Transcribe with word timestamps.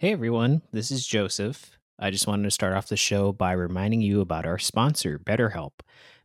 Hey 0.00 0.12
everyone, 0.12 0.62
this 0.70 0.92
is 0.92 1.04
Joseph. 1.04 1.76
I 1.98 2.12
just 2.12 2.28
wanted 2.28 2.44
to 2.44 2.52
start 2.52 2.72
off 2.72 2.86
the 2.86 2.96
show 2.96 3.32
by 3.32 3.50
reminding 3.50 4.00
you 4.00 4.20
about 4.20 4.46
our 4.46 4.56
sponsor, 4.56 5.18
BetterHelp. 5.18 5.72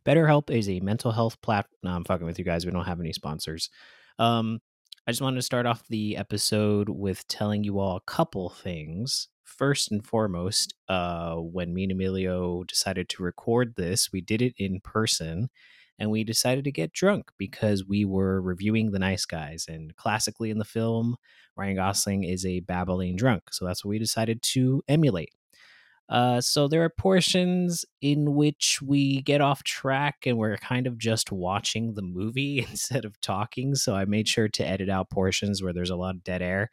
BetterHelp 0.05 0.51
is 0.51 0.69
a 0.69 0.79
mental 0.81 1.11
health 1.11 1.41
platform. 1.41 1.79
No, 1.81 1.89
I'm 1.89 2.03
fucking 2.03 2.27
with 2.27 2.37
you 2.37 2.45
guys. 2.45 2.67
We 2.67 2.71
don't 2.71 2.85
have 2.85 2.99
any 2.99 3.13
sponsors. 3.13 3.71
Um, 4.19 4.59
I 5.07 5.11
just 5.11 5.23
wanted 5.23 5.37
to 5.37 5.41
start 5.41 5.65
off 5.65 5.87
the 5.87 6.15
episode 6.17 6.87
with 6.87 7.27
telling 7.27 7.63
you 7.63 7.79
all 7.79 7.97
a 7.97 8.01
couple 8.01 8.49
things. 8.49 9.29
First 9.43 9.91
and 9.91 10.05
foremost, 10.05 10.75
uh, 10.87 11.37
when 11.37 11.73
me 11.73 11.81
and 11.81 11.93
Emilio 11.93 12.65
decided 12.65 13.09
to 13.09 13.23
record 13.23 13.73
this, 13.75 14.11
we 14.11 14.21
did 14.21 14.43
it 14.43 14.53
in 14.55 14.81
person 14.81 15.49
and 15.99 16.09
we 16.11 16.23
decided 16.23 16.63
to 16.63 16.71
get 16.71 16.93
drunk 16.93 17.31
because 17.37 17.85
we 17.85 18.05
were 18.05 18.41
reviewing 18.41 18.91
The 18.91 18.99
Nice 18.99 19.25
Guys. 19.25 19.65
And 19.67 19.95
classically 19.95 20.49
in 20.49 20.57
the 20.57 20.65
film, 20.65 21.15
Ryan 21.55 21.75
Gosling 21.75 22.23
is 22.23 22.45
a 22.45 22.61
babbling 22.61 23.15
drunk. 23.15 23.53
So 23.53 23.65
that's 23.65 23.85
what 23.85 23.89
we 23.89 23.99
decided 23.99 24.41
to 24.53 24.81
emulate. 24.87 25.33
Uh, 26.09 26.41
so 26.41 26.67
there 26.67 26.83
are 26.83 26.89
portions 26.89 27.85
in 28.01 28.35
which 28.35 28.79
we 28.81 29.21
get 29.21 29.41
off 29.41 29.63
track 29.63 30.17
and 30.25 30.37
we're 30.37 30.57
kind 30.57 30.85
of 30.85 30.97
just 30.97 31.31
watching 31.31 31.93
the 31.93 32.01
movie 32.01 32.59
instead 32.69 33.05
of 33.05 33.19
talking. 33.21 33.75
So 33.75 33.95
I 33.95 34.05
made 34.05 34.27
sure 34.27 34.49
to 34.49 34.67
edit 34.67 34.89
out 34.89 35.09
portions 35.09 35.63
where 35.63 35.73
there's 35.73 35.89
a 35.89 35.95
lot 35.95 36.15
of 36.15 36.23
dead 36.23 36.41
air. 36.41 36.69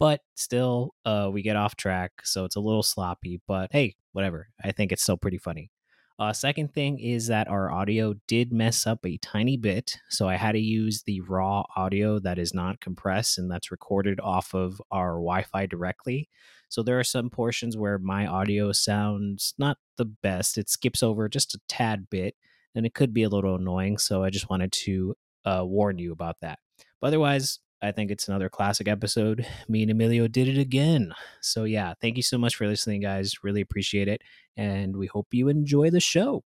But 0.00 0.22
still, 0.34 0.92
uh, 1.04 1.30
we 1.32 1.42
get 1.42 1.54
off 1.54 1.76
track, 1.76 2.10
so 2.24 2.44
it's 2.44 2.56
a 2.56 2.60
little 2.60 2.82
sloppy. 2.82 3.40
But 3.46 3.70
hey, 3.70 3.94
whatever. 4.12 4.48
I 4.62 4.72
think 4.72 4.90
it's 4.90 5.02
still 5.02 5.16
pretty 5.16 5.38
funny. 5.38 5.70
Uh, 6.16 6.32
second 6.32 6.72
thing 6.72 6.98
is 7.00 7.26
that 7.26 7.48
our 7.48 7.72
audio 7.72 8.14
did 8.28 8.52
mess 8.52 8.86
up 8.86 9.04
a 9.04 9.18
tiny 9.18 9.56
bit. 9.56 9.98
So 10.10 10.28
I 10.28 10.36
had 10.36 10.52
to 10.52 10.60
use 10.60 11.02
the 11.02 11.20
raw 11.22 11.64
audio 11.74 12.20
that 12.20 12.38
is 12.38 12.54
not 12.54 12.80
compressed 12.80 13.36
and 13.36 13.50
that's 13.50 13.72
recorded 13.72 14.20
off 14.20 14.54
of 14.54 14.80
our 14.92 15.14
Wi 15.14 15.42
Fi 15.42 15.66
directly. 15.66 16.28
So 16.68 16.82
there 16.82 17.00
are 17.00 17.04
some 17.04 17.30
portions 17.30 17.76
where 17.76 17.98
my 17.98 18.26
audio 18.26 18.70
sounds 18.70 19.54
not 19.58 19.78
the 19.96 20.04
best. 20.04 20.56
It 20.56 20.68
skips 20.68 21.02
over 21.02 21.28
just 21.28 21.54
a 21.54 21.60
tad 21.68 22.08
bit 22.10 22.36
and 22.76 22.86
it 22.86 22.94
could 22.94 23.12
be 23.12 23.24
a 23.24 23.28
little 23.28 23.56
annoying. 23.56 23.98
So 23.98 24.22
I 24.22 24.30
just 24.30 24.48
wanted 24.48 24.70
to 24.72 25.14
uh, 25.44 25.62
warn 25.64 25.98
you 25.98 26.12
about 26.12 26.36
that. 26.42 26.60
But 27.00 27.08
otherwise, 27.08 27.58
I 27.84 27.92
think 27.92 28.10
it's 28.10 28.28
another 28.28 28.48
classic 28.48 28.88
episode. 28.88 29.46
Me 29.68 29.82
and 29.82 29.90
Emilio 29.90 30.26
did 30.26 30.48
it 30.48 30.58
again. 30.58 31.12
So, 31.42 31.64
yeah, 31.64 31.92
thank 32.00 32.16
you 32.16 32.22
so 32.22 32.38
much 32.38 32.56
for 32.56 32.66
listening, 32.66 33.02
guys. 33.02 33.44
Really 33.44 33.60
appreciate 33.60 34.08
it. 34.08 34.22
And 34.56 34.96
we 34.96 35.06
hope 35.06 35.26
you 35.32 35.48
enjoy 35.48 35.90
the 35.90 36.00
show. 36.00 36.42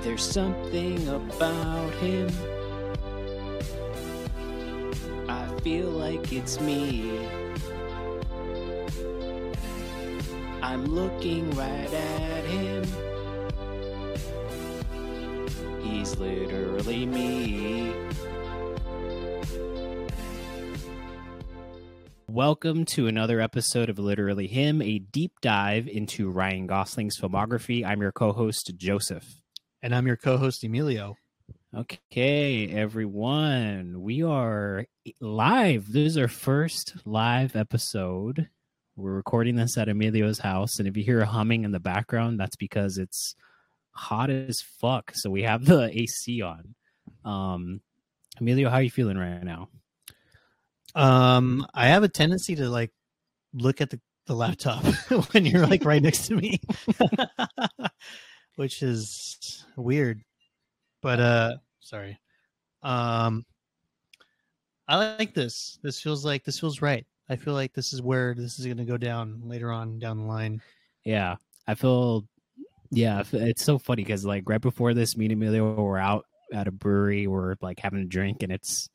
There's 0.00 0.22
something 0.22 1.08
about 1.08 1.92
him. 1.94 2.30
I 5.28 5.46
feel 5.60 5.90
like 5.90 6.32
it's 6.32 6.58
me. 6.58 7.20
I'm 10.64 10.86
looking 10.86 11.50
right 11.50 11.92
at 11.92 12.44
him. 12.46 12.84
He's 15.82 16.16
literally 16.16 17.04
me. 17.04 17.94
Welcome 22.28 22.86
to 22.86 23.06
another 23.06 23.42
episode 23.42 23.90
of 23.90 23.98
Literally 23.98 24.46
Him, 24.46 24.80
a 24.80 25.00
deep 25.00 25.32
dive 25.42 25.86
into 25.86 26.30
Ryan 26.30 26.66
Gosling's 26.66 27.20
filmography. 27.20 27.84
I'm 27.84 28.00
your 28.00 28.12
co 28.12 28.32
host, 28.32 28.72
Joseph. 28.78 29.42
And 29.82 29.94
I'm 29.94 30.06
your 30.06 30.16
co 30.16 30.38
host, 30.38 30.64
Emilio. 30.64 31.18
Okay, 31.76 32.70
everyone, 32.70 34.00
we 34.00 34.22
are 34.22 34.86
live. 35.20 35.92
This 35.92 36.12
is 36.12 36.16
our 36.16 36.26
first 36.26 36.94
live 37.04 37.54
episode. 37.54 38.48
We're 38.96 39.12
recording 39.12 39.56
this 39.56 39.76
at 39.76 39.88
Emilio's 39.88 40.38
house, 40.38 40.78
and 40.78 40.86
if 40.86 40.96
you 40.96 41.02
hear 41.02 41.20
a 41.20 41.26
humming 41.26 41.64
in 41.64 41.72
the 41.72 41.80
background, 41.80 42.38
that's 42.38 42.54
because 42.54 42.96
it's 42.96 43.34
hot 43.90 44.30
as 44.30 44.60
fuck. 44.60 45.10
So 45.14 45.30
we 45.30 45.42
have 45.42 45.64
the 45.64 45.90
AC 45.92 46.42
on. 46.42 46.76
Um, 47.24 47.80
Emilio, 48.40 48.70
how 48.70 48.76
are 48.76 48.82
you 48.82 48.90
feeling 48.90 49.18
right 49.18 49.42
now? 49.42 49.68
Um, 50.94 51.66
I 51.74 51.88
have 51.88 52.04
a 52.04 52.08
tendency 52.08 52.54
to 52.54 52.68
like 52.68 52.92
look 53.52 53.80
at 53.80 53.90
the, 53.90 54.00
the 54.26 54.34
laptop 54.34 54.84
when 55.32 55.44
you're 55.44 55.66
like 55.66 55.84
right 55.84 56.02
next 56.02 56.28
to 56.28 56.36
me, 56.36 56.60
which 58.54 58.80
is 58.80 59.64
weird. 59.74 60.22
But 61.02 61.18
uh, 61.18 61.56
sorry. 61.80 62.20
Um, 62.84 63.44
I 64.86 65.16
like 65.16 65.34
this. 65.34 65.80
This 65.82 66.00
feels 66.00 66.24
like 66.24 66.44
this 66.44 66.60
feels 66.60 66.80
right. 66.80 67.04
I 67.28 67.36
feel 67.36 67.54
like 67.54 67.72
this 67.72 67.92
is 67.92 68.02
where 68.02 68.34
this 68.34 68.58
is 68.58 68.66
going 68.66 68.78
to 68.78 68.84
go 68.84 68.96
down 68.96 69.42
later 69.44 69.72
on 69.72 69.98
down 69.98 70.18
the 70.18 70.24
line. 70.24 70.60
Yeah, 71.04 71.36
I 71.66 71.74
feel. 71.74 72.24
Yeah, 72.90 73.22
it's 73.32 73.64
so 73.64 73.78
funny 73.78 74.04
because 74.04 74.24
like 74.24 74.44
right 74.46 74.60
before 74.60 74.94
this, 74.94 75.16
me 75.16 75.26
and 75.26 75.32
Emilio 75.32 75.74
were 75.74 75.98
out 75.98 76.26
at 76.52 76.68
a 76.68 76.70
brewery, 76.70 77.26
we're 77.26 77.56
like 77.60 77.80
having 77.80 78.00
a 78.00 78.04
drink, 78.04 78.42
and 78.42 78.52
it's 78.52 78.88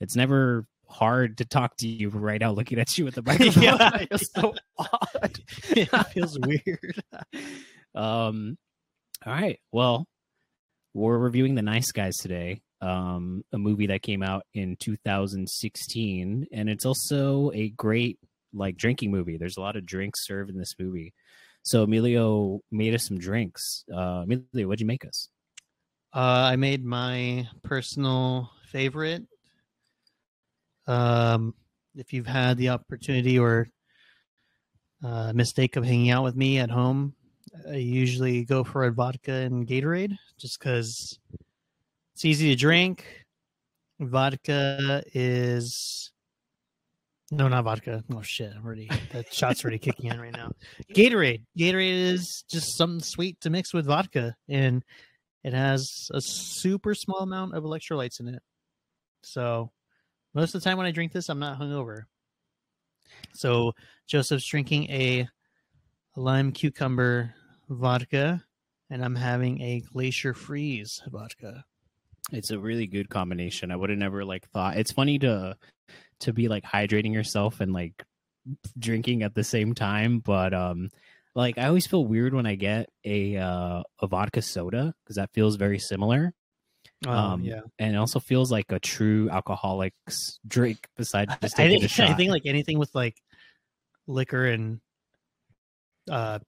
it's 0.00 0.16
never 0.16 0.66
hard 0.88 1.38
to 1.38 1.44
talk 1.44 1.76
to 1.76 1.88
you 1.88 2.08
right 2.08 2.40
now 2.40 2.50
looking 2.52 2.78
at 2.78 2.96
you 2.96 3.04
with 3.04 3.16
the 3.16 3.22
microphone. 3.26 3.62
yeah, 3.62 4.04
it's 4.10 4.32
so 4.34 4.54
odd. 4.78 5.40
it 5.70 6.06
feels 6.08 6.38
weird. 6.38 7.02
um, 7.94 8.56
all 9.26 9.32
right. 9.32 9.58
Well, 9.72 10.06
we're 10.94 11.18
reviewing 11.18 11.54
the 11.54 11.62
Nice 11.62 11.92
Guys 11.92 12.16
today 12.16 12.62
um, 12.80 13.42
a 13.52 13.58
movie 13.58 13.86
that 13.88 14.02
came 14.02 14.22
out 14.22 14.44
in 14.54 14.76
2016, 14.76 16.46
and 16.52 16.68
it's 16.68 16.86
also 16.86 17.50
a 17.52 17.70
great 17.70 18.18
like 18.54 18.76
drinking 18.76 19.10
movie. 19.10 19.36
There's 19.36 19.56
a 19.56 19.60
lot 19.60 19.76
of 19.76 19.86
drinks 19.86 20.26
served 20.26 20.50
in 20.50 20.58
this 20.58 20.74
movie. 20.78 21.12
So 21.62 21.82
Emilio 21.82 22.60
made 22.70 22.94
us 22.94 23.06
some 23.06 23.18
drinks. 23.18 23.84
Uh, 23.92 24.24
Emilio, 24.24 24.68
what'd 24.68 24.80
you 24.80 24.86
make 24.86 25.04
us? 25.04 25.28
Uh, 26.14 26.50
I 26.52 26.56
made 26.56 26.84
my 26.84 27.48
personal 27.62 28.50
favorite. 28.70 29.24
Um, 30.86 31.54
if 31.94 32.12
you've 32.12 32.26
had 32.26 32.56
the 32.56 32.70
opportunity 32.70 33.38
or 33.38 33.68
uh, 35.04 35.32
mistake 35.34 35.76
of 35.76 35.84
hanging 35.84 36.10
out 36.10 36.24
with 36.24 36.34
me 36.34 36.58
at 36.58 36.70
home, 36.70 37.14
I 37.68 37.76
usually 37.76 38.44
go 38.44 38.64
for 38.64 38.84
a 38.84 38.92
vodka 38.92 39.32
and 39.32 39.66
Gatorade 39.66 40.16
just 40.38 40.58
because 40.58 41.18
it's 42.18 42.24
easy 42.24 42.48
to 42.48 42.56
drink. 42.56 43.04
Vodka 44.00 45.04
is 45.14 46.10
no, 47.30 47.46
not 47.46 47.62
vodka. 47.62 48.02
Oh 48.12 48.22
shit! 48.22 48.50
I'm 48.56 48.66
already 48.66 48.90
that 49.12 49.32
shot's 49.32 49.62
already 49.62 49.78
kicking 49.78 50.10
in 50.10 50.20
right 50.20 50.32
now. 50.32 50.50
Gatorade. 50.92 51.44
Gatorade 51.56 52.12
is 52.12 52.42
just 52.50 52.76
something 52.76 53.04
sweet 53.04 53.40
to 53.42 53.50
mix 53.50 53.72
with 53.72 53.86
vodka, 53.86 54.34
and 54.48 54.82
it 55.44 55.52
has 55.52 56.08
a 56.12 56.20
super 56.20 56.92
small 56.92 57.20
amount 57.20 57.54
of 57.54 57.62
electrolytes 57.62 58.18
in 58.18 58.26
it. 58.26 58.42
So 59.22 59.70
most 60.34 60.56
of 60.56 60.60
the 60.60 60.68
time 60.68 60.76
when 60.76 60.88
I 60.88 60.90
drink 60.90 61.12
this, 61.12 61.28
I'm 61.28 61.38
not 61.38 61.60
hungover. 61.60 62.02
So 63.32 63.74
Joseph's 64.08 64.48
drinking 64.48 64.90
a 64.90 65.28
lime 66.16 66.50
cucumber 66.50 67.32
vodka, 67.68 68.42
and 68.90 69.04
I'm 69.04 69.14
having 69.14 69.62
a 69.62 69.82
glacier 69.92 70.34
freeze 70.34 71.00
vodka. 71.12 71.64
It's 72.32 72.50
a 72.50 72.58
really 72.58 72.86
good 72.86 73.08
combination. 73.08 73.70
I 73.70 73.76
would 73.76 73.90
have 73.90 73.98
never 73.98 74.24
like 74.24 74.48
thought. 74.50 74.76
It's 74.76 74.92
funny 74.92 75.18
to 75.20 75.56
to 76.20 76.32
be 76.32 76.48
like 76.48 76.64
hydrating 76.64 77.12
yourself 77.12 77.60
and 77.60 77.72
like 77.72 78.04
drinking 78.78 79.22
at 79.22 79.34
the 79.34 79.44
same 79.44 79.74
time, 79.74 80.20
but 80.20 80.52
um 80.52 80.90
like 81.34 81.56
I 81.58 81.66
always 81.68 81.86
feel 81.86 82.04
weird 82.04 82.34
when 82.34 82.46
I 82.46 82.56
get 82.56 82.88
a 83.04 83.36
uh, 83.36 83.82
a 84.00 84.06
vodka 84.06 84.42
soda 84.42 84.94
because 85.04 85.16
that 85.16 85.30
feels 85.32 85.56
very 85.56 85.78
similar. 85.78 86.34
Oh, 87.06 87.12
um, 87.12 87.42
yeah, 87.44 87.60
and 87.78 87.94
it 87.94 87.98
also 87.98 88.18
feels 88.18 88.50
like 88.50 88.72
a 88.72 88.80
true 88.80 89.30
alcoholic's 89.30 90.40
drink. 90.46 90.88
Besides 90.96 91.32
just 91.40 91.58
I 91.58 91.68
think, 91.68 91.84
a 91.84 91.88
shot. 91.88 92.10
I 92.10 92.14
think 92.14 92.32
like 92.32 92.42
anything 92.44 92.78
with 92.78 92.92
like 92.94 93.16
liquor 94.08 94.46
and 94.46 94.80
uh 96.10 96.40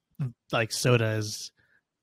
like 0.50 0.72
soda 0.72 1.12
is 1.12 1.52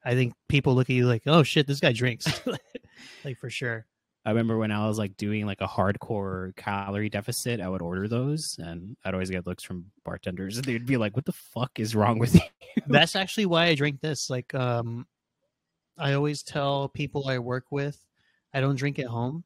I 0.07 0.15
think 0.15 0.33
people 0.47 0.73
look 0.73 0.89
at 0.89 0.95
you 0.95 1.05
like, 1.05 1.23
oh 1.25 1.43
shit, 1.43 1.67
this 1.67 1.81
guy 1.81 1.91
drinks, 1.91 2.41
like 3.25 3.37
for 3.37 3.49
sure. 3.49 3.85
I 4.25 4.29
remember 4.29 4.57
when 4.57 4.71
I 4.71 4.87
was 4.87 4.97
like 4.97 5.17
doing 5.17 5.45
like 5.45 5.59
a 5.59 5.67
hardcore 5.67 6.55
calorie 6.55 7.09
deficit, 7.09 7.59
I 7.59 7.67
would 7.67 7.81
order 7.81 8.07
those, 8.07 8.57
and 8.57 8.95
I'd 9.03 9.13
always 9.13 9.29
get 9.29 9.45
looks 9.45 9.65
from 9.65 9.91
bartenders, 10.05 10.55
and 10.57 10.65
they'd 10.65 10.85
be 10.85 10.95
like, 10.95 11.15
"What 11.15 11.25
the 11.25 11.33
fuck 11.33 11.77
is 11.77 11.93
wrong 11.93 12.19
with 12.19 12.35
you?" 12.35 12.41
That's 12.87 13.17
actually 13.17 13.47
why 13.47 13.65
I 13.65 13.75
drink 13.75 13.99
this. 13.99 14.29
Like, 14.29 14.53
um, 14.55 15.07
I 15.97 16.13
always 16.13 16.41
tell 16.41 16.87
people 16.87 17.27
I 17.27 17.39
work 17.39 17.65
with, 17.69 18.01
I 18.53 18.61
don't 18.61 18.77
drink 18.77 18.99
at 18.99 19.07
home, 19.07 19.43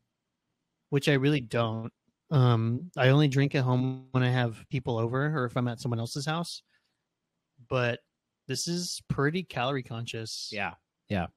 which 0.89 1.09
I 1.09 1.13
really 1.13 1.41
don't. 1.41 1.91
Um, 2.29 2.91
I 2.95 3.09
only 3.09 3.29
drink 3.29 3.55
at 3.55 3.63
home 3.63 4.09
when 4.11 4.21
I 4.21 4.29
have 4.29 4.63
people 4.69 4.99
over 4.99 5.25
or 5.35 5.45
if 5.45 5.57
I'm 5.57 5.67
at 5.67 5.79
someone 5.79 5.99
else's 5.99 6.27
house. 6.27 6.61
But 7.67 7.99
this 8.51 8.68
is 8.68 9.01
pretty 9.07 9.44
calorie 9.44 9.81
conscious. 9.83 10.50
Yeah. 10.51 10.74
Yeah. 11.07 11.27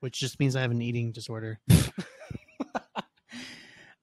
Which 0.00 0.18
just 0.18 0.40
means 0.40 0.56
I 0.56 0.62
have 0.62 0.70
an 0.70 0.80
eating 0.80 1.12
disorder. 1.12 1.60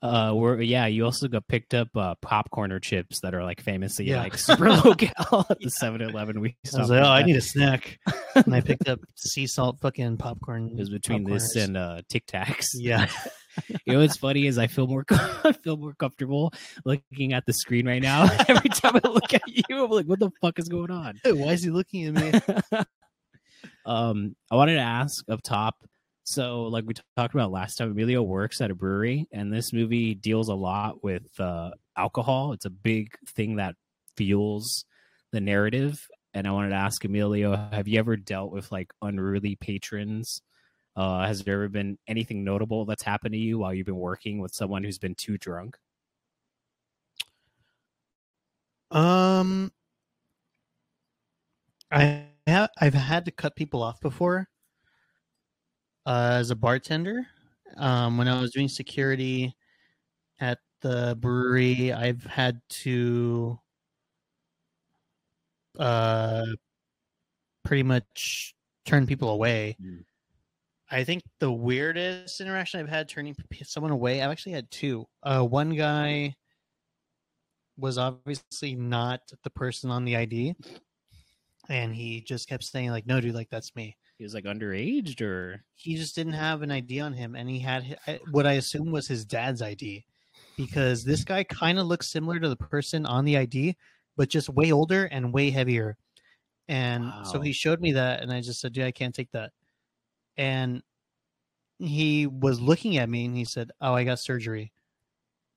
Uh, 0.01 0.33
we're 0.35 0.61
yeah. 0.61 0.85
You 0.85 1.03
also 1.03 1.27
got 1.27 1.47
picked 1.47 1.73
up 1.73 1.87
uh, 1.95 2.13
popcorn 2.21 2.71
or 2.71 2.79
chips 2.79 3.21
that 3.21 3.33
are 3.33 3.43
like 3.43 3.59
famously 3.59 4.05
Yeah. 4.05 4.21
like 4.21 4.37
super 4.37 4.69
low 4.69 4.93
cal 4.97 5.47
at 5.49 5.59
the 5.59 5.71
7-Eleven. 5.81 6.41
We 6.41 6.55
I 6.75 6.79
was 6.79 6.89
like, 6.91 7.01
oh, 7.01 7.07
I 7.07 7.23
need 7.23 7.37
a 7.37 7.41
snack, 7.41 7.97
and 8.35 8.53
I 8.53 8.61
picked 8.61 8.87
up 8.87 8.99
sea 9.15 9.47
salt 9.47 9.79
fucking 9.81 10.17
popcorn. 10.17 10.73
It 10.73 10.77
was 10.79 10.91
between 10.91 11.23
this 11.23 11.55
and 11.55 11.75
uh, 11.75 12.01
Tic 12.07 12.27
Tacs. 12.27 12.67
yeah, 12.75 13.07
you 13.85 13.93
know 13.93 13.99
what's 13.99 14.17
funny 14.17 14.47
is 14.47 14.57
I 14.57 14.67
feel 14.67 14.87
more 14.87 15.05
I 15.09 15.51
feel 15.51 15.77
more 15.77 15.93
comfortable 15.93 16.53
looking 16.83 17.33
at 17.33 17.45
the 17.45 17.53
screen 17.53 17.87
right 17.87 18.01
now. 18.01 18.23
Every 18.47 18.69
time 18.69 18.99
I 19.03 19.07
look 19.07 19.33
at 19.33 19.41
you, 19.47 19.83
I'm 19.83 19.91
like, 19.91 20.05
what 20.05 20.19
the 20.19 20.31
fuck 20.41 20.59
is 20.59 20.69
going 20.69 20.91
on? 20.91 21.19
why 21.23 21.53
is 21.53 21.63
he 21.63 21.69
looking 21.69 22.05
at 22.05 22.13
me? 22.13 22.55
um, 23.85 24.35
I 24.51 24.55
wanted 24.55 24.75
to 24.75 24.81
ask 24.81 25.23
up 25.29 25.41
top. 25.43 25.75
So, 26.23 26.63
like 26.63 26.85
we 26.87 26.95
talked 27.15 27.35
about 27.35 27.51
last 27.51 27.75
time, 27.75 27.91
Emilio 27.91 28.23
works 28.23 28.59
at 28.59 28.71
a 28.71 28.75
brewery, 28.75 29.27
and 29.31 29.53
this 29.53 29.71
movie 29.71 30.15
deals 30.15 30.49
a 30.49 30.55
lot 30.55 31.03
with 31.03 31.27
uh, 31.39 31.69
alcohol. 31.95 32.53
It's 32.53 32.65
a 32.65 32.71
big 32.71 33.09
thing 33.35 33.57
that 33.57 33.75
fuels 34.17 34.85
the 35.31 35.41
narrative. 35.41 36.07
And 36.33 36.47
I 36.47 36.51
wanted 36.51 36.69
to 36.69 36.75
ask 36.75 37.03
Emilio, 37.05 37.55
have 37.71 37.87
you 37.87 37.99
ever 37.99 38.17
dealt 38.17 38.51
with 38.51 38.71
like 38.71 38.91
unruly 39.01 39.55
patrons? 39.55 40.41
Uh, 40.95 41.25
has 41.27 41.43
there 41.43 41.55
ever 41.55 41.69
been 41.69 41.97
anything 42.07 42.43
notable 42.43 42.85
that's 42.85 43.03
happened 43.03 43.33
to 43.33 43.39
you 43.39 43.59
while 43.59 43.73
you've 43.73 43.85
been 43.85 43.97
working 43.97 44.39
with 44.39 44.53
someone 44.53 44.83
who's 44.83 44.97
been 44.99 45.15
too 45.15 45.37
drunk? 45.37 45.77
Um, 48.91 49.71
I 51.89 52.27
have 52.45 52.69
I've 52.77 52.93
had 52.93 53.25
to 53.25 53.31
cut 53.31 53.55
people 53.55 53.81
off 53.81 53.99
before. 53.99 54.49
Uh, 56.05 56.37
as 56.39 56.51
a 56.51 56.55
bartender, 56.55 57.27
um, 57.77 58.17
when 58.17 58.27
I 58.27 58.39
was 58.39 58.51
doing 58.51 58.67
security 58.69 59.55
at 60.39 60.59
the 60.81 61.17
brewery, 61.19 61.93
I've 61.93 62.23
had 62.25 62.61
to 62.83 63.59
uh 65.79 66.45
pretty 67.63 67.83
much 67.83 68.55
turn 68.85 69.07
people 69.07 69.29
away. 69.29 69.77
Mm. 69.81 70.03
I 70.95 71.03
think 71.03 71.23
the 71.41 71.51
weirdest 71.51 72.39
interaction 72.39 72.79
I've 72.79 72.87
had 72.87 73.09
turning 73.09 73.35
someone 73.65 73.91
away, 73.91 74.21
I've 74.21 74.31
actually 74.31 74.53
had 74.53 74.71
two. 74.71 75.05
Uh, 75.21 75.41
one 75.41 75.75
guy 75.75 76.33
was 77.77 77.97
obviously 77.97 78.75
not 78.75 79.19
the 79.43 79.49
person 79.49 79.91
on 79.91 80.05
the 80.05 80.15
ID, 80.15 80.55
and 81.67 81.93
he 81.93 82.21
just 82.21 82.47
kept 82.47 82.63
saying 82.63 82.91
like, 82.91 83.05
"No, 83.05 83.19
dude, 83.19 83.35
like 83.35 83.49
that's 83.49 83.75
me." 83.75 83.97
He 84.17 84.23
was 84.23 84.33
like 84.33 84.45
underage, 84.45 85.19
or 85.19 85.65
He 85.73 85.97
just 85.97 86.15
didn't 86.15 86.31
have 86.31 86.61
an 86.61 86.71
ID 86.71 87.01
on 87.01 87.11
him, 87.11 87.35
and 87.35 87.49
he 87.49 87.59
had 87.59 87.99
what 88.31 88.47
I 88.47 88.53
assume 88.53 88.89
was 88.89 89.05
his 89.05 89.25
dad's 89.25 89.61
ID, 89.61 90.05
because 90.55 91.03
this 91.03 91.25
guy 91.25 91.43
kind 91.43 91.77
of 91.77 91.87
looks 91.87 92.07
similar 92.07 92.39
to 92.39 92.47
the 92.47 92.55
person 92.55 93.05
on 93.05 93.25
the 93.25 93.35
ID, 93.35 93.75
but 94.15 94.29
just 94.29 94.47
way 94.47 94.71
older 94.71 95.07
and 95.07 95.33
way 95.33 95.49
heavier. 95.49 95.97
And 96.69 97.11
so 97.25 97.41
he 97.41 97.51
showed 97.51 97.81
me 97.81 97.91
that, 97.91 98.21
and 98.21 98.31
I 98.31 98.39
just 98.39 98.61
said, 98.61 98.71
"Dude, 98.71 98.85
I 98.85 98.91
can't 98.91 99.13
take 99.13 99.31
that." 99.31 99.51
And 100.37 100.81
he 101.79 102.27
was 102.27 102.59
looking 102.59 102.97
at 102.97 103.09
me, 103.09 103.25
and 103.25 103.35
he 103.35 103.45
said, 103.45 103.71
"Oh, 103.81 103.93
I 103.93 104.03
got 104.03 104.19
surgery." 104.19 104.71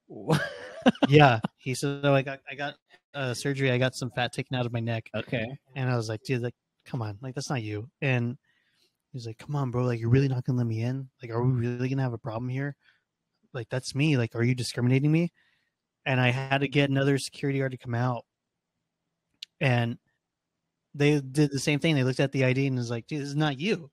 yeah, 1.08 1.40
he 1.58 1.74
said, 1.74 2.00
"Oh, 2.04 2.14
I 2.14 2.22
got 2.22 2.40
I 2.50 2.54
got 2.54 2.74
uh, 3.14 3.34
surgery. 3.34 3.70
I 3.70 3.78
got 3.78 3.94
some 3.94 4.10
fat 4.10 4.32
taken 4.32 4.56
out 4.56 4.66
of 4.66 4.72
my 4.72 4.80
neck." 4.80 5.10
okay, 5.14 5.46
And 5.74 5.90
I 5.90 5.96
was 5.96 6.08
like, 6.08 6.22
"Dude, 6.22 6.42
like, 6.42 6.54
come 6.84 7.02
on, 7.02 7.18
like 7.20 7.34
that's 7.34 7.50
not 7.50 7.62
you." 7.62 7.88
And 8.02 8.36
he's 9.12 9.26
like, 9.26 9.38
"Come 9.38 9.56
on, 9.56 9.70
bro. 9.70 9.84
Like, 9.84 10.00
you're 10.00 10.10
really 10.10 10.28
not 10.28 10.44
gonna 10.44 10.58
let 10.58 10.66
me 10.66 10.82
in? 10.82 11.08
Like, 11.22 11.30
are 11.30 11.42
we 11.42 11.52
really 11.52 11.88
gonna 11.88 12.02
have 12.02 12.12
a 12.12 12.18
problem 12.18 12.48
here? 12.48 12.76
Like, 13.54 13.68
that's 13.70 13.94
me. 13.94 14.16
Like, 14.16 14.34
are 14.34 14.42
you 14.44 14.54
discriminating 14.54 15.12
me?" 15.12 15.32
And 16.06 16.20
I 16.20 16.30
had 16.30 16.62
to 16.62 16.68
get 16.68 16.90
another 16.90 17.18
security 17.18 17.58
guard 17.60 17.72
to 17.72 17.78
come 17.78 17.94
out, 17.94 18.24
and 19.60 19.98
they 20.94 21.20
did 21.20 21.50
the 21.52 21.58
same 21.60 21.78
thing. 21.80 21.94
They 21.94 22.04
looked 22.04 22.20
at 22.20 22.32
the 22.32 22.44
ID 22.44 22.66
and 22.66 22.76
was 22.76 22.90
like, 22.90 23.06
"Dude, 23.06 23.20
this 23.22 23.28
is 23.28 23.36
not 23.36 23.58
you." 23.60 23.90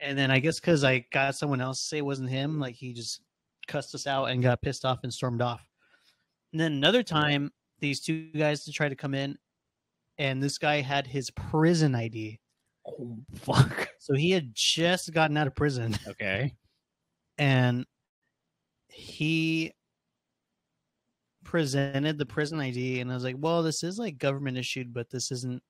And 0.00 0.18
then 0.18 0.30
I 0.30 0.38
guess 0.38 0.60
because 0.60 0.84
I 0.84 1.06
got 1.12 1.34
someone 1.36 1.60
else 1.60 1.80
to 1.80 1.86
say 1.86 1.98
it 1.98 2.04
wasn't 2.04 2.30
him, 2.30 2.58
like 2.58 2.74
he 2.74 2.92
just 2.92 3.20
cussed 3.66 3.94
us 3.94 4.06
out 4.06 4.26
and 4.26 4.42
got 4.42 4.60
pissed 4.62 4.84
off 4.84 5.00
and 5.02 5.12
stormed 5.12 5.40
off. 5.42 5.66
And 6.52 6.60
then 6.60 6.72
another 6.72 7.02
time, 7.02 7.50
these 7.80 8.00
two 8.00 8.30
guys 8.32 8.64
to 8.64 8.72
try 8.72 8.88
to 8.88 8.94
come 8.96 9.14
in, 9.14 9.36
and 10.18 10.42
this 10.42 10.58
guy 10.58 10.80
had 10.80 11.06
his 11.06 11.30
prison 11.30 11.94
ID. 11.94 12.38
oh 12.86 13.18
fuck, 13.34 13.88
So 13.98 14.14
he 14.14 14.30
had 14.30 14.54
just 14.54 15.12
gotten 15.12 15.36
out 15.36 15.46
of 15.46 15.54
prison, 15.54 15.96
okay, 16.06 16.54
and 17.38 17.86
he 18.88 19.72
presented 21.44 22.18
the 22.18 22.26
prison 22.26 22.60
ID, 22.60 23.00
and 23.00 23.10
I 23.10 23.14
was 23.14 23.24
like, 23.24 23.36
"Well, 23.38 23.62
this 23.62 23.82
is 23.82 23.98
like 23.98 24.18
government 24.18 24.58
issued, 24.58 24.92
but 24.92 25.10
this 25.10 25.32
isn't 25.32 25.62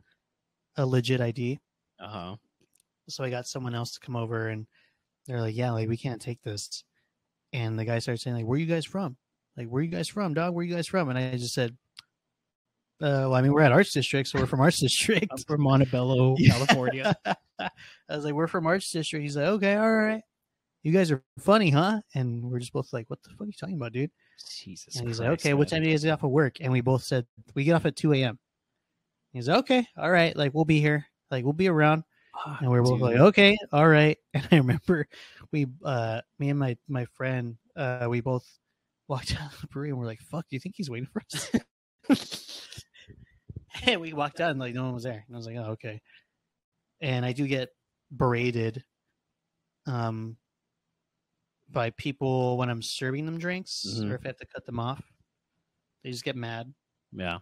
a 0.76 0.84
legit 0.86 1.20
ID." 1.20 1.60
uh 2.00 2.08
huh, 2.08 2.36
so 3.08 3.24
I 3.24 3.30
got 3.30 3.46
someone 3.46 3.74
else 3.74 3.92
to 3.92 4.00
come 4.00 4.16
over 4.16 4.48
and 4.48 4.66
they're 5.26 5.40
like, 5.40 5.56
Yeah, 5.56 5.72
like 5.72 5.88
we 5.88 5.96
can't 5.96 6.20
take 6.20 6.42
this. 6.42 6.84
And 7.52 7.78
the 7.78 7.84
guy 7.84 8.00
started 8.00 8.20
saying, 8.20 8.36
like, 8.36 8.46
where 8.46 8.58
you 8.58 8.66
guys 8.66 8.84
from? 8.84 9.16
Like, 9.56 9.68
where 9.68 9.82
you 9.82 9.90
guys 9.90 10.08
from, 10.08 10.34
dog? 10.34 10.54
Where 10.54 10.64
you 10.64 10.74
guys 10.74 10.88
from? 10.88 11.08
And 11.08 11.16
I 11.16 11.36
just 11.36 11.54
said, 11.54 11.76
uh, 13.00 13.28
well, 13.28 13.34
I 13.34 13.42
mean, 13.42 13.52
we're 13.52 13.62
at 13.62 13.72
Arts 13.72 13.92
District, 13.92 14.28
so 14.28 14.38
we're 14.38 14.46
from 14.46 14.60
Arts 14.60 14.80
District. 14.80 15.26
I'm 15.30 15.38
from 15.38 15.62
Montebello, 15.62 16.36
California. 16.46 17.14
I 17.58 17.70
was 18.08 18.24
like, 18.24 18.34
we're 18.34 18.46
from 18.46 18.66
Arts 18.66 18.90
District. 18.90 19.22
He's 19.22 19.36
like, 19.36 19.46
okay, 19.46 19.76
all 19.76 19.92
right. 19.92 20.22
You 20.82 20.92
guys 20.92 21.10
are 21.10 21.22
funny, 21.38 21.70
huh? 21.70 22.00
And 22.14 22.44
we're 22.44 22.58
just 22.58 22.72
both 22.72 22.92
like, 22.92 23.08
what 23.08 23.22
the 23.22 23.30
fuck 23.30 23.42
are 23.42 23.46
you 23.46 23.52
talking 23.52 23.76
about, 23.76 23.92
dude? 23.92 24.10
Jesus, 24.58 24.96
And 24.96 25.08
he's 25.08 25.18
like, 25.18 25.28
Christ, 25.28 25.46
okay, 25.46 25.54
what 25.54 25.68
time 25.68 25.82
do 25.82 25.88
you 25.88 25.94
guys 25.94 26.04
get 26.04 26.12
off 26.12 26.22
of 26.22 26.30
work? 26.30 26.56
And 26.60 26.72
we 26.72 26.80
both 26.80 27.02
said, 27.02 27.26
we 27.54 27.64
get 27.64 27.74
off 27.74 27.86
at 27.86 27.96
2 27.96 28.12
a.m. 28.14 28.38
He's 29.32 29.48
like, 29.48 29.58
okay, 29.58 29.86
all 29.96 30.10
right. 30.10 30.36
Like, 30.36 30.54
we'll 30.54 30.64
be 30.64 30.80
here. 30.80 31.06
Like, 31.30 31.44
we'll 31.44 31.52
be 31.52 31.68
around. 31.68 32.04
And 32.60 32.70
we 32.70 32.78
are 32.78 32.82
both 32.82 32.94
dude. 32.94 33.00
like, 33.00 33.16
okay, 33.18 33.56
all 33.72 33.88
right. 33.88 34.18
And 34.34 34.48
I 34.50 34.56
remember 34.56 35.06
we, 35.52 35.66
uh, 35.84 36.20
me 36.38 36.50
and 36.50 36.58
my 36.58 36.76
my 36.88 37.04
friend, 37.16 37.56
uh, 37.76 38.06
we 38.08 38.20
both 38.20 38.46
walked 39.08 39.34
out 39.40 39.52
of 39.54 39.60
the 39.60 39.66
brewery 39.68 39.90
and 39.90 39.98
we're 39.98 40.06
like, 40.06 40.20
fuck, 40.20 40.46
do 40.48 40.56
you 40.56 40.60
think 40.60 40.74
he's 40.76 40.90
waiting 40.90 41.08
for 41.12 41.22
us? 41.32 41.50
and 43.86 44.00
we 44.00 44.12
walked 44.12 44.40
out 44.40 44.50
and 44.50 44.60
like 44.60 44.74
no 44.74 44.84
one 44.84 44.94
was 44.94 45.04
there. 45.04 45.24
And 45.26 45.34
I 45.34 45.38
was 45.38 45.46
like, 45.46 45.56
oh, 45.56 45.70
okay. 45.72 46.00
And 47.00 47.24
I 47.24 47.32
do 47.32 47.46
get 47.46 47.70
berated, 48.10 48.82
um, 49.86 50.36
by 51.70 51.90
people 51.90 52.56
when 52.56 52.70
I'm 52.70 52.82
serving 52.82 53.26
them 53.26 53.38
drinks 53.38 53.84
Mhm. 53.98 54.10
or 54.10 54.14
if 54.16 54.24
I 54.24 54.28
have 54.28 54.36
to 54.38 54.46
cut 54.46 54.64
them 54.66 54.78
off. 54.78 55.02
They 56.02 56.10
just 56.10 56.24
get 56.24 56.36
mad. 56.36 56.72
yeah, 57.12 57.38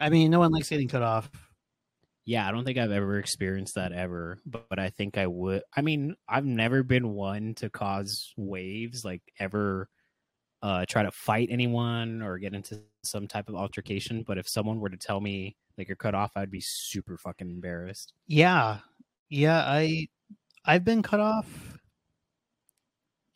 I 0.00 0.08
mean, 0.10 0.30
no 0.30 0.38
one 0.40 0.50
likes 0.52 0.68
getting 0.68 0.88
cut 0.88 1.02
off. 1.02 1.30
Yeah. 2.28 2.46
I 2.46 2.52
don't 2.52 2.64
think 2.64 2.76
I've 2.76 2.90
ever 2.90 3.18
experienced 3.18 3.76
that 3.76 3.92
ever, 3.92 4.38
but, 4.44 4.68
but 4.68 4.78
I 4.78 4.90
think 4.90 5.16
I 5.16 5.26
would. 5.26 5.62
I 5.74 5.80
mean, 5.80 6.14
I've 6.28 6.44
never 6.44 6.82
been 6.82 7.14
one 7.14 7.54
to 7.54 7.70
cause 7.70 8.34
waves, 8.36 9.02
like 9.02 9.22
ever 9.38 9.88
uh 10.60 10.84
try 10.86 11.04
to 11.04 11.10
fight 11.10 11.48
anyone 11.52 12.20
or 12.20 12.36
get 12.36 12.52
into 12.52 12.80
some 13.02 13.26
type 13.28 13.48
of 13.48 13.54
altercation. 13.54 14.24
But 14.26 14.36
if 14.36 14.46
someone 14.46 14.78
were 14.78 14.90
to 14.90 14.96
tell 14.98 15.22
me 15.22 15.56
like 15.78 15.88
you're 15.88 15.96
cut 15.96 16.14
off, 16.14 16.32
I'd 16.36 16.50
be 16.50 16.60
super 16.60 17.16
fucking 17.16 17.48
embarrassed. 17.48 18.12
Yeah. 18.26 18.80
Yeah, 19.30 19.62
I 19.64 20.08
I've 20.66 20.84
been 20.84 21.02
cut 21.02 21.20
off. 21.20 21.78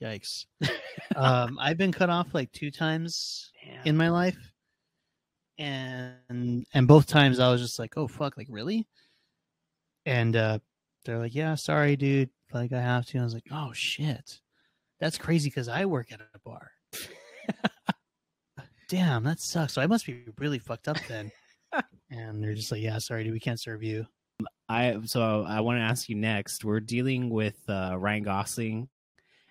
Yikes. 0.03 0.45
um 1.17 1.59
I've 1.59 1.79
been 1.79 1.93
cut 1.93 2.11
off 2.11 2.35
like 2.35 2.53
two 2.53 2.71
times 2.71 3.53
in 3.87 3.97
my 3.97 4.11
life. 4.11 4.52
And 5.59 6.65
and 6.73 6.89
both 6.89 7.07
times 7.07 7.39
I 7.39 7.51
was 7.51 7.61
just 7.61 7.79
like, 7.79 7.97
"Oh 7.97 8.09
fuck, 8.09 8.37
like 8.37 8.49
really?" 8.51 8.87
And 10.07 10.35
uh 10.35 10.59
they're 11.05 11.19
like, 11.19 11.35
"Yeah, 11.35 11.55
sorry, 11.55 11.97
dude. 11.97 12.31
Like 12.53 12.73
I 12.73 12.81
have 12.81 13.07
to." 13.07 13.19
And 13.19 13.23
I 13.23 13.25
was 13.25 13.35
like, 13.35 13.49
"Oh 13.51 13.73
shit. 13.73 14.41
That's 15.01 15.19
crazy 15.19 15.51
cuz 15.51 15.69
I 15.69 15.85
work 15.85 16.13
at 16.13 16.21
a 16.21 16.39
bar." 16.45 16.71
Damn, 18.89 19.25
that 19.25 19.41
sucks. 19.41 19.73
So 19.75 19.83
I 19.83 19.87
must 19.87 20.07
be 20.07 20.25
really 20.39 20.59
fucked 20.59 20.89
up 20.89 20.99
then. 21.09 21.33
and 22.11 22.43
they're 22.43 22.55
just 22.55 22.73
like, 22.73 22.83
"Yeah, 22.83 22.99
sorry, 22.99 23.25
dude. 23.25 23.33
We 23.33 23.41
can't 23.41 23.61
serve 23.61 23.83
you." 23.83 24.07
I 24.69 24.99
so 25.05 25.45
I 25.47 25.61
want 25.61 25.79
to 25.79 25.83
ask 25.83 26.09
you 26.09 26.17
next. 26.17 26.65
We're 26.65 26.81
dealing 26.81 27.31
with 27.31 27.59
uh, 27.69 27.97
Ryan 27.99 28.23
Gosling, 28.23 28.89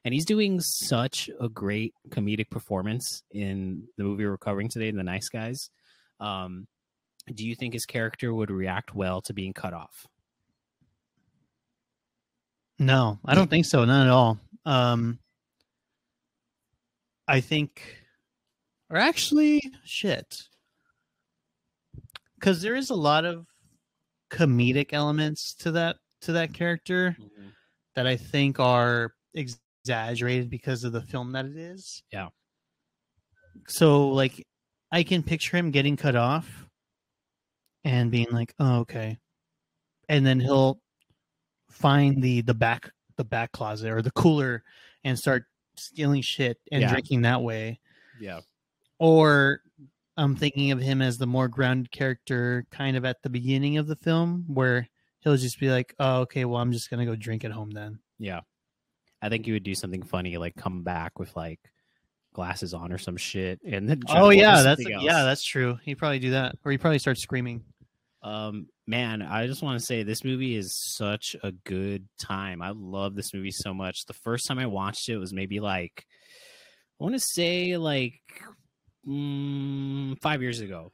and 0.04 0.14
he's 0.14 0.26
doing 0.26 0.60
such 0.60 1.30
a 1.40 1.48
great 1.48 1.94
comedic 2.10 2.50
performance 2.50 3.24
in 3.32 3.84
the 3.98 4.04
movie 4.04 4.26
we're 4.26 4.38
covering 4.38 4.70
today, 4.70 4.92
The 4.92 5.04
Nice 5.04 5.30
Guys. 5.30 5.70
Um, 6.22 6.68
do 7.34 7.46
you 7.46 7.56
think 7.56 7.74
his 7.74 7.86
character 7.86 8.34
would 8.34 8.52
react 8.52 8.96
well 8.96 9.22
to 9.24 9.34
being 9.34 9.54
cut 9.54 9.74
off? 9.74 10.08
No, 12.80 13.20
I 13.26 13.36
don't 13.36 13.50
think 13.50 13.66
so. 13.66 13.86
Not 13.86 14.08
at 14.08 14.12
all. 14.12 14.40
Um, 14.66 15.20
I 17.28 17.42
think, 17.42 17.98
or 18.90 18.98
actually, 18.98 19.62
shit, 19.84 20.44
because 22.40 22.62
there 22.62 22.76
is 22.76 22.90
a 22.90 22.96
lot 22.96 23.26
of 23.26 23.46
comedic 24.32 24.94
elements 24.94 25.54
to 25.56 25.72
that 25.72 25.98
to 26.22 26.32
that 26.34 26.54
character 26.54 27.16
that 27.96 28.08
I 28.08 28.16
think 28.16 28.60
are 28.60 29.14
exaggerated 29.34 30.50
because 30.50 30.84
of 30.84 30.92
the 30.92 31.02
film 31.02 31.34
that 31.34 31.46
it 31.46 31.58
is. 31.58 32.04
Yeah. 32.12 32.30
So 33.68 34.10
like 34.10 34.46
I 34.92 35.04
can 35.04 35.24
picture 35.24 35.58
him 35.58 35.72
getting 35.72 35.96
cut 35.98 36.16
off 36.16 36.68
and 37.84 38.12
being 38.12 38.28
like, 38.32 38.54
"Oh, 38.60 38.80
okay." 38.82 39.18
And 40.10 40.26
then 40.26 40.40
he'll 40.40 40.82
find 41.70 42.22
the 42.22 42.42
the 42.42 42.54
back 42.54 42.92
the 43.18 43.24
back 43.24 43.52
closet 43.52 43.90
or 43.92 44.02
the 44.02 44.12
cooler 44.12 44.64
and 45.04 45.18
start 45.18 45.46
stealing 45.76 46.22
shit 46.22 46.60
and 46.72 46.82
Yeah. 46.82 46.92
drinking 46.92 47.22
that 47.22 47.42
way. 47.42 47.80
Yeah. 48.20 48.42
Or 49.00 49.62
I'm 50.18 50.36
thinking 50.36 50.72
of 50.72 50.80
him 50.80 51.02
as 51.02 51.18
the 51.18 51.28
more 51.28 51.48
grounded 51.48 51.92
character 51.92 52.66
kind 52.72 52.98
of 52.98 53.06
at 53.06 53.22
the 53.24 53.30
beginning 53.30 53.78
of 53.78 53.88
the 53.88 53.96
film 53.96 54.46
where 54.48 54.88
he'll 55.22 55.38
just 55.38 55.60
be 55.60 55.70
like, 55.70 55.96
"Oh, 56.00 56.22
okay, 56.22 56.46
well, 56.46 56.62
I'm 56.62 56.72
just 56.74 56.90
going 56.90 57.00
to 57.00 57.06
go 57.06 57.16
drink 57.16 57.44
at 57.46 57.52
home 57.52 57.72
then." 57.72 58.00
Yeah. 58.20 58.42
I 59.22 59.30
think 59.30 59.48
you 59.48 59.54
would 59.54 59.64
do 59.64 59.76
something 59.76 60.04
funny, 60.04 60.38
like 60.38 60.56
come 60.56 60.84
back 60.84 61.18
with 61.20 61.36
like 61.36 61.60
glasses 62.34 62.74
on 62.74 62.92
or 62.92 62.98
some 62.98 63.18
shit, 63.18 63.60
and 63.66 63.90
then 63.90 64.02
Oh 64.10 64.30
yeah, 64.30 64.62
that's 64.62 64.84
something 64.84 65.02
yeah, 65.02 65.24
that's 65.24 65.44
true. 65.44 65.78
He'd 65.84 65.96
probably 65.96 66.20
do 66.20 66.32
that, 66.32 66.56
or 66.64 66.72
he'd 66.72 66.82
probably 66.82 67.00
start 67.00 67.18
screaming. 67.18 67.64
Um, 68.24 68.68
man, 68.86 69.22
I 69.22 69.48
just 69.48 69.64
want 69.64 69.80
to 69.80 69.86
say 69.86 70.04
this 70.04 70.24
movie 70.24 70.56
is 70.56 70.76
such 70.96 71.36
a 71.44 71.52
good 71.52 72.08
time. 72.20 72.62
I 72.62 72.72
love 72.76 73.16
this 73.16 73.34
movie 73.34 73.52
so 73.52 73.74
much. 73.74 74.06
The 74.06 74.14
first 74.14 74.48
time 74.48 74.60
I 74.60 74.68
watched 74.68 75.10
it 75.10 75.18
was 75.18 75.34
maybe 75.34 75.60
like 75.60 76.06
I 77.00 77.04
want 77.04 77.16
to 77.16 77.20
say 77.20 77.78
like 77.78 78.22
mm, 79.08 80.20
five 80.22 80.42
years 80.42 80.60
ago. 80.60 80.92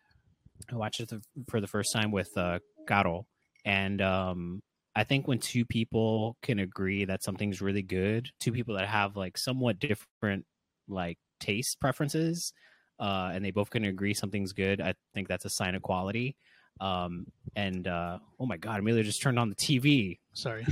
I 0.71 0.75
watched 0.75 0.99
it 1.01 1.11
for 1.49 1.61
the 1.61 1.67
first 1.67 1.93
time 1.93 2.11
with 2.11 2.29
uh, 2.35 2.59
Caro, 2.87 3.25
and 3.65 4.01
um, 4.01 4.61
I 4.95 5.03
think 5.03 5.27
when 5.27 5.39
two 5.39 5.65
people 5.65 6.37
can 6.41 6.59
agree 6.59 7.05
that 7.05 7.23
something's 7.23 7.61
really 7.61 7.83
good, 7.83 8.29
two 8.39 8.51
people 8.51 8.75
that 8.75 8.87
have 8.87 9.15
like 9.15 9.37
somewhat 9.37 9.79
different 9.79 10.45
like 10.87 11.17
taste 11.39 11.79
preferences, 11.79 12.53
uh, 12.99 13.31
and 13.33 13.43
they 13.43 13.51
both 13.51 13.69
can 13.69 13.85
agree 13.85 14.13
something's 14.13 14.53
good, 14.53 14.81
I 14.81 14.93
think 15.13 15.27
that's 15.27 15.45
a 15.45 15.49
sign 15.49 15.75
of 15.75 15.81
quality. 15.81 16.35
Um, 16.79 17.25
and 17.55 17.87
uh, 17.87 18.19
oh 18.39 18.45
my 18.45 18.57
god, 18.57 18.79
Emilio 18.79 19.03
just 19.03 19.21
turned 19.21 19.39
on 19.39 19.49
the 19.49 19.55
TV, 19.55 20.19
Sorry. 20.33 20.65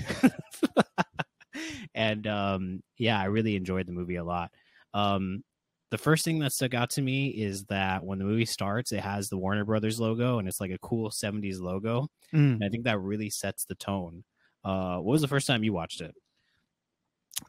and 1.96 2.28
um, 2.28 2.84
yeah, 2.98 3.20
I 3.20 3.26
really 3.26 3.56
enjoyed 3.56 3.88
the 3.88 3.94
movie 3.94 4.18
a 4.18 4.24
lot. 4.24 4.52
Um, 4.94 5.44
the 5.92 5.98
first 5.98 6.26
thing 6.26 6.40
that 6.40 6.52
stuck 6.52 6.74
out 6.74 6.90
to 6.92 7.02
me 7.02 7.28
is 7.30 7.66
that 7.66 8.04
when 8.04 8.20
the 8.20 8.26
movie 8.26 8.46
starts, 8.46 8.92
it 8.92 9.00
has 9.00 9.30
the 9.30 9.38
Warner 9.38 9.66
Brothers 9.66 10.00
logo, 10.00 10.40
and 10.40 10.48
it's 10.48 10.60
like 10.60 10.72
a 10.72 10.78
cool 10.80 11.10
'70s 11.10 11.60
logo. 11.60 12.10
Mm. 12.34 12.56
And 12.56 12.64
I 12.64 12.70
think 12.70 12.84
that 12.86 13.00
really 13.00 13.30
sets 13.30 13.66
the 13.66 13.76
tone. 13.76 14.24
Uh, 14.64 14.98
what 14.98 15.14
was 15.14 15.22
the 15.22 15.28
first 15.28 15.48
time 15.48 15.64
you 15.64 15.74
watched 15.74 16.02
it? 16.02 16.16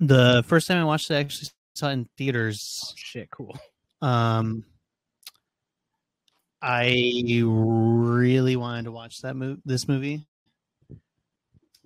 The 0.01 0.45
first 0.47 0.69
time 0.69 0.79
I 0.79 0.85
watched 0.85 1.11
it, 1.11 1.15
I 1.15 1.21
actually 1.21 1.49
saw 1.77 1.91
in 1.91 2.09
theaters. 2.17 2.83
Oh, 2.89 2.93
shit, 2.97 3.31
cool. 3.31 3.57
Um, 4.03 4.65
I 6.61 7.21
really 7.45 8.57
wanted 8.57 8.85
to 8.85 8.93
watch 8.93 9.21
that 9.23 9.37
movie. 9.37 9.61
This 9.65 9.87
movie. 9.89 10.27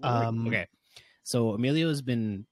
Um, 0.02 0.46
okay, 0.46 0.66
so 1.22 1.50
Emilio 1.50 1.88
has 1.88 2.00
been 2.02 2.46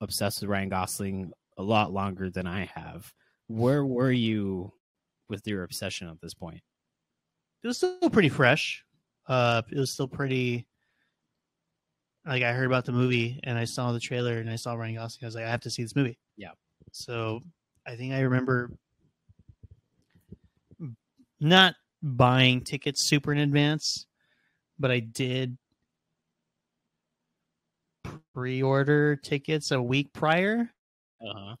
obsessed 0.00 0.40
with 0.40 0.50
Ryan 0.50 0.68
Gosling 0.68 1.32
a 1.56 1.62
lot 1.62 1.92
longer 1.92 2.30
than 2.30 2.46
I 2.46 2.70
have. 2.74 3.12
Where 3.48 3.84
were 3.84 4.12
you 4.12 4.72
with 5.28 5.46
your 5.46 5.64
obsession 5.64 6.08
at 6.08 6.20
this 6.20 6.34
point? 6.34 6.60
It 7.62 7.66
was 7.66 7.78
still 7.78 8.10
pretty 8.10 8.28
fresh. 8.28 8.84
Uh, 9.26 9.62
it 9.72 9.78
was 9.78 9.90
still 9.90 10.08
pretty. 10.08 10.66
Like 12.26 12.42
I 12.42 12.52
heard 12.52 12.66
about 12.66 12.84
the 12.84 12.92
movie 12.92 13.40
and 13.44 13.58
I 13.58 13.64
saw 13.64 13.92
the 13.92 14.00
trailer 14.00 14.38
and 14.38 14.48
I 14.48 14.56
saw 14.56 14.74
Ryan 14.74 14.94
Gosling. 14.94 15.24
I 15.24 15.26
was 15.26 15.34
like, 15.34 15.44
I 15.44 15.50
have 15.50 15.60
to 15.62 15.70
see 15.70 15.82
this 15.82 15.96
movie. 15.96 16.18
So 16.94 17.42
I 17.86 17.96
think 17.96 18.14
I 18.14 18.20
remember 18.20 18.70
not 21.40 21.74
buying 22.02 22.60
tickets 22.62 23.00
super 23.02 23.32
in 23.32 23.38
advance, 23.38 24.06
but 24.78 24.90
I 24.90 25.00
did 25.00 25.58
pre-order 28.34 29.16
tickets 29.16 29.70
a 29.70 29.80
week 29.80 30.12
prior 30.12 30.70
Uh 31.20 31.32
huh. 31.34 31.56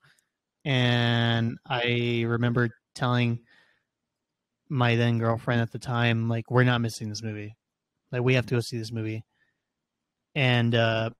and 0.64 1.58
I 1.66 2.24
remember 2.26 2.70
telling 2.94 3.40
my 4.68 4.96
then 4.96 5.18
girlfriend 5.18 5.60
at 5.60 5.70
the 5.72 5.78
time, 5.78 6.28
like, 6.28 6.50
we're 6.50 6.64
not 6.64 6.80
missing 6.80 7.08
this 7.08 7.22
movie. 7.22 7.56
Like, 8.12 8.22
we 8.22 8.34
have 8.34 8.46
to 8.46 8.56
go 8.56 8.60
see 8.60 8.78
this 8.78 8.92
movie. 8.92 9.24
And 10.34 10.74
uh 10.74 11.10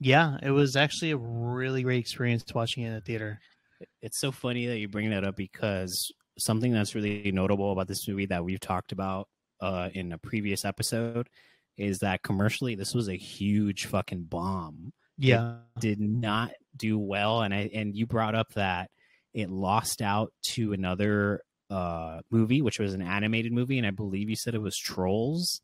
yeah, 0.00 0.36
it 0.42 0.50
was 0.50 0.76
actually 0.76 1.10
a 1.10 1.16
really 1.16 1.82
great 1.82 1.98
experience 2.00 2.44
watching 2.54 2.84
it 2.84 2.88
in 2.88 2.94
the 2.94 3.00
theater. 3.00 3.40
It's 4.02 4.20
so 4.20 4.32
funny 4.32 4.66
that 4.66 4.78
you 4.78 4.88
bring 4.88 5.10
that 5.10 5.24
up 5.24 5.36
because 5.36 6.12
something 6.38 6.72
that's 6.72 6.94
really 6.94 7.30
notable 7.32 7.72
about 7.72 7.88
this 7.88 8.06
movie 8.06 8.26
that 8.26 8.44
we've 8.44 8.60
talked 8.60 8.92
about 8.92 9.28
uh, 9.60 9.88
in 9.94 10.12
a 10.12 10.18
previous 10.18 10.64
episode 10.64 11.28
is 11.76 11.98
that 11.98 12.22
commercially 12.22 12.74
this 12.74 12.94
was 12.94 13.08
a 13.08 13.16
huge 13.16 13.86
fucking 13.86 14.24
bomb. 14.24 14.92
Yeah. 15.16 15.56
Did 15.80 16.00
not 16.00 16.52
do 16.76 16.98
well, 16.98 17.42
and 17.42 17.52
I 17.52 17.70
and 17.74 17.96
you 17.96 18.06
brought 18.06 18.36
up 18.36 18.52
that 18.54 18.90
it 19.34 19.50
lost 19.50 20.00
out 20.00 20.32
to 20.50 20.72
another 20.72 21.42
uh, 21.70 22.20
movie, 22.30 22.62
which 22.62 22.78
was 22.78 22.94
an 22.94 23.02
animated 23.02 23.52
movie, 23.52 23.78
and 23.78 23.86
I 23.86 23.90
believe 23.90 24.30
you 24.30 24.36
said 24.36 24.54
it 24.54 24.62
was 24.62 24.76
Trolls. 24.76 25.60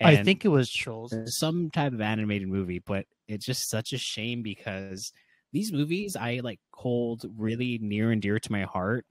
I 0.00 0.22
think 0.22 0.44
it 0.44 0.48
was 0.48 0.70
Trolls. 0.70 1.12
some 1.26 1.70
type 1.70 1.92
of 1.92 2.00
animated 2.00 2.48
movie, 2.48 2.78
but 2.78 3.04
it's 3.28 3.46
just 3.46 3.68
such 3.68 3.92
a 3.92 3.98
shame 3.98 4.42
because 4.42 5.12
these 5.52 5.72
movies 5.72 6.16
I 6.16 6.40
like 6.42 6.60
hold 6.72 7.24
really 7.36 7.78
near 7.80 8.10
and 8.10 8.20
dear 8.20 8.38
to 8.38 8.52
my 8.52 8.62
heart. 8.62 9.06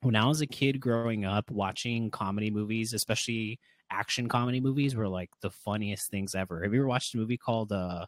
When 0.00 0.16
I 0.16 0.26
was 0.26 0.40
a 0.40 0.46
kid 0.46 0.80
growing 0.80 1.24
up, 1.24 1.50
watching 1.50 2.10
comedy 2.10 2.50
movies, 2.50 2.92
especially 2.92 3.60
action 3.90 4.28
comedy 4.28 4.60
movies, 4.60 4.96
were 4.96 5.08
like 5.08 5.30
the 5.42 5.50
funniest 5.50 6.10
things 6.10 6.34
ever. 6.34 6.62
Have 6.62 6.74
you 6.74 6.80
ever 6.80 6.88
watched 6.88 7.14
a 7.14 7.18
movie 7.18 7.36
called 7.36 7.72
uh 7.72 8.06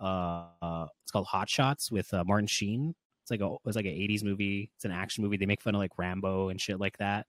uh, 0.00 0.86
it's 1.02 1.10
called 1.10 1.26
Hot 1.26 1.48
Shots 1.50 1.90
with 1.90 2.12
uh, 2.14 2.24
Martin 2.24 2.46
Sheen? 2.46 2.94
It's 3.22 3.30
like 3.30 3.40
a 3.40 3.56
it's 3.66 3.76
like 3.76 3.84
an 3.84 3.92
80s 3.92 4.24
movie. 4.24 4.70
It's 4.76 4.84
an 4.84 4.92
action 4.92 5.22
movie. 5.22 5.36
They 5.36 5.46
make 5.46 5.60
fun 5.60 5.74
of 5.74 5.80
like 5.80 5.98
Rambo 5.98 6.48
and 6.48 6.60
shit 6.60 6.80
like 6.80 6.96
that. 6.98 7.26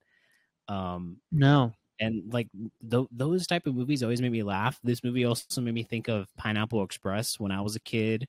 Um 0.68 1.18
No. 1.32 1.74
And 2.00 2.34
like 2.34 2.48
th- 2.90 3.08
those 3.12 3.48
type 3.48 3.68
of 3.68 3.76
movies 3.76 4.04
always 4.04 4.22
made 4.22 4.32
me 4.32 4.44
laugh. 4.44 4.80
This 4.84 5.04
movie 5.04 5.26
also 5.26 5.62
made 5.62 5.74
me 5.74 5.84
think 5.84 6.08
of 6.08 6.28
Pineapple 6.38 6.84
Express 6.84 7.40
when 7.40 7.52
I 7.52 7.62
was 7.62 7.76
a 7.76 7.82
kid 7.82 8.28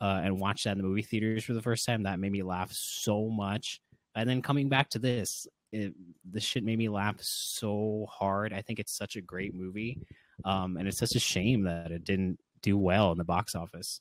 uh, 0.00 0.20
and 0.22 0.38
watched 0.38 0.64
that 0.64 0.72
in 0.72 0.78
the 0.78 0.84
movie 0.84 1.02
theaters 1.02 1.44
for 1.44 1.54
the 1.54 1.62
first 1.62 1.86
time. 1.86 2.02
That 2.02 2.18
made 2.18 2.32
me 2.32 2.42
laugh 2.42 2.72
so 2.72 3.28
much. 3.28 3.80
And 4.14 4.28
then 4.28 4.42
coming 4.42 4.68
back 4.68 4.90
to 4.90 4.98
this, 4.98 5.46
it, 5.72 5.94
the 6.30 6.40
shit 6.40 6.64
made 6.64 6.78
me 6.78 6.88
laugh 6.88 7.16
so 7.20 8.06
hard. 8.10 8.52
I 8.52 8.62
think 8.62 8.78
it's 8.78 8.96
such 8.96 9.16
a 9.16 9.20
great 9.20 9.54
movie, 9.54 9.98
um, 10.44 10.76
and 10.76 10.88
it's 10.88 10.98
such 10.98 11.14
a 11.14 11.20
shame 11.20 11.64
that 11.64 11.92
it 11.92 12.04
didn't 12.04 12.38
do 12.62 12.78
well 12.78 13.12
in 13.12 13.18
the 13.18 13.24
box 13.24 13.54
office. 13.54 14.00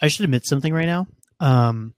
I 0.00 0.08
should 0.08 0.24
admit 0.24 0.46
something 0.46 0.72
right 0.72 0.86
now. 0.86 1.06
Um, 1.40 1.94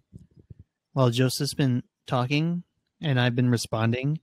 while 0.93 1.11
Joseph's 1.11 1.55
been 1.55 1.85
talking 2.07 2.65
and 3.01 3.19
I've 3.21 3.37
been 3.37 3.49
responding, 3.51 4.19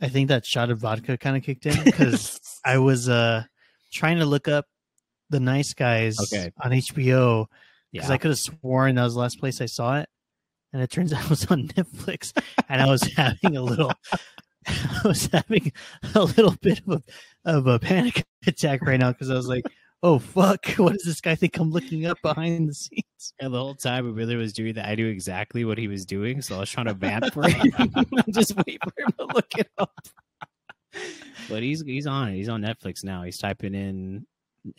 I 0.00 0.08
think 0.08 0.28
that 0.28 0.46
shot 0.46 0.70
of 0.70 0.78
vodka 0.78 1.18
kind 1.18 1.36
of 1.36 1.42
kicked 1.42 1.66
in 1.66 1.82
because 1.84 2.40
I 2.64 2.78
was 2.78 3.08
uh 3.08 3.44
trying 3.92 4.18
to 4.18 4.24
look 4.26 4.48
up 4.48 4.66
the 5.30 5.40
Nice 5.40 5.74
Guys 5.74 6.16
Okay. 6.32 6.50
on 6.62 6.70
HBO 6.72 7.46
because 7.92 8.08
yeah, 8.08 8.14
I 8.14 8.18
could 8.18 8.30
have 8.30 8.38
sworn 8.38 8.94
that 8.96 9.04
was 9.04 9.14
the 9.14 9.20
last 9.20 9.38
place 9.40 9.60
I 9.60 9.66
saw 9.66 9.98
it, 9.98 10.08
and 10.72 10.82
it 10.82 10.90
turns 10.90 11.12
out 11.14 11.24
it 11.24 11.30
was 11.30 11.46
on 11.46 11.68
Netflix, 11.68 12.32
and 12.68 12.80
I 12.82 12.86
was 12.86 13.02
having 13.16 13.56
a 13.56 13.62
little, 13.62 13.92
I 14.66 15.00
was 15.04 15.26
having 15.32 15.72
a 16.14 16.22
little 16.22 16.54
bit 16.60 16.80
of 16.86 16.88
a 16.88 17.02
of 17.56 17.66
a 17.66 17.78
panic 17.78 18.24
attack 18.46 18.82
right 18.82 19.00
now 19.00 19.10
because 19.12 19.30
I 19.30 19.34
was 19.34 19.48
like, 19.48 19.64
oh 20.02 20.18
fuck, 20.18 20.66
what 20.76 20.92
does 20.92 21.04
this 21.04 21.20
guy 21.20 21.34
think 21.34 21.56
I'm 21.58 21.70
looking 21.70 22.06
up 22.06 22.18
behind 22.22 22.68
the 22.68 22.74
scenes? 22.74 23.34
and 23.40 23.52
the 23.52 23.58
whole 23.58 23.74
time 23.74 24.04
when 24.06 24.14
Billy 24.14 24.36
was 24.36 24.52
doing 24.52 24.74
that, 24.74 24.88
I 24.88 24.94
knew 24.94 25.06
exactly 25.06 25.64
what 25.64 25.78
he 25.78 25.88
was 25.88 26.04
doing, 26.04 26.42
so 26.42 26.56
I 26.56 26.60
was 26.60 26.70
trying 26.70 26.86
to 26.86 26.94
vamp 26.94 27.32
for 27.32 27.48
him. 27.48 27.70
Just 28.32 28.54
wait 28.66 28.80
for 28.82 28.92
him 28.96 29.12
to 29.18 29.34
look 29.34 29.54
it 29.56 29.70
up. 29.78 29.98
But 31.48 31.62
he's 31.62 31.82
he's 31.82 32.06
on 32.06 32.28
it. 32.28 32.34
He's 32.34 32.48
on 32.48 32.62
Netflix 32.62 33.04
now. 33.04 33.22
He's 33.22 33.38
typing 33.38 33.74
in 33.74 34.26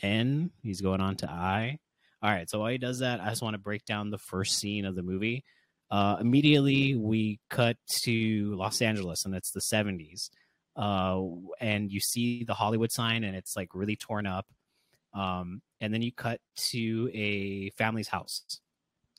N. 0.01 0.51
He's 0.61 0.81
going 0.81 1.01
on 1.01 1.15
to 1.17 1.29
I. 1.29 1.79
All 2.21 2.29
right. 2.29 2.49
So 2.49 2.59
while 2.59 2.71
he 2.71 2.77
does 2.77 2.99
that, 2.99 3.21
I 3.21 3.29
just 3.29 3.41
want 3.41 3.53
to 3.53 3.59
break 3.59 3.85
down 3.85 4.09
the 4.09 4.17
first 4.17 4.57
scene 4.57 4.85
of 4.85 4.95
the 4.95 5.03
movie. 5.03 5.43
Uh, 5.91 6.17
immediately, 6.19 6.95
we 6.95 7.39
cut 7.49 7.77
to 8.03 8.55
Los 8.55 8.81
Angeles, 8.81 9.25
and 9.25 9.33
it's 9.33 9.51
the 9.51 9.61
'70s. 9.61 10.29
Uh, 10.75 11.21
and 11.59 11.91
you 11.91 11.99
see 11.99 12.43
the 12.43 12.53
Hollywood 12.53 12.91
sign, 12.91 13.23
and 13.23 13.35
it's 13.35 13.55
like 13.55 13.69
really 13.73 13.95
torn 13.95 14.25
up. 14.25 14.45
Um, 15.13 15.61
and 15.81 15.93
then 15.93 16.01
you 16.01 16.11
cut 16.11 16.39
to 16.69 17.09
a 17.13 17.69
family's 17.71 18.07
house. 18.07 18.43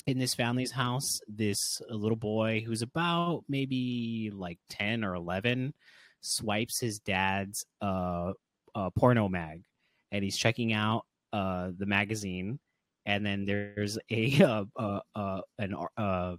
In 0.07 0.19
this 0.19 0.35
family's 0.35 0.73
house, 0.73 1.21
this 1.29 1.81
little 1.89 2.17
boy 2.17 2.63
who's 2.67 2.83
about 2.83 3.45
maybe 3.49 4.31
like 4.35 4.59
10 4.71 5.05
or 5.05 5.15
11 5.15 5.75
swipes 6.23 6.81
his 6.81 6.99
dad's 6.99 7.65
uh, 7.81 8.33
uh 8.75 8.91
porno 8.91 9.29
mag 9.29 9.63
and 10.13 10.23
he's 10.23 10.37
checking 10.37 10.73
out 10.73 11.05
uh 11.33 11.71
the 11.79 11.87
magazine 11.87 12.59
and 13.07 13.25
then 13.25 13.45
there's 13.45 13.99
a 14.11 14.43
uh, 14.43 14.65
uh, 14.77 15.01
uh 15.15 15.41
an 15.59 15.75
uh 15.97 16.37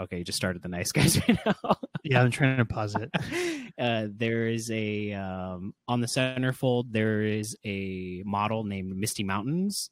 okay, 0.00 0.18
you 0.18 0.24
just 0.24 0.36
started 0.36 0.62
the 0.62 0.68
nice 0.68 0.92
guys 0.92 1.18
right 1.28 1.38
now. 1.44 1.76
yeah, 2.02 2.22
I'm 2.22 2.30
trying 2.30 2.58
to 2.58 2.64
pause 2.64 2.94
it. 2.94 3.10
Uh, 3.78 4.08
there 4.10 4.46
is 4.46 4.70
a 4.70 5.12
um, 5.12 5.74
on 5.86 6.00
the 6.00 6.06
centerfold. 6.06 6.84
There 6.92 7.20
is 7.20 7.54
a 7.62 8.22
model 8.24 8.64
named 8.64 8.96
Misty 8.96 9.22
Mountains, 9.22 9.90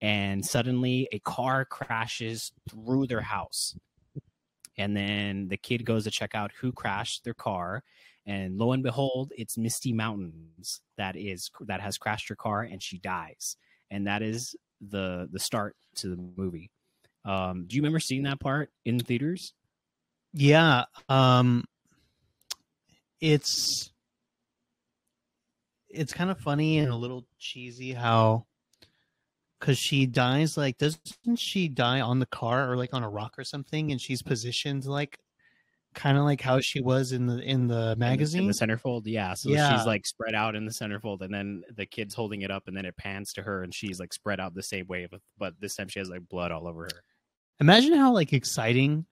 and 0.00 0.42
suddenly 0.42 1.06
a 1.12 1.18
car 1.18 1.66
crashes 1.66 2.50
through 2.70 3.08
their 3.08 3.20
house, 3.20 3.76
and 4.78 4.96
then 4.96 5.48
the 5.48 5.58
kid 5.58 5.84
goes 5.84 6.04
to 6.04 6.10
check 6.10 6.34
out 6.34 6.50
who 6.62 6.72
crashed 6.72 7.24
their 7.24 7.34
car, 7.34 7.82
and 8.24 8.56
lo 8.56 8.72
and 8.72 8.82
behold, 8.82 9.32
it's 9.36 9.58
Misty 9.58 9.92
Mountains 9.92 10.80
that 10.96 11.14
is 11.14 11.50
that 11.66 11.82
has 11.82 11.98
crashed 11.98 12.30
her 12.30 12.36
car, 12.36 12.62
and 12.62 12.82
she 12.82 12.96
dies, 12.96 13.58
and 13.90 14.06
that 14.06 14.22
is 14.22 14.56
the 14.80 15.28
the 15.30 15.38
start 15.38 15.76
to 15.96 16.08
the 16.08 16.16
movie. 16.16 16.70
Um, 17.24 17.64
do 17.66 17.76
you 17.76 17.82
remember 17.82 18.00
seeing 18.00 18.22
that 18.24 18.40
part 18.40 18.70
in 18.84 18.98
theaters? 18.98 19.52
Yeah. 20.32 20.84
Um, 21.08 21.64
it's 23.20 23.92
it's 25.88 26.12
kind 26.12 26.30
of 26.30 26.38
funny 26.38 26.78
and 26.78 26.90
a 26.90 26.96
little 26.96 27.26
cheesy 27.38 27.92
how 27.92 28.46
because 29.58 29.76
she 29.78 30.06
dies 30.06 30.56
like 30.56 30.78
doesn't 30.78 31.36
she 31.36 31.68
die 31.68 32.00
on 32.00 32.18
the 32.20 32.26
car 32.26 32.70
or 32.70 32.76
like 32.76 32.94
on 32.94 33.02
a 33.02 33.08
rock 33.10 33.34
or 33.36 33.44
something 33.44 33.90
and 33.90 34.00
she's 34.00 34.22
positioned 34.22 34.84
like 34.86 35.18
kind 35.92 36.16
of 36.16 36.22
like 36.22 36.40
how 36.40 36.60
she 36.60 36.80
was 36.80 37.10
in 37.10 37.26
the 37.26 37.38
in 37.40 37.66
the 37.66 37.96
magazine 37.96 38.42
in 38.42 38.46
the, 38.46 38.52
centerfold 38.54 39.02
yeah 39.06 39.34
so 39.34 39.50
Yeah. 39.50 39.76
she's 39.76 39.84
like 39.86 40.06
spread 40.06 40.34
out 40.36 40.54
in 40.54 40.64
the 40.64 40.70
centerfold 40.70 41.20
and 41.22 41.34
then 41.34 41.62
the 41.74 41.84
kid's 41.84 42.14
holding 42.14 42.42
it 42.42 42.50
up 42.52 42.68
and 42.68 42.76
then 42.76 42.86
it 42.86 42.96
pans 42.96 43.32
to 43.32 43.42
her 43.42 43.62
and 43.64 43.74
she's 43.74 43.98
like 43.98 44.12
spread 44.12 44.38
out 44.38 44.54
the 44.54 44.62
same 44.62 44.86
way 44.86 45.08
but, 45.10 45.20
but 45.36 45.54
this 45.60 45.74
time 45.74 45.88
she 45.88 45.98
has 45.98 46.08
like 46.08 46.26
blood 46.28 46.52
all 46.52 46.68
over 46.68 46.84
her 46.84 47.02
imagine 47.60 47.94
how 47.94 48.12
like 48.12 48.32
exciting 48.32 49.06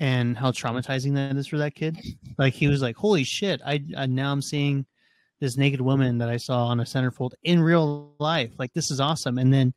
and 0.00 0.38
how 0.38 0.52
traumatizing 0.52 1.14
that 1.16 1.36
is 1.36 1.48
for 1.48 1.58
that 1.58 1.74
kid. 1.74 1.98
Like 2.38 2.54
he 2.54 2.68
was 2.68 2.80
like 2.80 2.96
holy 2.96 3.24
shit 3.24 3.60
i, 3.64 3.82
I 3.96 4.06
now 4.06 4.30
i'm 4.30 4.42
seeing 4.42 4.86
this 5.40 5.56
naked 5.56 5.80
woman 5.80 6.18
that 6.18 6.28
i 6.28 6.36
saw 6.36 6.66
on 6.66 6.80
a 6.80 6.84
centerfold 6.84 7.32
in 7.42 7.60
real 7.60 8.14
life. 8.18 8.52
Like 8.58 8.72
this 8.72 8.90
is 8.90 9.00
awesome. 9.00 9.38
And 9.38 9.52
then 9.52 9.74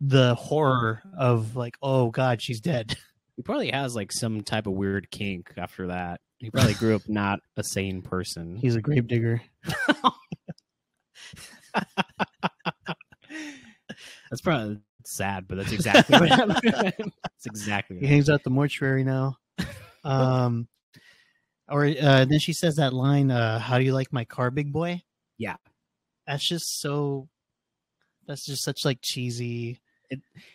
the 0.00 0.34
horror 0.36 1.02
of 1.18 1.56
like 1.56 1.76
oh 1.82 2.10
god 2.10 2.40
she's 2.42 2.60
dead. 2.60 2.96
He 3.36 3.42
probably 3.42 3.70
has 3.70 3.94
like 3.94 4.10
some 4.10 4.40
type 4.40 4.66
of 4.66 4.72
weird 4.72 5.12
kink 5.12 5.52
after 5.56 5.86
that. 5.86 6.20
He 6.38 6.50
probably 6.50 6.74
grew 6.74 6.96
up 6.96 7.02
not 7.06 7.38
a 7.56 7.62
sane 7.62 8.02
person. 8.02 8.56
He's 8.56 8.74
a 8.74 8.80
grave 8.80 9.06
digger. 9.06 9.40
That's 14.30 14.40
probably 14.42 14.80
sad 15.08 15.46
but 15.48 15.56
that's 15.56 15.72
exactly 15.72 16.18
what 16.18 16.28
happened 16.28 16.60
that's 17.22 17.46
exactly 17.46 17.96
he 17.96 18.02
what 18.02 18.10
hangs 18.10 18.30
out 18.30 18.42
the 18.44 18.50
mortuary 18.50 19.04
now. 19.04 19.36
Um 20.04 20.68
or 21.68 21.84
uh 21.86 22.24
then 22.24 22.38
she 22.38 22.52
says 22.52 22.76
that 22.76 22.92
line 22.92 23.30
uh 23.30 23.58
how 23.58 23.78
do 23.78 23.84
you 23.84 23.92
like 23.92 24.12
my 24.12 24.24
car 24.24 24.50
big 24.50 24.72
boy? 24.72 25.02
Yeah. 25.38 25.56
that's 26.26 26.46
just 26.46 26.80
so 26.80 27.28
that's 28.26 28.46
just 28.46 28.62
such 28.62 28.84
like 28.84 29.00
cheesy 29.02 29.80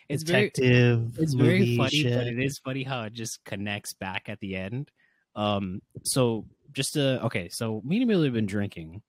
it's 0.08 0.22
very 0.22 0.50
detective 0.50 1.18
it's 1.18 1.34
very 1.34 1.76
funny 1.76 1.90
shit. 1.90 2.14
but 2.16 2.26
it 2.26 2.38
is 2.40 2.58
funny 2.58 2.82
how 2.82 3.02
it 3.02 3.12
just 3.12 3.44
connects 3.44 3.92
back 3.92 4.28
at 4.28 4.40
the 4.40 4.56
end. 4.56 4.90
Um 5.36 5.82
so 6.04 6.46
just 6.72 6.96
uh, 6.96 7.20
okay 7.24 7.48
so 7.50 7.82
me 7.84 7.96
and 7.96 8.04
Emilio 8.04 8.24
have 8.24 8.34
been 8.34 8.46
drinking 8.46 9.02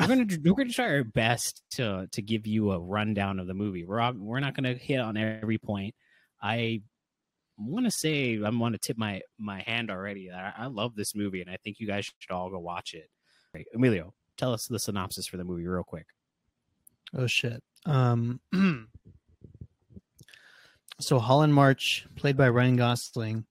we're 0.00 0.06
gonna 0.06 0.26
we're 0.44 0.54
gonna 0.54 0.70
try 0.70 0.86
our 0.86 1.04
best 1.04 1.62
to 1.72 2.08
to 2.12 2.22
give 2.22 2.46
you 2.46 2.72
a 2.72 2.80
rundown 2.80 3.38
of 3.38 3.46
the 3.46 3.54
movie. 3.54 3.84
We're 3.84 4.12
we're 4.12 4.40
not 4.40 4.54
gonna 4.54 4.74
hit 4.74 4.98
on 4.98 5.16
every 5.16 5.58
point. 5.58 5.94
I 6.42 6.82
want 7.62 7.84
to 7.84 7.90
say 7.90 8.40
i 8.42 8.48
want 8.48 8.74
to 8.74 8.78
tip 8.78 8.96
my 8.96 9.20
my 9.38 9.60
hand 9.60 9.90
already 9.90 10.30
I, 10.30 10.52
I 10.56 10.66
love 10.68 10.96
this 10.96 11.14
movie 11.14 11.42
and 11.42 11.50
i 11.50 11.58
think 11.62 11.78
you 11.78 11.86
guys 11.86 12.06
should 12.18 12.32
all 12.32 12.48
go 12.48 12.58
watch 12.58 12.94
it. 12.94 13.10
Right, 13.54 13.66
emilio 13.74 14.14
tell 14.40 14.54
us 14.54 14.66
the 14.66 14.78
synopsis 14.78 15.26
for 15.26 15.36
the 15.36 15.44
movie 15.44 15.66
real 15.66 15.84
quick. 15.84 16.06
Oh 17.14 17.26
shit. 17.26 17.62
Um 17.84 18.40
so 21.00 21.18
Holland 21.18 21.54
March, 21.54 22.06
played 22.16 22.36
by 22.36 22.48
Ryan 22.48 22.76
Gosling, 22.76 23.44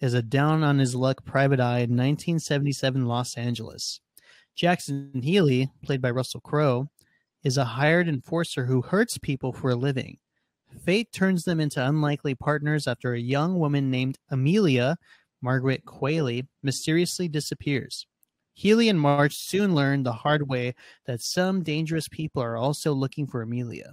is 0.00 0.14
a 0.14 0.22
down 0.22 0.62
on 0.62 0.78
his 0.78 0.94
luck 0.94 1.24
private 1.24 1.60
eye 1.60 1.78
in 1.78 1.96
1977 1.96 3.06
Los 3.06 3.36
Angeles. 3.36 4.00
Jackson 4.56 5.10
Healy, 5.22 5.70
played 5.82 6.00
by 6.00 6.10
Russell 6.10 6.40
Crowe, 6.40 6.88
is 7.44 7.58
a 7.58 7.64
hired 7.64 8.08
enforcer 8.08 8.64
who 8.64 8.80
hurts 8.80 9.18
people 9.18 9.52
for 9.52 9.70
a 9.70 9.76
living. 9.76 10.16
Fate 10.82 11.12
turns 11.12 11.44
them 11.44 11.60
into 11.60 11.86
unlikely 11.86 12.34
partners 12.34 12.88
after 12.88 13.12
a 13.12 13.20
young 13.20 13.58
woman 13.58 13.90
named 13.90 14.18
Amelia, 14.30 14.96
Margaret 15.42 15.84
Qualley, 15.84 16.46
mysteriously 16.62 17.28
disappears. 17.28 18.06
Healy 18.54 18.88
and 18.88 18.98
March 18.98 19.36
soon 19.36 19.74
learn 19.74 20.02
the 20.02 20.12
hard 20.12 20.48
way 20.48 20.74
that 21.04 21.20
some 21.20 21.62
dangerous 21.62 22.08
people 22.08 22.42
are 22.42 22.56
also 22.56 22.94
looking 22.94 23.26
for 23.26 23.42
Amelia. 23.42 23.92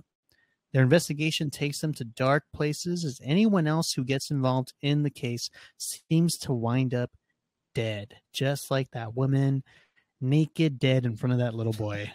Their 0.71 0.84
investigation 0.84 1.49
takes 1.49 1.82
them 1.82 1.93
to 1.95 2.06
dark 2.06 2.45
places 2.54 3.04
as 3.04 3.19
anyone 3.21 3.67
else 3.67 3.91
who 3.91 4.06
gets 4.06 4.32
involved 4.32 4.73
in 4.82 5.04
the 5.04 5.10
case 5.10 5.49
seems 5.78 6.38
to 6.38 6.54
wind 6.54 6.93
up 6.93 7.12
dead, 7.76 8.15
just 8.32 8.71
like 8.71 8.89
that 8.91 9.13
woman 9.13 9.63
naked 10.23 10.79
dead 10.79 11.05
in 11.05 11.15
front 11.15 11.33
of 11.33 11.39
that 11.39 11.53
little 11.53 11.73
boy. 11.73 12.12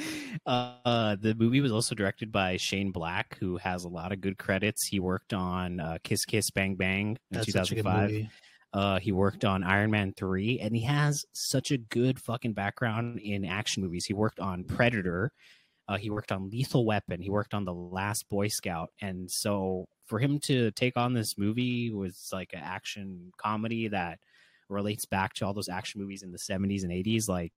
uh, 0.46 1.16
the 1.20 1.34
movie 1.36 1.60
was 1.60 1.72
also 1.72 1.94
directed 1.94 2.30
by 2.30 2.56
Shane 2.56 2.92
Black, 2.92 3.36
who 3.40 3.56
has 3.56 3.84
a 3.84 3.88
lot 3.88 4.12
of 4.12 4.20
good 4.20 4.38
credits. 4.38 4.86
He 4.86 5.00
worked 5.00 5.32
on 5.32 5.80
uh, 5.80 5.98
Kiss 6.04 6.24
Kiss 6.24 6.50
Bang 6.50 6.76
Bang 6.76 7.10
in 7.10 7.18
That's 7.30 7.52
such 7.52 7.72
a 7.72 7.74
good 7.76 7.82
2005. 7.82 8.10
movie. 8.10 8.30
Uh, 8.72 8.98
he 8.98 9.12
worked 9.12 9.44
on 9.44 9.64
Iron 9.64 9.90
Man 9.90 10.12
3, 10.16 10.60
and 10.60 10.76
he 10.76 10.82
has 10.82 11.24
such 11.32 11.70
a 11.70 11.78
good 11.78 12.20
fucking 12.20 12.52
background 12.52 13.18
in 13.18 13.44
action 13.44 13.82
movies. 13.82 14.04
He 14.04 14.12
worked 14.12 14.40
on 14.40 14.64
Predator. 14.64 15.32
Uh, 15.88 15.96
he 15.96 16.10
worked 16.10 16.30
on 16.32 16.50
Lethal 16.50 16.84
Weapon. 16.84 17.22
He 17.22 17.30
worked 17.30 17.54
on 17.54 17.64
The 17.64 17.72
Last 17.72 18.28
Boy 18.28 18.48
Scout. 18.48 18.90
And 19.00 19.30
so 19.30 19.86
for 20.04 20.18
him 20.18 20.38
to 20.40 20.70
take 20.72 20.98
on 20.98 21.14
this 21.14 21.38
movie 21.38 21.90
was 21.90 22.28
like 22.30 22.50
an 22.52 22.60
action 22.62 23.32
comedy 23.38 23.88
that 23.88 24.18
relates 24.68 25.04
back 25.06 25.34
to 25.34 25.46
all 25.46 25.54
those 25.54 25.68
action 25.68 26.00
movies 26.00 26.22
in 26.22 26.32
the 26.32 26.38
70s 26.38 26.82
and 26.82 26.92
80s. 26.92 27.28
Like, 27.28 27.52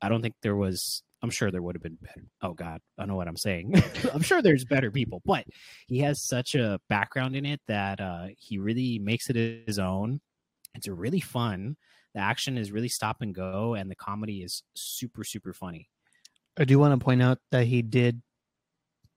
I 0.00 0.08
don't 0.08 0.22
think 0.22 0.34
there 0.42 0.56
was, 0.56 1.02
I'm 1.22 1.30
sure 1.30 1.50
there 1.50 1.62
would 1.62 1.74
have 1.74 1.82
been 1.82 1.98
better. 2.00 2.24
Oh, 2.42 2.52
God, 2.52 2.80
I 2.98 3.06
know 3.06 3.16
what 3.16 3.28
I'm 3.28 3.36
saying. 3.36 3.74
I'm 4.14 4.22
sure 4.22 4.42
there's 4.42 4.64
better 4.64 4.90
people, 4.90 5.22
but 5.24 5.44
he 5.86 6.00
has 6.00 6.22
such 6.22 6.54
a 6.54 6.80
background 6.88 7.36
in 7.36 7.46
it 7.46 7.60
that 7.68 8.00
uh, 8.00 8.26
he 8.38 8.58
really 8.58 8.98
makes 8.98 9.30
it 9.30 9.64
his 9.66 9.78
own. 9.78 10.20
It's 10.74 10.88
really 10.88 11.20
fun. 11.20 11.76
The 12.14 12.20
action 12.20 12.56
is 12.56 12.72
really 12.72 12.88
stop 12.88 13.18
and 13.20 13.34
go, 13.34 13.74
and 13.74 13.90
the 13.90 13.96
comedy 13.96 14.42
is 14.42 14.62
super, 14.74 15.24
super 15.24 15.52
funny. 15.52 15.88
I 16.58 16.64
do 16.64 16.78
want 16.78 16.98
to 16.98 17.04
point 17.04 17.22
out 17.22 17.38
that 17.50 17.66
he 17.66 17.82
did 17.82 18.22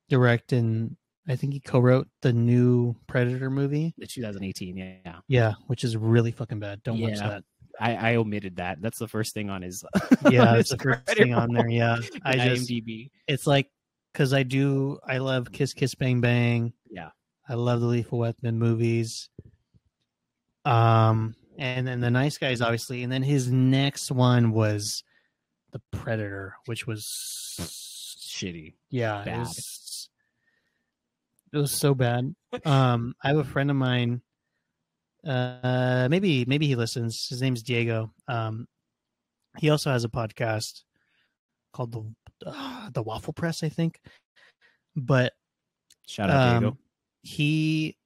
direct 0.10 0.52
and 0.52 0.98
I 1.28 1.36
think 1.36 1.54
he 1.54 1.60
co-wrote 1.60 2.08
the 2.22 2.34
new 2.34 2.96
Predator 3.08 3.50
movie. 3.50 3.94
The 3.98 4.08
2018, 4.08 4.78
yeah. 4.78 5.20
Yeah, 5.28 5.54
which 5.68 5.84
is 5.84 5.96
really 5.96 6.32
fucking 6.32 6.60
bad. 6.60 6.82
Don't 6.84 7.00
watch 7.00 7.20
that. 7.20 7.44
I, 7.80 7.96
I 7.96 8.16
omitted 8.16 8.58
that. 8.58 8.82
That's 8.82 8.98
the 9.00 9.08
first 9.08 9.34
thing 9.34 9.50
on 9.50 9.62
his. 9.62 9.84
Yeah, 10.30 10.56
it's 10.56 10.72
the 10.72 10.78
first 10.78 11.06
thing 11.06 11.34
on 11.34 11.54
there. 11.54 11.70
Yeah, 11.70 11.98
I 12.24 12.36
just 12.36 12.70
IMDb. 12.70 13.10
it's 13.28 13.48
like 13.48 13.70
because 14.12 14.34
I 14.34 14.44
do 14.44 15.00
I 15.06 15.20
love 15.20 15.52
Kiss 15.52 15.74
Kiss 15.74 15.96
Bang 15.96 16.20
Bang. 16.20 16.74
Yeah. 16.90 17.10
I 17.48 17.54
love 17.56 17.80
the 17.82 17.88
Lethal 17.88 18.20
Weapon 18.20 18.60
movies. 18.60 19.30
Um, 20.66 21.36
and 21.58 21.88
then 21.88 22.00
the 22.00 22.12
Nice 22.12 22.38
Guys, 22.38 22.62
obviously, 22.62 23.04
and 23.04 23.12
then 23.12 23.24
his 23.24 23.52
next 23.52 24.12
one 24.12 24.52
was 24.52 25.04
the 25.72 25.82
Predator, 25.92 26.56
which 26.66 26.86
was 26.86 27.06
Shitty. 28.20 28.76
yeah, 28.90 29.24
it 29.24 29.40
was, 29.40 29.56
it 31.54 31.58
was 31.58 31.72
so 31.72 31.94
bad. 31.96 32.34
Um, 32.66 33.16
I 33.24 33.30
have 33.30 33.38
a 33.38 33.44
friend 33.44 33.70
of 33.70 33.76
mine. 33.78 34.22
Uh, 35.26 36.08
maybe 36.10 36.46
maybe 36.46 36.68
he 36.68 36.76
listens. 36.76 37.28
His 37.28 37.42
name's 37.42 37.64
Diego. 37.64 38.12
Um, 38.28 38.68
he 39.58 39.70
also 39.70 39.92
has 39.92 40.04
a 40.06 40.10
podcast 40.10 40.84
called 41.74 41.92
the 41.92 42.04
uh, 42.46 42.90
the 42.92 43.04
Waffle 43.04 43.34
Press, 43.34 43.64
I 43.64 43.70
think. 43.70 44.00
But 44.96 45.34
Shout 46.08 46.30
out 46.30 46.52
Diego. 46.60 46.68
um, 46.70 46.78
he 47.22 47.98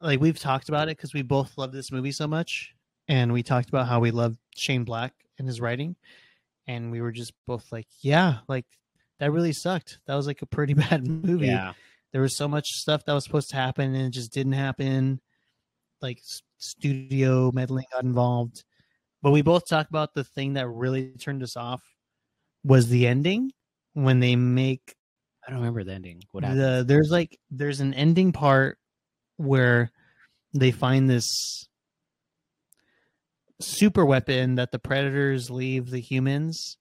like 0.00 0.20
we've 0.20 0.38
talked 0.38 0.68
about 0.68 0.88
it 0.88 0.96
because 0.96 1.12
we 1.14 1.22
both 1.22 1.56
love 1.58 1.72
this 1.72 1.90
movie 1.92 2.12
so 2.12 2.26
much 2.26 2.74
and 3.08 3.32
we 3.32 3.42
talked 3.42 3.68
about 3.68 3.86
how 3.88 4.00
we 4.00 4.10
love 4.10 4.36
shane 4.54 4.84
black 4.84 5.12
and 5.38 5.46
his 5.46 5.60
writing 5.60 5.96
and 6.66 6.90
we 6.90 7.00
were 7.00 7.12
just 7.12 7.32
both 7.46 7.70
like 7.72 7.86
yeah 8.00 8.38
like 8.48 8.64
that 9.20 9.30
really 9.32 9.52
sucked 9.52 9.98
that 10.06 10.14
was 10.14 10.26
like 10.26 10.42
a 10.42 10.46
pretty 10.46 10.74
bad 10.90 11.06
movie 11.06 11.46
Yeah. 11.46 11.72
There 12.12 12.22
was 12.22 12.36
so 12.36 12.46
much 12.46 12.66
stuff 12.68 13.04
that 13.04 13.12
was 13.12 13.24
supposed 13.24 13.50
to 13.50 13.56
happen 13.56 13.94
and 13.94 14.06
it 14.06 14.10
just 14.10 14.32
didn't 14.32 14.52
happen. 14.52 15.20
Like 16.00 16.20
studio 16.58 17.50
meddling 17.52 17.86
got 17.92 18.04
involved. 18.04 18.64
But 19.22 19.30
we 19.30 19.42
both 19.42 19.66
talked 19.68 19.90
about 19.90 20.14
the 20.14 20.24
thing 20.24 20.54
that 20.54 20.68
really 20.68 21.12
turned 21.12 21.42
us 21.42 21.56
off 21.56 21.82
was 22.64 22.88
the 22.88 23.06
ending 23.06 23.52
when 23.94 24.20
they 24.20 24.36
make 24.36 24.94
I 25.46 25.50
don't 25.50 25.60
remember 25.60 25.82
the 25.82 25.94
ending. 25.94 26.22
What 26.30 26.44
happened? 26.44 26.60
the 26.60 26.84
there's 26.86 27.10
like 27.10 27.38
there's 27.50 27.80
an 27.80 27.94
ending 27.94 28.32
part 28.32 28.78
where 29.36 29.90
they 30.54 30.70
find 30.70 31.08
this 31.08 31.66
super 33.60 34.04
weapon 34.04 34.56
that 34.56 34.70
the 34.72 34.78
predators 34.78 35.50
leave 35.50 35.90
the 35.90 36.00
humans 36.00 36.76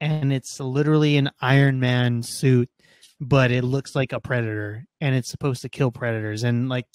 and 0.00 0.32
it's 0.32 0.58
literally 0.60 1.16
an 1.16 1.30
iron 1.40 1.80
man 1.80 2.22
suit 2.22 2.70
but 3.20 3.50
it 3.50 3.62
looks 3.62 3.94
like 3.94 4.12
a 4.12 4.20
predator 4.20 4.84
and 5.00 5.14
it's 5.14 5.28
supposed 5.28 5.62
to 5.62 5.68
kill 5.68 5.90
predators 5.90 6.42
and 6.42 6.68
like 6.68 6.86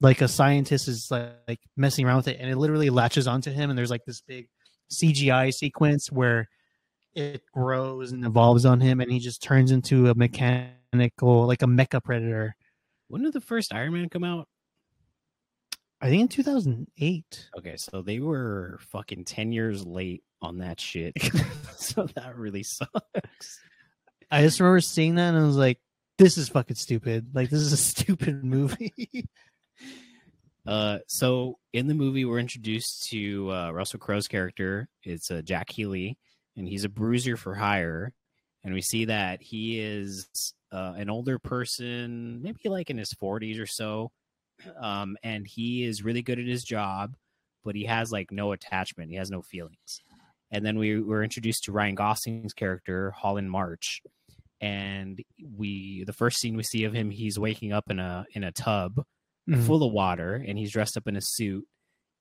like 0.00 0.20
a 0.20 0.28
scientist 0.28 0.88
is 0.88 1.10
like, 1.10 1.32
like 1.46 1.60
messing 1.76 2.06
around 2.06 2.16
with 2.16 2.28
it 2.28 2.38
and 2.40 2.50
it 2.50 2.56
literally 2.56 2.90
latches 2.90 3.26
onto 3.26 3.50
him 3.50 3.70
and 3.70 3.78
there's 3.78 3.90
like 3.90 4.04
this 4.04 4.20
big 4.20 4.48
cgi 4.92 5.52
sequence 5.54 6.10
where 6.10 6.48
it 7.14 7.42
grows 7.52 8.12
and 8.12 8.24
evolves 8.24 8.64
on 8.64 8.80
him 8.80 9.00
and 9.00 9.10
he 9.10 9.18
just 9.18 9.42
turns 9.42 9.70
into 9.70 10.08
a 10.08 10.14
mechanical 10.14 11.46
like 11.46 11.62
a 11.62 11.66
mecha 11.66 12.02
predator 12.02 12.54
when 13.08 13.22
did 13.22 13.32
the 13.32 13.40
first 13.40 13.72
Iron 13.72 13.94
Man 13.94 14.08
come 14.08 14.24
out? 14.24 14.48
i 16.00 16.08
think 16.08 16.22
in 16.22 16.28
2008 16.28 17.50
Okay, 17.58 17.76
so 17.76 18.02
they 18.02 18.20
were 18.20 18.78
fucking 18.90 19.24
ten 19.24 19.52
years 19.52 19.84
late 19.84 20.22
on 20.40 20.58
that 20.58 20.80
shit. 20.80 21.14
so 21.76 22.06
that 22.14 22.36
really 22.36 22.62
sucks. 22.62 23.60
I 24.30 24.42
just 24.42 24.60
remember 24.60 24.80
seeing 24.80 25.16
that 25.16 25.34
and 25.34 25.38
i 25.38 25.46
was 25.46 25.56
like 25.56 25.78
this 26.18 26.36
is 26.36 26.48
fucking 26.48 26.76
stupid 26.76 27.28
like 27.34 27.50
this 27.50 27.60
is 27.60 27.72
a 27.72 27.76
stupid 27.76 28.44
movie 28.44 29.28
Uh, 30.68 30.98
so 31.06 31.58
in 31.72 31.86
the 31.86 31.94
movie, 31.94 32.26
we're 32.26 32.38
introduced 32.38 33.08
to 33.08 33.50
uh, 33.50 33.70
Russell 33.70 34.00
Crowe's 34.00 34.28
character. 34.28 34.86
It's 35.02 35.30
uh, 35.30 35.40
Jack 35.42 35.70
Healy, 35.70 36.18
and 36.58 36.68
he's 36.68 36.84
a 36.84 36.90
bruiser 36.90 37.38
for 37.38 37.54
hire. 37.54 38.12
And 38.62 38.74
we 38.74 38.82
see 38.82 39.06
that 39.06 39.40
he 39.40 39.80
is 39.80 40.28
uh, 40.70 40.92
an 40.98 41.08
older 41.08 41.38
person, 41.38 42.42
maybe 42.42 42.68
like 42.68 42.90
in 42.90 42.98
his 42.98 43.14
40s 43.14 43.58
or 43.60 43.66
so. 43.66 44.12
Um, 44.76 45.16
and 45.22 45.46
he 45.46 45.84
is 45.84 46.02
really 46.02 46.20
good 46.20 46.40
at 46.40 46.44
his 46.44 46.64
job, 46.64 47.14
but 47.64 47.76
he 47.76 47.84
has 47.84 48.10
like 48.10 48.32
no 48.32 48.50
attachment. 48.50 49.08
He 49.08 49.16
has 49.16 49.30
no 49.30 49.40
feelings. 49.40 50.02
And 50.50 50.66
then 50.66 50.80
we 50.80 51.00
were 51.00 51.22
introduced 51.22 51.62
to 51.64 51.72
Ryan 51.72 51.94
Gosling's 51.94 52.54
character, 52.54 53.12
Holland 53.12 53.52
March. 53.52 54.02
And 54.60 55.20
we, 55.56 56.04
the 56.04 56.12
first 56.12 56.38
scene 56.38 56.56
we 56.56 56.62
see 56.64 56.84
of 56.84 56.92
him, 56.92 57.10
he's 57.10 57.38
waking 57.38 57.72
up 57.72 57.90
in 57.90 57.98
a 57.98 58.26
in 58.32 58.44
a 58.44 58.52
tub 58.52 59.04
Mhm. 59.48 59.66
full 59.66 59.82
of 59.82 59.92
water 59.94 60.34
and 60.46 60.58
he's 60.58 60.72
dressed 60.72 60.98
up 60.98 61.06
in 61.08 61.16
a 61.16 61.22
suit 61.22 61.64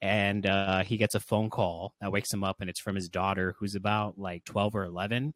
and 0.01 0.45
uh, 0.45 0.83
he 0.83 0.95
gets 0.95 1.13
a 1.13 1.19
phone 1.19 1.49
call 1.49 1.93
that 1.99 2.09
wakes 2.09 2.31
him 2.31 2.41
up 2.41 2.61
and 2.61 2.69
it's 2.69 2.79
from 2.79 2.95
his 2.95 3.09
daughter 3.09 3.53
who's 3.59 3.75
about 3.75 4.17
like 4.17 4.45
12 4.45 4.75
or 4.75 4.85
11 4.85 5.33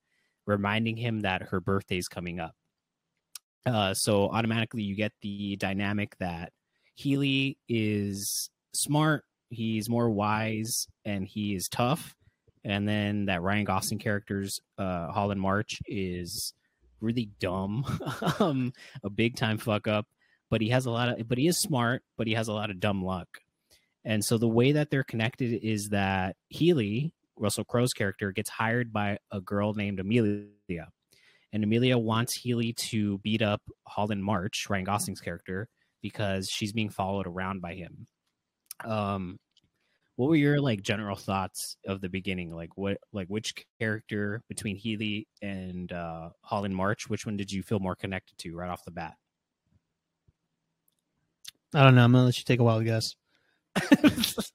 reminding 0.47 0.95
him 0.95 1.19
that 1.21 1.41
her 1.49 1.59
birthday's 1.59 2.07
coming 2.07 2.39
up 2.39 2.55
uh, 3.65 3.93
so 3.93 4.29
automatically 4.29 4.83
you 4.83 4.95
get 4.95 5.11
the 5.21 5.57
dynamic 5.57 6.15
that 6.19 6.53
healy 6.95 7.57
is 7.67 8.49
smart 8.73 9.25
he's 9.49 9.89
more 9.89 10.09
wise 10.09 10.87
and 11.03 11.27
he 11.27 11.55
is 11.55 11.67
tough 11.67 12.15
and 12.63 12.87
then 12.87 13.25
that 13.25 13.41
ryan 13.41 13.65
gosling 13.65 13.99
character's 13.99 14.61
uh, 14.77 15.11
holland 15.11 15.41
march 15.41 15.79
is 15.87 16.53
really 17.01 17.29
dumb 17.39 17.85
um, 18.39 18.71
a 19.03 19.09
big 19.09 19.35
time 19.35 19.57
fuck 19.57 19.87
up 19.87 20.07
but 20.51 20.61
he 20.61 20.69
has 20.69 20.85
a 20.85 20.91
lot 20.91 21.09
of 21.09 21.27
but 21.27 21.39
he 21.39 21.47
is 21.47 21.59
smart 21.59 22.03
but 22.17 22.27
he 22.27 22.33
has 22.33 22.47
a 22.47 22.53
lot 22.53 22.69
of 22.69 22.79
dumb 22.79 23.03
luck. 23.03 23.27
And 24.03 24.25
so 24.25 24.39
the 24.39 24.47
way 24.47 24.71
that 24.71 24.89
they're 24.89 25.03
connected 25.03 25.63
is 25.63 25.89
that 25.89 26.35
healy 26.49 27.13
russell 27.37 27.63
crowe's 27.63 27.93
character 27.93 28.31
gets 28.31 28.49
hired 28.49 28.93
by 28.93 29.17
a 29.31 29.41
girl 29.41 29.73
named 29.73 29.99
amelia. 29.99 30.45
And 31.53 31.63
amelia 31.63 31.97
wants 31.97 32.35
healy 32.35 32.73
to 32.89 33.17
beat 33.19 33.41
up 33.41 33.61
holland 33.87 34.23
march 34.23 34.67
ryan 34.69 34.85
gosling's 34.85 35.21
character 35.21 35.67
because 36.01 36.49
she's 36.49 36.73
being 36.73 36.89
followed 36.89 37.25
around 37.25 37.61
by 37.61 37.73
him. 37.73 38.07
Um 38.83 39.39
what 40.21 40.29
were 40.29 40.35
your 40.35 40.61
like 40.61 40.83
general 40.83 41.15
thoughts 41.15 41.77
of 41.87 41.99
the 41.99 42.07
beginning 42.07 42.53
like 42.53 42.77
what 42.77 42.97
like 43.11 43.27
which 43.27 43.55
character 43.79 44.43
between 44.47 44.75
healy 44.75 45.27
and 45.41 45.91
uh 45.91 46.29
holland 46.41 46.75
march 46.75 47.09
which 47.09 47.25
one 47.25 47.35
did 47.35 47.51
you 47.51 47.63
feel 47.63 47.79
more 47.79 47.95
connected 47.95 48.37
to 48.37 48.55
right 48.55 48.69
off 48.69 48.85
the 48.85 48.91
bat 48.91 49.15
i 51.73 51.81
don't 51.83 51.95
know 51.95 52.03
i'm 52.03 52.11
gonna 52.11 52.25
let 52.25 52.37
you 52.37 52.43
take 52.43 52.59
a 52.59 52.63
wild 52.63 52.85
guess 52.85 53.15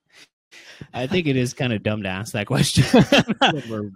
I 0.95 1.07
think 1.09 1.27
it 1.27 1.37
is 1.37 1.53
kind 1.53 1.73
of 1.73 1.83
dumb 1.83 2.05
to 2.05 2.09
ask 2.09 2.33
that 2.35 2.47
question. 2.47 2.85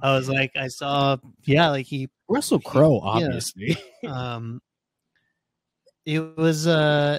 i 0.02 0.12
was 0.16 0.28
like 0.28 0.50
i 0.56 0.66
saw 0.66 1.16
yeah 1.44 1.68
like 1.68 1.86
he 1.86 2.08
Russell 2.28 2.58
Crowe, 2.58 2.94
Yeah. 2.96 3.26
obviously. 3.26 3.76
um 4.08 4.60
it 6.04 6.36
was 6.36 6.66
uh 6.66 7.18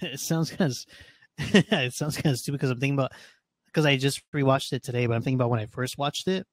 it 0.00 0.20
sounds 0.20 0.52
kind 0.52 0.70
of 0.70 0.78
it 1.74 1.92
sounds 1.92 2.16
kind 2.18 2.32
of 2.32 2.38
stupid 2.38 2.58
because 2.58 2.70
i'm 2.70 2.78
thinking 2.78 2.94
about 2.98 3.12
because 3.72 3.86
i 3.86 3.96
just 3.96 4.20
rewatched 4.34 4.72
it 4.72 4.82
today 4.82 5.06
but 5.06 5.14
i'm 5.14 5.22
thinking 5.22 5.36
about 5.38 5.50
when 5.50 5.60
i 5.60 5.66
first 5.66 5.98
watched 5.98 6.28
it 6.28 6.46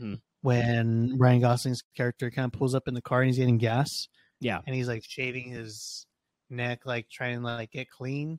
Mhm. 0.00 0.20
when 0.42 1.18
ryan 1.18 1.40
gosling's 1.40 1.82
character 1.96 2.30
kind 2.30 2.46
of 2.46 2.52
pulls 2.58 2.74
up 2.74 2.88
in 2.88 2.94
the 2.94 3.02
car 3.02 3.20
and 3.22 3.28
he's 3.28 3.38
getting 3.38 3.58
gas 3.58 4.08
Yeah. 4.40 4.60
and 4.66 4.74
he's 4.74 4.88
like 4.88 5.04
shaving 5.06 5.50
his 5.50 6.06
neck 6.50 6.86
like 6.86 7.08
trying 7.10 7.36
to 7.38 7.44
like 7.44 7.70
get 7.70 7.88
clean 7.90 8.38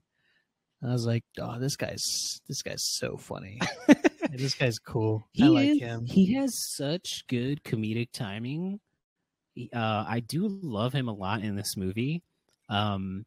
and 0.81 0.89
i 0.89 0.93
was 0.93 1.05
like 1.05 1.23
oh 1.39 1.59
this 1.59 1.75
guy's 1.75 2.41
this 2.47 2.61
guy's 2.61 2.83
so 2.83 3.17
funny 3.17 3.59
this 4.31 4.53
guy's 4.55 4.79
cool 4.79 5.27
i 5.41 5.45
like 5.47 5.69
is- 5.69 5.79
him 5.79 6.05
He 6.05 6.33
has 6.33 6.53
such 6.75 7.25
good 7.27 7.63
comedic 7.63 8.09
timing. 8.11 8.79
Uh, 9.73 10.03
I 10.05 10.19
do 10.19 10.47
love 10.61 10.91
him 10.91 11.07
a 11.07 11.13
lot 11.13 11.41
in 11.41 11.55
this 11.55 11.77
movie. 11.77 12.21
Um, 12.67 13.25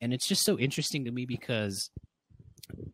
and 0.00 0.14
it's 0.14 0.28
just 0.28 0.44
so 0.44 0.56
interesting 0.56 1.06
to 1.06 1.10
me 1.10 1.26
because 1.26 1.90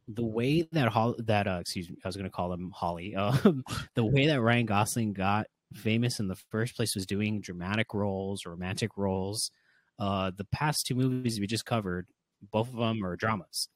the 0.06 0.24
way 0.24 0.68
that 0.72 0.88
Hol- 0.88 1.16
that 1.18 1.46
uh, 1.46 1.58
excuse 1.60 1.88
me, 1.90 1.96
I 2.04 2.08
was 2.08 2.16
going 2.16 2.28
to 2.28 2.34
call 2.34 2.52
him 2.52 2.70
Holly. 2.74 3.14
Um, 3.16 3.64
the 3.94 4.04
way 4.04 4.26
that 4.26 4.40
Ryan 4.40 4.66
Gosling 4.66 5.12
got 5.12 5.46
famous 5.74 6.20
in 6.20 6.28
the 6.28 6.36
first 6.50 6.76
place 6.76 6.94
was 6.94 7.06
doing 7.06 7.40
dramatic 7.40 7.92
roles, 7.94 8.46
romantic 8.46 8.96
roles. 8.96 9.50
Uh, 9.98 10.30
the 10.36 10.46
past 10.46 10.86
two 10.86 10.94
movies 10.94 11.40
we 11.40 11.46
just 11.46 11.66
covered, 11.66 12.06
both 12.52 12.68
of 12.68 12.76
them 12.76 13.04
are 13.04 13.16
dramas. 13.16 13.68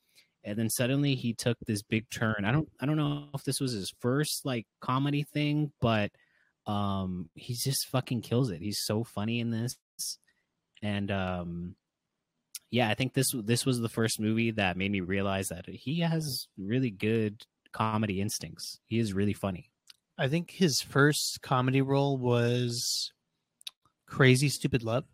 And 0.44 0.58
then 0.58 0.70
suddenly 0.70 1.14
he 1.14 1.34
took 1.34 1.56
this 1.66 1.82
big 1.82 2.08
turn. 2.10 2.44
I 2.44 2.52
don't 2.52 2.68
I 2.80 2.86
don't 2.86 2.96
know 2.96 3.28
if 3.34 3.44
this 3.44 3.60
was 3.60 3.72
his 3.72 3.92
first 4.00 4.44
like 4.44 4.66
comedy 4.80 5.22
thing, 5.22 5.72
but 5.80 6.10
um 6.66 7.28
he 7.34 7.54
just 7.54 7.86
fucking 7.86 8.22
kills 8.22 8.50
it. 8.50 8.60
He's 8.60 8.80
so 8.80 9.04
funny 9.04 9.40
in 9.40 9.50
this. 9.50 9.76
And 10.82 11.10
um 11.10 11.76
yeah, 12.72 12.88
I 12.88 12.94
think 12.94 13.12
this 13.12 13.34
this 13.44 13.66
was 13.66 13.80
the 13.80 13.88
first 13.88 14.18
movie 14.18 14.50
that 14.52 14.78
made 14.78 14.90
me 14.90 15.00
realize 15.00 15.50
that 15.50 15.68
he 15.68 16.00
has 16.00 16.48
really 16.56 16.90
good 16.90 17.44
comedy 17.70 18.20
instincts. 18.20 18.80
He 18.86 18.98
is 18.98 19.12
really 19.12 19.34
funny. 19.34 19.70
I 20.16 20.28
think 20.28 20.50
his 20.50 20.80
first 20.80 21.42
comedy 21.42 21.82
role 21.82 22.16
was 22.16 23.12
Crazy 24.06 24.48
Stupid 24.48 24.82
Love. 24.82 25.04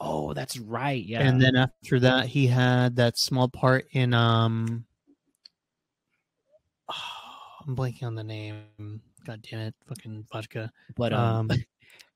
Oh, 0.00 0.32
that's 0.32 0.58
right. 0.58 1.04
Yeah. 1.04 1.20
And 1.20 1.40
then 1.40 1.54
after 1.54 2.00
that 2.00 2.26
he 2.26 2.46
had 2.46 2.96
that 2.96 3.18
small 3.18 3.48
part 3.48 3.86
in 3.92 4.14
um 4.14 4.86
I'm 7.66 7.76
blanking 7.76 8.04
on 8.04 8.14
the 8.14 8.24
name. 8.24 9.02
God 9.26 9.42
damn 9.42 9.60
it. 9.60 9.74
Fucking 9.86 10.24
vodka. 10.32 10.72
but 10.96 11.12
um, 11.12 11.50
Um 11.50 11.64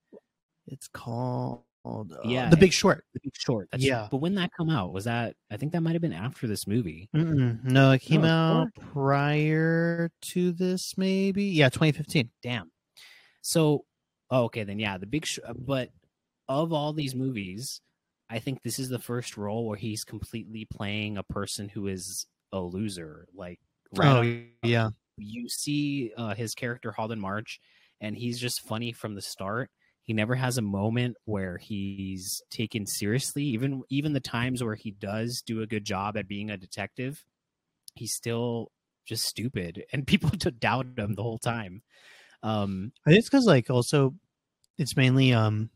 it's 0.66 0.88
called 0.88 1.64
uh, 1.84 2.04
Yeah, 2.24 2.48
The 2.50 2.56
Big 2.56 2.72
Short. 2.72 3.04
The 3.14 3.20
Big 3.22 3.32
Short. 3.36 3.68
That's, 3.72 3.84
yeah. 3.84 4.08
But 4.10 4.18
when 4.18 4.34
that 4.36 4.50
come 4.56 4.70
out, 4.70 4.92
was 4.92 5.04
that? 5.04 5.34
I 5.50 5.56
think 5.56 5.72
that 5.72 5.80
might 5.80 5.92
have 5.92 6.02
been 6.02 6.12
after 6.12 6.46
this 6.46 6.66
movie. 6.66 7.08
Mm-mm. 7.14 7.62
No, 7.64 7.92
it 7.92 8.00
came 8.00 8.22
No, 8.22 8.28
out 8.28 8.68
prior 8.92 10.10
to 10.20 10.52
this 10.52 10.96
maybe. 10.98 11.44
Yeah, 11.44 11.68
2015. 11.68 12.30
Damn. 12.42 12.70
So, 13.42 13.84
oh, 14.30 14.44
okay, 14.44 14.64
then 14.64 14.78
yeah, 14.78 14.98
the 14.98 15.06
Big. 15.06 15.24
Sh- 15.26 15.38
but 15.58 15.90
of 16.48 16.72
all 16.72 16.92
these 16.92 17.14
movies, 17.14 17.80
I 18.28 18.38
think 18.38 18.62
this 18.62 18.78
is 18.78 18.88
the 18.88 18.98
first 18.98 19.36
role 19.36 19.66
where 19.66 19.76
he's 19.78 20.04
completely 20.04 20.64
playing 20.66 21.16
a 21.16 21.22
person 21.22 21.68
who 21.68 21.86
is 21.86 22.26
a 22.52 22.60
loser. 22.60 23.26
Like, 23.34 23.58
right 23.96 24.46
Oh, 24.62 24.66
yeah. 24.68 24.90
you 25.16 25.48
see 25.48 26.12
uh, 26.16 26.34
his 26.34 26.54
character 26.54 26.92
Holland 26.92 27.20
March, 27.20 27.60
and 28.00 28.16
he's 28.16 28.38
just 28.38 28.60
funny 28.60 28.92
from 28.92 29.14
the 29.14 29.22
start. 29.22 29.70
He 30.10 30.14
never 30.14 30.34
has 30.34 30.58
a 30.58 30.62
moment 30.62 31.16
where 31.24 31.56
he's 31.56 32.42
taken 32.50 32.84
seriously. 32.84 33.44
Even 33.44 33.84
even 33.90 34.12
the 34.12 34.18
times 34.18 34.60
where 34.60 34.74
he 34.74 34.90
does 34.90 35.40
do 35.40 35.62
a 35.62 35.68
good 35.68 35.84
job 35.84 36.16
at 36.16 36.26
being 36.26 36.50
a 36.50 36.56
detective, 36.56 37.24
he's 37.94 38.12
still 38.12 38.72
just 39.06 39.24
stupid, 39.24 39.84
and 39.92 40.04
people 40.04 40.30
to 40.30 40.50
doubt 40.50 40.98
him 40.98 41.14
the 41.14 41.22
whole 41.22 41.38
time. 41.38 41.82
Um, 42.42 42.90
I 43.06 43.10
think 43.10 43.20
it's 43.20 43.28
because 43.28 43.46
like 43.46 43.70
also 43.70 44.16
it's 44.78 44.96
mainly 44.96 45.32
um 45.32 45.70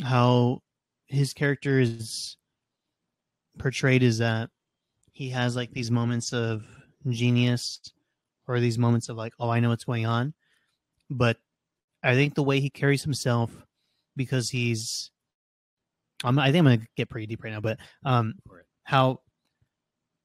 how 0.00 0.62
his 1.08 1.34
character 1.34 1.80
is 1.80 2.36
portrayed 3.58 4.04
is 4.04 4.18
that 4.18 4.50
he 5.10 5.30
has 5.30 5.56
like 5.56 5.72
these 5.72 5.90
moments 5.90 6.32
of 6.32 6.62
genius 7.08 7.80
or 8.46 8.60
these 8.60 8.78
moments 8.78 9.08
of 9.08 9.16
like, 9.16 9.32
oh, 9.40 9.50
I 9.50 9.58
know 9.58 9.70
what's 9.70 9.82
going 9.82 10.06
on. 10.06 10.32
But 11.10 11.38
I 12.02 12.14
think 12.14 12.34
the 12.34 12.42
way 12.42 12.60
he 12.60 12.70
carries 12.70 13.02
himself, 13.02 13.50
because 14.16 14.50
he's, 14.50 15.10
I'm, 16.24 16.38
I 16.38 16.52
think 16.52 16.66
I'm 16.66 16.76
gonna 16.76 16.86
get 16.96 17.08
pretty 17.08 17.26
deep 17.26 17.42
right 17.44 17.52
now, 17.52 17.60
but 17.60 17.78
um, 18.04 18.34
how 18.84 19.20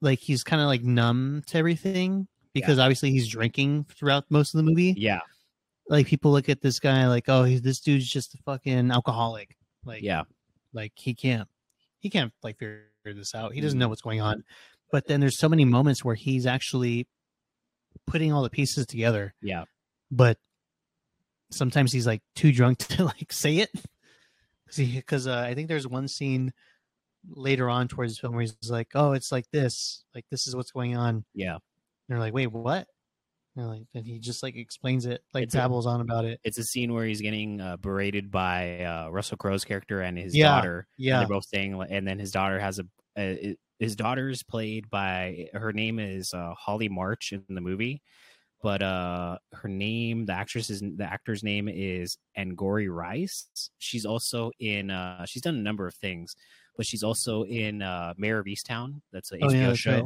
like 0.02 0.20
he's 0.20 0.44
kind 0.44 0.62
of 0.62 0.68
like 0.68 0.84
numb 0.84 1.44
to 1.48 1.58
everything 1.58 2.28
because 2.54 2.80
obviously 2.80 3.12
he's 3.12 3.28
drinking 3.28 3.86
throughout 3.98 4.26
most 4.30 4.54
of 4.54 4.58
the 4.58 4.63
movie. 4.63 4.94
Yeah. 4.98 5.20
Like 5.90 6.08
people 6.08 6.32
look 6.32 6.50
at 6.50 6.62
this 6.62 6.80
guy 6.80 7.08
like, 7.08 7.26
oh, 7.28 7.44
he's, 7.44 7.62
this 7.62 7.80
dude's 7.80 8.10
just 8.10 8.34
a 8.34 8.38
fucking 8.46 8.92
alcoholic. 8.92 9.56
Like, 9.86 10.02
Yeah. 10.04 10.24
like 10.74 10.92
he 10.96 11.13
can't, 11.13 11.48
he 12.00 12.10
can't 12.10 12.34
like 12.44 12.58
figure 12.58 12.90
this 13.06 13.34
out. 13.36 13.54
He 13.54 13.62
doesn't 13.62 13.80
know 13.80 13.88
what's 13.90 14.02
going 14.02 14.22
on. 14.22 14.44
But 14.92 15.08
then 15.08 15.20
there's 15.20 15.38
so 15.40 15.50
many 15.50 15.66
moments 15.66 16.04
where 16.04 16.16
he's 16.16 16.46
actually 16.46 17.08
putting 18.06 18.32
all 18.34 18.44
the 18.44 18.50
pieces 18.50 18.86
together. 18.86 19.34
Yeah. 19.42 19.63
But 20.12 20.38
sometimes 21.52 21.92
he's 21.92 22.08
like 22.08 22.22
too 22.36 22.52
drunk 22.52 22.78
to 22.90 23.06
like 23.06 23.32
say 23.32 23.58
it. 23.58 23.72
Because 24.76 25.28
uh, 25.28 25.40
I 25.40 25.54
think 25.54 25.70
there's 25.70 25.88
one 25.88 26.08
scene 26.08 26.52
later 27.30 27.70
on 27.70 27.88
towards 27.88 28.16
the 28.16 28.22
film 28.22 28.36
where 28.36 28.42
he's 28.42 28.58
like, 28.70 28.90
"Oh, 28.96 29.14
it's 29.14 29.32
like 29.32 29.46
this. 29.52 30.04
Like 30.14 30.26
this 30.30 30.46
is 30.48 30.56
what's 30.56 30.72
going 30.72 30.96
on." 30.96 31.24
Yeah. 31.34 31.54
And 31.56 31.62
they're 32.10 32.20
like, 32.20 32.34
"Wait, 32.34 32.48
what?" 32.48 32.88
And 33.56 33.68
like, 33.70 33.84
then 33.94 34.04
he 34.04 34.20
just 34.20 34.44
like 34.44 34.56
explains 34.56 35.06
it, 35.06 35.22
like 35.34 35.44
It's 35.46 35.56
a- 35.56 35.60
babbles 35.60 35.88
on 35.88 36.02
about 36.02 36.26
it. 36.26 36.40
It's 36.44 36.58
a 36.58 36.64
scene 36.64 36.94
where 36.94 37.06
he's 37.06 37.22
getting 37.22 37.60
uh, 37.62 37.78
berated 37.78 38.30
by 38.30 38.84
uh, 38.84 39.10
Russell 39.10 39.38
Crowe's 39.38 39.66
character 39.66 40.02
and 40.02 40.18
his 40.18 40.36
Yeah, 40.36 40.50
daughter. 40.50 40.88
And 41.00 41.06
Yeah, 41.06 41.20
they're 41.20 41.28
both 41.28 41.46
saying, 41.46 41.82
and 41.90 42.08
then 42.08 42.20
his 42.20 42.32
daughter 42.32 42.60
has 42.60 42.80
a. 42.80 42.84
Uh, 43.16 43.54
his 43.80 43.96
is 43.96 44.44
played 44.44 44.90
by 44.90 45.50
her 45.54 45.72
name 45.72 46.00
is 46.00 46.34
uh, 46.34 46.54
Holly 46.58 46.90
March 46.90 47.32
in 47.32 47.44
the 47.48 47.62
movie, 47.62 48.02
but 48.63 48.82
uh, 48.82 49.38
her 49.54 49.70
name, 49.70 50.26
the 50.26 50.34
actress 50.34 50.70
is 50.70 50.82
the 50.82 51.04
actor's 51.04 51.43
name 51.43 51.67
is 51.70 52.17
Angourie 52.38 52.89
Rice. 52.89 53.70
She's 53.80 54.06
also 54.06 54.52
in. 54.60 54.89
Uh, 54.91 55.26
she's 55.26 55.41
done 55.43 55.56
a 55.56 55.60
number 55.62 55.88
of 55.88 55.93
things, 55.96 56.36
but 56.76 56.86
she's 56.86 57.04
also 57.04 57.43
in 57.43 57.82
uh, 57.82 58.13
Mare 58.17 58.39
of 58.39 58.46
Easttown. 58.48 59.02
That's 59.12 59.32
an 59.32 59.39
Oh, 59.43 59.48
HBO 59.48 59.54
yeah, 59.54 59.67
that's 59.67 59.80
show. 59.80 59.91
right. 59.91 60.04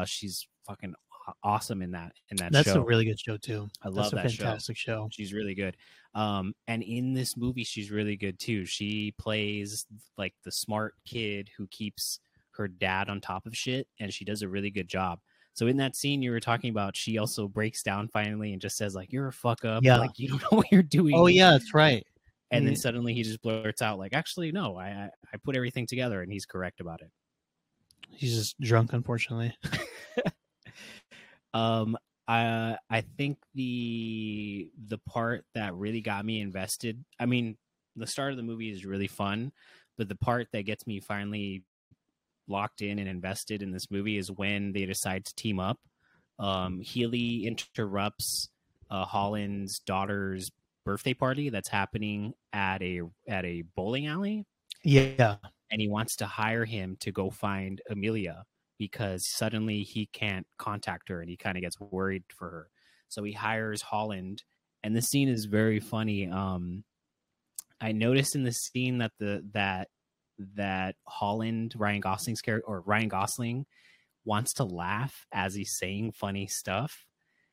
Uh, 0.00 0.04
she's 0.06 0.46
fucking 0.66 0.94
awesome 1.42 1.82
in 1.82 1.90
that. 1.92 2.12
In 2.30 2.36
that 2.38 2.44
show. 2.46 2.50
that's 2.52 2.72
show. 2.72 2.80
a 2.80 2.84
really 2.84 3.04
good 3.04 3.20
show 3.20 3.36
too. 3.36 3.68
I 3.82 3.86
That's 3.88 3.96
love 3.96 4.12
a 4.12 4.16
that 4.16 4.30
show. 4.30 4.44
fantastic 4.44 4.76
show. 4.76 5.08
She's 5.10 5.32
really 5.32 5.54
good. 5.54 5.76
Um, 6.14 6.54
and 6.68 6.82
in 6.82 7.12
this 7.12 7.36
movie, 7.36 7.64
she's 7.64 7.90
really 7.90 8.16
good 8.16 8.38
too. 8.38 8.64
She 8.64 9.12
plays 9.18 9.86
like 10.16 10.32
the 10.44 10.52
smart 10.52 10.94
kid 11.06 11.50
who 11.56 11.66
keeps 11.68 12.20
her 12.52 12.68
dad 12.68 13.08
on 13.08 13.20
top 13.20 13.46
of 13.46 13.56
shit, 13.56 13.88
and 14.00 14.12
she 14.12 14.24
does 14.24 14.42
a 14.42 14.48
really 14.48 14.70
good 14.70 14.88
job. 14.88 15.18
So 15.54 15.66
in 15.68 15.76
that 15.78 15.96
scene 15.96 16.20
you 16.22 16.30
were 16.32 16.40
talking 16.40 16.70
about, 16.70 16.96
she 16.96 17.18
also 17.18 17.48
breaks 17.48 17.82
down 17.82 18.08
finally 18.08 18.52
and 18.52 18.60
just 18.60 18.76
says 18.76 18.94
like, 18.94 19.12
"You're 19.12 19.28
a 19.28 19.32
fuck 19.32 19.64
up. 19.64 19.82
Yeah. 19.84 19.98
Like 19.98 20.18
you 20.18 20.28
don't 20.28 20.42
know 20.42 20.48
what 20.58 20.70
you're 20.72 20.82
doing." 20.82 21.16
Oh 21.16 21.26
yeah, 21.28 21.52
that's 21.52 21.72
right. 21.74 22.04
And 22.50 22.66
then 22.66 22.74
Mhm. 22.74 22.78
suddenly 22.78 23.14
he 23.14 23.22
just 23.22 23.40
blurts 23.42 23.82
out 23.82 23.98
like, 23.98 24.12
"Actually, 24.12 24.52
no. 24.52 24.76
I 24.76 24.88
I, 24.88 25.10
I 25.32 25.36
put 25.42 25.56
everything 25.56 25.86
together," 25.86 26.22
and 26.22 26.30
he's 26.32 26.46
correct 26.46 26.80
about 26.80 27.00
it. 27.02 27.10
He's 28.10 28.34
just 28.36 28.60
drunk, 28.60 28.92
unfortunately. 28.92 29.56
um 31.54 31.96
i 32.26 32.76
i 32.90 33.00
think 33.00 33.38
the 33.54 34.70
the 34.88 34.98
part 34.98 35.44
that 35.54 35.74
really 35.74 36.00
got 36.00 36.24
me 36.24 36.40
invested 36.40 37.04
i 37.20 37.26
mean 37.26 37.56
the 37.96 38.06
start 38.06 38.30
of 38.32 38.36
the 38.36 38.42
movie 38.42 38.70
is 38.70 38.84
really 38.84 39.06
fun 39.06 39.52
but 39.96 40.08
the 40.08 40.16
part 40.16 40.48
that 40.52 40.62
gets 40.62 40.86
me 40.86 40.98
finally 41.00 41.62
locked 42.48 42.82
in 42.82 42.98
and 42.98 43.08
invested 43.08 43.62
in 43.62 43.70
this 43.72 43.90
movie 43.90 44.16
is 44.18 44.30
when 44.30 44.72
they 44.72 44.84
decide 44.86 45.24
to 45.24 45.34
team 45.34 45.58
up 45.60 45.78
um 46.38 46.80
healy 46.80 47.46
interrupts 47.46 48.48
uh 48.90 49.04
holland's 49.04 49.78
daughter's 49.80 50.50
birthday 50.84 51.14
party 51.14 51.48
that's 51.48 51.68
happening 51.68 52.34
at 52.52 52.82
a 52.82 53.00
at 53.28 53.44
a 53.44 53.62
bowling 53.76 54.06
alley 54.06 54.44
Yeah, 54.82 55.36
and 55.70 55.80
he 55.80 55.88
wants 55.88 56.16
to 56.16 56.26
hire 56.26 56.64
him 56.64 56.96
to 57.00 57.10
go 57.12 57.30
find 57.30 57.80
Amelia 57.88 58.44
because 58.78 59.26
suddenly 59.28 59.82
he 59.82 60.06
can't 60.06 60.46
contact 60.58 61.08
her 61.08 61.20
and 61.20 61.30
he 61.30 61.36
kind 61.36 61.56
of 61.56 61.62
gets 61.62 61.80
worried 61.80 62.24
for 62.28 62.50
her. 62.50 62.68
So 63.08 63.22
he 63.22 63.32
hires 63.32 63.82
Holland 63.82 64.42
and 64.82 64.94
the 64.94 65.02
scene 65.02 65.28
is 65.28 65.46
very 65.46 65.80
funny. 65.80 66.28
Um 66.28 66.84
I 67.80 67.92
noticed 67.92 68.34
in 68.34 68.44
the 68.44 68.52
scene 68.52 68.98
that 68.98 69.12
the 69.18 69.44
that 69.52 69.88
that 70.56 70.96
Holland, 71.06 71.74
Ryan 71.76 72.00
Gosling's 72.00 72.40
character 72.40 72.66
or 72.66 72.80
Ryan 72.80 73.08
Gosling 73.08 73.66
wants 74.24 74.54
to 74.54 74.64
laugh 74.64 75.26
as 75.32 75.54
he's 75.54 75.76
saying 75.78 76.12
funny 76.12 76.46
stuff 76.46 77.04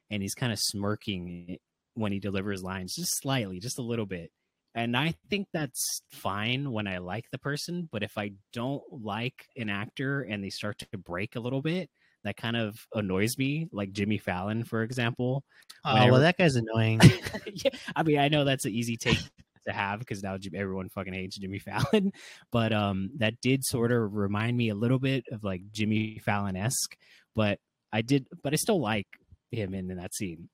and 0.10 0.22
he's 0.22 0.36
kind 0.36 0.54
of 0.54 0.60
smirking 0.60 1.58
when 1.96 2.12
he 2.12 2.20
delivers 2.20 2.63
lines 2.63 2.96
just 2.96 3.20
slightly, 3.22 3.60
just 3.60 3.80
a 3.80 3.84
little 3.84 4.06
bit 4.06 4.32
and 4.74 4.96
I 4.96 5.15
think 5.30 5.48
that's 5.52 6.02
fine 6.12 6.72
when 6.72 6.88
I 6.88 7.00
like 7.00 7.26
the 7.32 7.38
person, 7.38 7.89
but 7.91 8.04
if 8.04 8.17
I 8.17 8.32
don't 8.54 8.84
like 8.89 9.48
an 9.58 9.70
actor 9.70 10.22
and 10.22 10.44
they 10.44 10.50
start 10.50 10.80
to 10.80 10.98
break 10.98 11.36
a 11.36 11.41
little 11.41 11.62
bit, 11.62 11.89
that 12.24 12.38
kind 12.38 12.56
of 12.56 12.88
annoys 12.94 13.38
me. 13.38 13.67
Like 13.74 13.91
Jimmy 13.91 14.17
Fallon, 14.17 14.63
for 14.63 14.84
example. 14.84 15.44
Oh 15.84 16.12
well, 16.12 16.22
that 16.22 16.38
guy's 16.38 16.56
annoying. 16.56 17.02
yeah, 17.54 17.72
I 17.96 18.04
mean, 18.04 18.20
I 18.20 18.30
know 18.30 18.46
that's 18.46 18.65
an 18.65 18.72
easy 18.72 18.96
take 18.96 19.20
to 19.67 19.74
have 19.74 20.00
because 20.00 20.24
now 20.24 20.38
everyone 20.54 20.89
fucking 20.89 21.13
hates 21.13 21.38
Jimmy 21.38 21.60
Fallon, 21.60 22.12
but 22.52 22.74
um, 22.74 23.12
that 23.17 23.39
did 23.41 23.63
sort 23.63 23.91
of 23.91 24.13
remind 24.13 24.58
me 24.58 24.69
a 24.69 24.76
little 24.76 25.00
bit 25.00 25.26
of 25.32 25.43
like 25.43 25.62
Jimmy 25.71 26.19
Fallon 26.24 26.56
esque. 26.56 26.95
But 27.36 27.60
I 27.93 28.02
did, 28.02 28.28
but 28.43 28.54
I 28.54 28.58
still 28.58 28.82
like 28.82 29.08
him 29.52 29.74
in, 29.74 29.89
in 29.91 29.97
that 29.97 30.13
scene. 30.13 30.50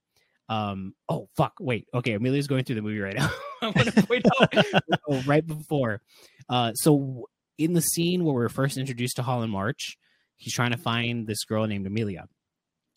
Um, 0.50 0.93
oh 1.10 1.28
fuck, 1.36 1.54
wait, 1.60 1.88
okay, 1.93 2.13
Emilio's 2.13 2.48
going 2.48 2.63
through 2.63 2.76
the 2.76 2.82
movie 2.82 3.00
right 3.00 3.17
now. 3.17 3.30
I 3.62 3.65
want 3.67 3.93
to 3.93 4.08
point 4.08 4.26
out 4.39 4.65
oh, 5.10 5.22
right 5.26 5.46
before. 5.46 6.02
Uh, 6.50 6.74
so 6.74 7.28
in 7.58 7.74
the 7.74 7.82
scene 7.82 8.24
where 8.24 8.34
we're 8.34 8.50
first 8.50 8.78
introduced 8.78 9.17
to 9.17 9.24
Holland 9.24 9.52
March, 9.52 9.98
he's 10.38 10.54
trying 10.54 10.72
to 10.72 10.78
find 10.78 11.28
this 11.28 11.43
girl 11.43 11.65
named 11.67 11.86
Amelia. 11.86 12.28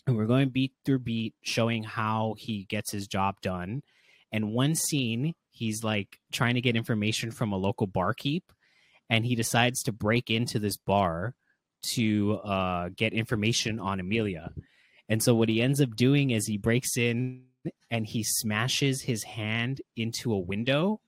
And 0.07 0.17
we're 0.17 0.27
going 0.27 0.51
beat 0.51 0.73
through 0.85 1.01
beat, 1.01 1.35
showing 1.43 1.83
how 1.83 2.35
he 2.39 2.65
gets 2.69 2.93
his 2.93 3.07
job 3.07 3.37
done. 3.43 3.83
And 4.33 4.53
one 4.53 4.75
scene, 4.75 5.35
he's 5.51 5.83
like 5.83 6.19
trying 6.33 6.55
to 6.55 6.61
get 6.61 6.77
information 6.77 7.31
from 7.31 7.53
a 7.53 7.57
local 7.57 7.87
barkeep, 7.87 8.45
and 9.09 9.25
he 9.25 9.35
decides 9.35 9.83
to 9.83 9.93
break 9.93 10.31
into 10.31 10.59
this 10.59 10.77
bar 10.77 11.35
to 11.95 12.35
uh, 12.45 12.89
get 12.95 13.13
information 13.13 13.81
on 13.81 14.01
Amelia. 14.01 14.51
And 15.09 15.23
so 15.23 15.35
what 15.35 15.49
he 15.49 15.61
ends 15.61 15.81
up 15.81 15.97
doing 15.97 16.31
is 16.31 16.47
he 16.47 16.59
breaks 16.59 16.97
in 16.97 17.45
and 17.91 18.07
he 18.07 18.23
smashes 18.23 19.03
his 19.03 19.25
hand 19.25 19.81
into 19.97 20.33
a 20.33 20.39
window 20.39 21.01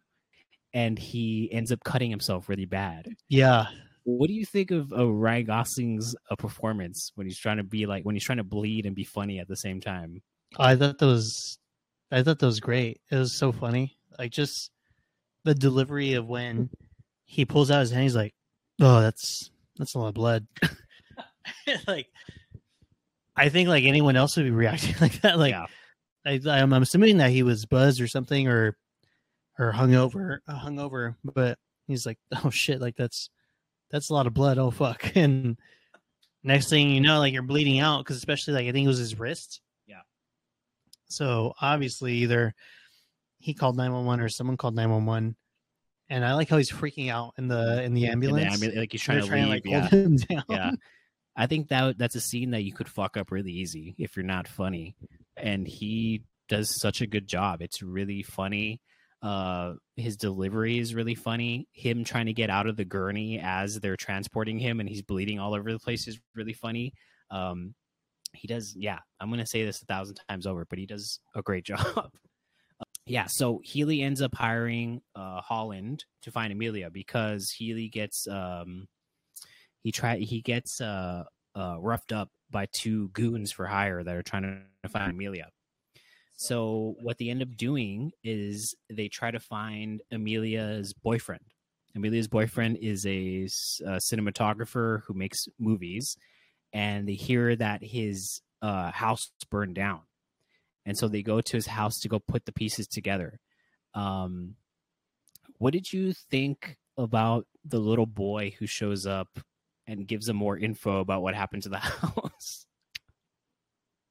and 0.74 0.98
he 0.98 1.48
ends 1.52 1.70
up 1.70 1.84
cutting 1.84 2.10
himself 2.10 2.48
really 2.48 2.64
bad. 2.64 3.06
yeah, 3.28 3.66
What 4.04 4.28
do 4.28 4.34
you 4.34 4.44
think 4.44 4.70
of 4.70 4.92
uh, 4.92 5.06
Ryan 5.06 5.46
Gosling's 5.46 6.16
uh, 6.30 6.36
performance 6.36 7.12
when 7.14 7.26
he's 7.26 7.38
trying 7.38 7.58
to 7.58 7.62
be 7.62 7.86
like 7.86 8.04
when 8.04 8.14
he's 8.14 8.24
trying 8.24 8.38
to 8.38 8.44
bleed 8.44 8.86
and 8.86 8.96
be 8.96 9.04
funny 9.04 9.38
at 9.38 9.48
the 9.48 9.56
same 9.56 9.80
time? 9.80 10.22
I 10.58 10.74
thought 10.76 10.98
that 10.98 11.06
was, 11.06 11.58
I 12.12 12.22
thought 12.22 12.38
that 12.38 12.46
was 12.46 12.60
great. 12.60 13.00
It 13.10 13.16
was 13.16 13.34
so 13.34 13.52
funny. 13.52 13.96
Like 14.18 14.30
just 14.30 14.70
the 15.44 15.54
delivery 15.54 16.12
of 16.14 16.26
when 16.26 16.70
he 17.24 17.44
pulls 17.44 17.70
out 17.70 17.80
his 17.80 17.90
hand. 17.90 18.02
He's 18.02 18.14
like, 18.14 18.34
"Oh, 18.80 19.00
that's 19.00 19.50
that's 19.76 19.94
a 19.94 19.98
lot 19.98 20.08
of 20.08 20.14
blood." 20.14 20.46
like, 21.88 22.06
I 23.34 23.48
think 23.48 23.68
like 23.68 23.84
anyone 23.84 24.16
else 24.16 24.36
would 24.36 24.44
be 24.44 24.50
reacting 24.50 24.94
like 25.00 25.20
that. 25.22 25.38
Like, 25.38 25.52
yeah, 25.52 25.66
I, 26.26 26.40
I'm, 26.46 26.72
I'm 26.72 26.82
assuming 26.82 27.16
that 27.18 27.30
he 27.30 27.42
was 27.42 27.64
buzzed 27.64 28.00
or 28.00 28.06
something, 28.08 28.46
or 28.46 28.76
or 29.58 29.72
hungover, 29.72 30.38
uh, 30.46 30.60
hungover. 30.60 31.16
But 31.24 31.58
he's 31.86 32.04
like, 32.04 32.18
"Oh 32.44 32.50
shit! 32.50 32.80
Like 32.80 32.96
that's 32.96 33.30
that's 33.90 34.10
a 34.10 34.14
lot 34.14 34.26
of 34.26 34.34
blood. 34.34 34.58
Oh 34.58 34.70
fuck!" 34.70 35.12
And 35.16 35.56
next 36.44 36.68
thing 36.68 36.90
you 36.90 37.00
know, 37.00 37.20
like 37.20 37.32
you're 37.32 37.42
bleeding 37.42 37.78
out 37.78 38.04
because 38.04 38.16
especially 38.16 38.54
like 38.54 38.66
I 38.66 38.72
think 38.72 38.84
it 38.84 38.88
was 38.88 38.98
his 38.98 39.18
wrist. 39.18 39.60
So 41.12 41.54
obviously, 41.60 42.14
either 42.18 42.54
he 43.38 43.54
called 43.54 43.76
nine 43.76 43.92
one 43.92 44.04
one 44.04 44.20
or 44.20 44.28
someone 44.28 44.56
called 44.56 44.74
nine 44.74 44.90
one 44.90 45.06
one. 45.06 45.36
And 46.08 46.24
I 46.24 46.34
like 46.34 46.48
how 46.50 46.58
he's 46.58 46.70
freaking 46.70 47.10
out 47.10 47.34
in 47.38 47.48
the 47.48 47.82
in 47.82 47.94
the 47.94 48.02
the 48.02 48.08
ambulance. 48.08 48.60
ambu- 48.62 48.76
like 48.76 48.92
he's 48.92 49.04
They're 49.04 49.22
trying 49.22 49.44
to 49.44 49.48
like 49.48 49.64
yeah, 49.64 49.80
hold 49.88 49.92
him 49.92 50.16
down. 50.28 50.44
yeah. 50.48 50.70
I 51.34 51.46
think 51.46 51.68
that 51.68 51.96
that's 51.96 52.14
a 52.14 52.20
scene 52.20 52.50
that 52.50 52.62
you 52.64 52.74
could 52.74 52.88
fuck 52.88 53.16
up 53.16 53.30
really 53.30 53.52
easy 53.52 53.94
if 53.98 54.16
you're 54.16 54.24
not 54.26 54.46
funny, 54.46 54.94
and 55.36 55.66
he 55.66 56.24
does 56.48 56.78
such 56.78 57.00
a 57.00 57.06
good 57.06 57.26
job. 57.26 57.62
It's 57.62 57.80
really 57.82 58.22
funny. 58.22 58.80
Uh, 59.22 59.74
his 59.96 60.16
delivery 60.16 60.78
is 60.78 60.94
really 60.94 61.14
funny. 61.14 61.68
Him 61.72 62.04
trying 62.04 62.26
to 62.26 62.32
get 62.34 62.50
out 62.50 62.66
of 62.66 62.76
the 62.76 62.84
gurney 62.84 63.40
as 63.42 63.80
they're 63.80 63.96
transporting 63.96 64.58
him, 64.58 64.80
and 64.80 64.88
he's 64.88 65.00
bleeding 65.02 65.38
all 65.38 65.54
over 65.54 65.72
the 65.72 65.78
place 65.78 66.06
is 66.06 66.20
really 66.34 66.52
funny. 66.52 66.92
Um, 67.30 67.74
he 68.34 68.48
does, 68.48 68.74
yeah. 68.76 68.98
I'm 69.20 69.30
gonna 69.30 69.46
say 69.46 69.64
this 69.64 69.82
a 69.82 69.86
thousand 69.86 70.20
times 70.28 70.46
over, 70.46 70.64
but 70.68 70.78
he 70.78 70.86
does 70.86 71.20
a 71.34 71.42
great 71.42 71.64
job. 71.72 72.10
yeah, 73.06 73.26
so 73.26 73.60
Healy 73.64 74.02
ends 74.02 74.22
up 74.22 74.34
hiring 74.34 75.02
uh, 75.14 75.40
Holland 75.40 76.04
to 76.22 76.30
find 76.30 76.52
Amelia 76.52 76.90
because 76.90 77.50
Healy 77.50 77.88
gets 77.88 78.26
um, 78.28 78.88
he 79.82 79.92
try 79.92 80.16
he 80.16 80.40
gets 80.40 80.80
uh, 80.80 81.24
uh, 81.54 81.76
roughed 81.80 82.12
up 82.12 82.28
by 82.50 82.66
two 82.72 83.08
goons 83.08 83.50
for 83.50 83.66
hire 83.66 84.02
that 84.02 84.14
are 84.14 84.22
trying 84.22 84.62
to 84.82 84.88
find 84.88 85.10
Amelia. 85.10 85.48
So 86.34 86.96
what 87.00 87.18
they 87.18 87.28
end 87.28 87.42
up 87.42 87.56
doing 87.56 88.12
is 88.24 88.74
they 88.90 89.08
try 89.08 89.30
to 89.30 89.40
find 89.40 90.02
Amelia's 90.10 90.92
boyfriend. 90.92 91.44
Amelia's 91.94 92.28
boyfriend 92.28 92.78
is 92.80 93.06
a, 93.06 93.44
a 93.84 93.98
cinematographer 93.98 95.02
who 95.06 95.14
makes 95.14 95.46
movies, 95.58 96.16
and 96.72 97.08
they 97.08 97.14
hear 97.14 97.54
that 97.56 97.82
his 97.82 98.40
uh, 98.60 98.90
house 98.90 99.30
burned 99.50 99.74
down, 99.74 100.00
and 100.86 100.96
so 100.96 101.08
they 101.08 101.22
go 101.22 101.40
to 101.40 101.56
his 101.56 101.66
house 101.66 102.00
to 102.00 102.08
go 102.08 102.18
put 102.18 102.44
the 102.44 102.52
pieces 102.52 102.86
together. 102.86 103.38
Um, 103.94 104.56
what 105.58 105.72
did 105.72 105.92
you 105.92 106.12
think 106.12 106.76
about 106.96 107.46
the 107.64 107.78
little 107.78 108.06
boy 108.06 108.54
who 108.58 108.66
shows 108.66 109.06
up 109.06 109.28
and 109.86 110.06
gives 110.06 110.26
them 110.26 110.36
more 110.36 110.58
info 110.58 111.00
about 111.00 111.22
what 111.22 111.34
happened 111.34 111.62
to 111.64 111.68
the 111.68 111.78
house? 111.78 112.66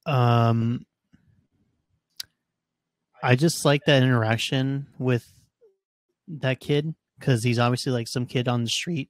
Um, 0.06 0.86
I 3.24 3.36
just 3.36 3.65
like 3.65 3.86
that 3.86 4.04
interaction 4.04 4.88
with 4.97 5.28
that 6.28 6.60
kid 6.60 6.95
because 7.19 7.43
he's 7.43 7.60
obviously 7.60 7.91
like 7.91 8.08
some 8.08 8.26
kid 8.26 8.47
on 8.47 8.63
the 8.63 8.69
street 8.69 9.10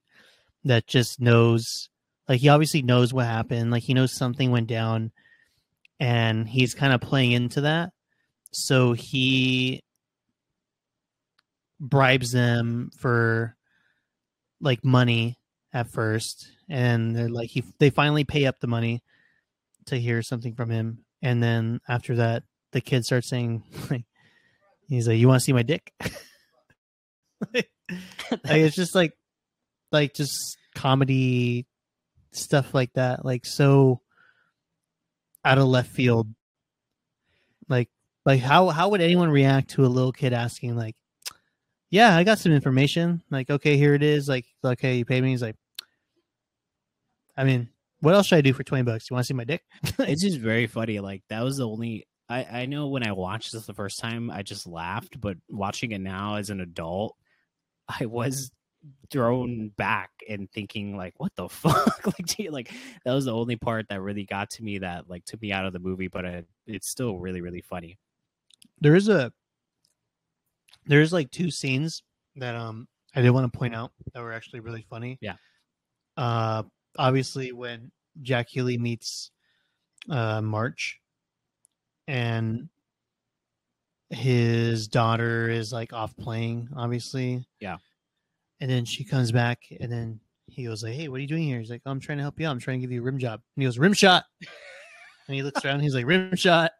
that 0.63 0.87
just 0.87 1.21
knows, 1.21 1.89
like 2.27 2.39
he 2.39 2.49
obviously 2.49 2.81
knows 2.81 3.13
what 3.13 3.25
happened, 3.25 3.71
like 3.71 3.83
he 3.83 3.93
knows 3.93 4.15
something 4.15 4.51
went 4.51 4.67
down, 4.67 5.11
and 5.99 6.47
he's 6.47 6.73
kind 6.73 6.93
of 6.93 7.01
playing 7.01 7.31
into 7.31 7.61
that. 7.61 7.91
So 8.51 8.93
he 8.93 9.81
bribes 11.79 12.31
them 12.31 12.91
for 12.99 13.55
like 14.59 14.83
money 14.83 15.37
at 15.73 15.91
first, 15.91 16.49
and 16.69 17.15
they're 17.15 17.29
like 17.29 17.49
he 17.49 17.63
they 17.79 17.89
finally 17.89 18.23
pay 18.23 18.45
up 18.45 18.59
the 18.59 18.67
money 18.67 19.01
to 19.87 19.99
hear 19.99 20.21
something 20.21 20.55
from 20.55 20.69
him, 20.69 21.05
and 21.21 21.41
then 21.41 21.79
after 21.87 22.15
that, 22.17 22.43
the 22.71 22.81
kid 22.81 23.03
starts 23.03 23.29
saying 23.29 23.63
like 23.89 24.05
he's 24.87 25.07
like, 25.07 25.17
"You 25.17 25.27
want 25.27 25.39
to 25.41 25.45
see 25.45 25.53
my 25.53 25.63
dick?" 25.63 25.93
like, 27.53 27.69
it's 28.45 28.75
just 28.75 28.95
like 28.95 29.13
like 29.91 30.13
just 30.13 30.57
comedy 30.75 31.65
stuff 32.31 32.73
like 32.73 32.93
that, 32.93 33.25
like 33.25 33.45
so 33.45 34.01
out 35.43 35.57
of 35.57 35.65
left 35.65 35.89
field. 35.89 36.27
Like 37.67 37.89
like 38.25 38.39
how 38.39 38.69
how 38.69 38.89
would 38.89 39.01
anyone 39.01 39.29
react 39.29 39.71
to 39.71 39.85
a 39.85 39.87
little 39.87 40.11
kid 40.11 40.33
asking 40.33 40.75
like, 40.75 40.95
"Yeah, 41.89 42.15
I 42.15 42.23
got 42.23 42.39
some 42.39 42.51
information." 42.51 43.23
Like, 43.29 43.49
okay, 43.49 43.77
here 43.77 43.93
it 43.93 44.03
is. 44.03 44.27
Like, 44.27 44.45
okay, 44.63 44.97
you 44.97 45.05
pay 45.05 45.21
me. 45.21 45.31
He's 45.31 45.41
like, 45.41 45.55
I 47.37 47.43
mean, 47.43 47.69
what 48.01 48.13
else 48.13 48.27
should 48.27 48.37
I 48.37 48.41
do 48.41 48.53
for 48.53 48.63
twenty 48.63 48.83
bucks? 48.83 49.09
You 49.09 49.15
want 49.15 49.25
to 49.25 49.27
see 49.27 49.33
my 49.33 49.45
dick? 49.45 49.63
it's 49.99 50.23
just 50.23 50.37
very 50.37 50.67
funny. 50.67 50.99
Like 50.99 51.23
that 51.29 51.43
was 51.43 51.57
the 51.57 51.67
only. 51.67 52.07
I 52.29 52.43
I 52.43 52.65
know 52.65 52.87
when 52.87 53.05
I 53.07 53.11
watched 53.13 53.53
this 53.53 53.65
the 53.65 53.73
first 53.73 53.99
time, 53.99 54.29
I 54.29 54.41
just 54.43 54.67
laughed, 54.67 55.19
but 55.19 55.37
watching 55.49 55.91
it 55.91 56.01
now 56.01 56.35
as 56.35 56.49
an 56.49 56.61
adult, 56.61 57.15
I 57.87 58.05
was 58.05 58.51
thrown 59.11 59.69
back 59.77 60.09
and 60.27 60.51
thinking 60.51 60.97
like 60.97 61.13
what 61.17 61.31
the 61.35 61.47
fuck 61.49 62.05
like 62.05 62.25
gee, 62.25 62.49
like 62.49 62.71
that 63.05 63.13
was 63.13 63.25
the 63.25 63.33
only 63.33 63.55
part 63.55 63.87
that 63.89 64.01
really 64.01 64.25
got 64.25 64.49
to 64.49 64.63
me 64.63 64.79
that 64.79 65.09
like 65.09 65.23
took 65.25 65.41
me 65.41 65.51
out 65.51 65.65
of 65.65 65.73
the 65.73 65.79
movie 65.79 66.07
but 66.07 66.25
it, 66.25 66.47
it's 66.65 66.89
still 66.89 67.17
really 67.17 67.41
really 67.41 67.61
funny 67.61 67.97
there 68.79 68.95
is 68.95 69.07
a 69.07 69.31
there's 70.85 71.13
like 71.13 71.31
two 71.31 71.51
scenes 71.51 72.03
that 72.35 72.55
um 72.55 72.87
I 73.15 73.21
did 73.21 73.31
want 73.31 73.51
to 73.51 73.57
point 73.57 73.75
out 73.75 73.91
that 74.13 74.21
were 74.21 74.33
actually 74.33 74.61
really 74.61 74.85
funny. 74.89 75.17
Yeah. 75.21 75.35
Uh 76.17 76.63
obviously 76.97 77.51
when 77.51 77.91
Jack 78.21 78.49
Healy 78.49 78.77
meets 78.77 79.31
uh 80.09 80.41
March 80.41 80.99
and 82.07 82.69
his 84.09 84.87
daughter 84.87 85.49
is 85.49 85.71
like 85.71 85.93
off 85.93 86.15
playing, 86.17 86.69
obviously. 86.75 87.45
Yeah. 87.59 87.77
And 88.61 88.69
then 88.69 88.85
she 88.85 89.03
comes 89.03 89.31
back 89.31 89.63
and 89.79 89.91
then 89.91 90.19
he 90.47 90.63
goes 90.65 90.83
like, 90.83 90.93
Hey, 90.93 91.07
what 91.09 91.17
are 91.17 91.21
you 91.21 91.27
doing 91.27 91.43
here? 91.43 91.59
He's 91.59 91.69
like, 91.71 91.81
oh, 91.85 91.91
I'm 91.91 91.99
trying 91.99 92.19
to 92.19 92.23
help 92.23 92.39
you 92.39 92.47
out. 92.47 92.51
I'm 92.51 92.59
trying 92.59 92.79
to 92.79 92.81
give 92.81 92.91
you 92.91 93.01
a 93.01 93.03
rim 93.03 93.17
job. 93.17 93.41
And 93.55 93.63
he 93.63 93.67
goes, 93.67 93.77
Rim 93.79 93.93
shot. 93.93 94.23
and 95.27 95.35
he 95.35 95.41
looks 95.43 95.65
around 95.65 95.79
he's 95.81 95.95
like, 95.95 96.05
Rim 96.05 96.35
shot. 96.35 96.71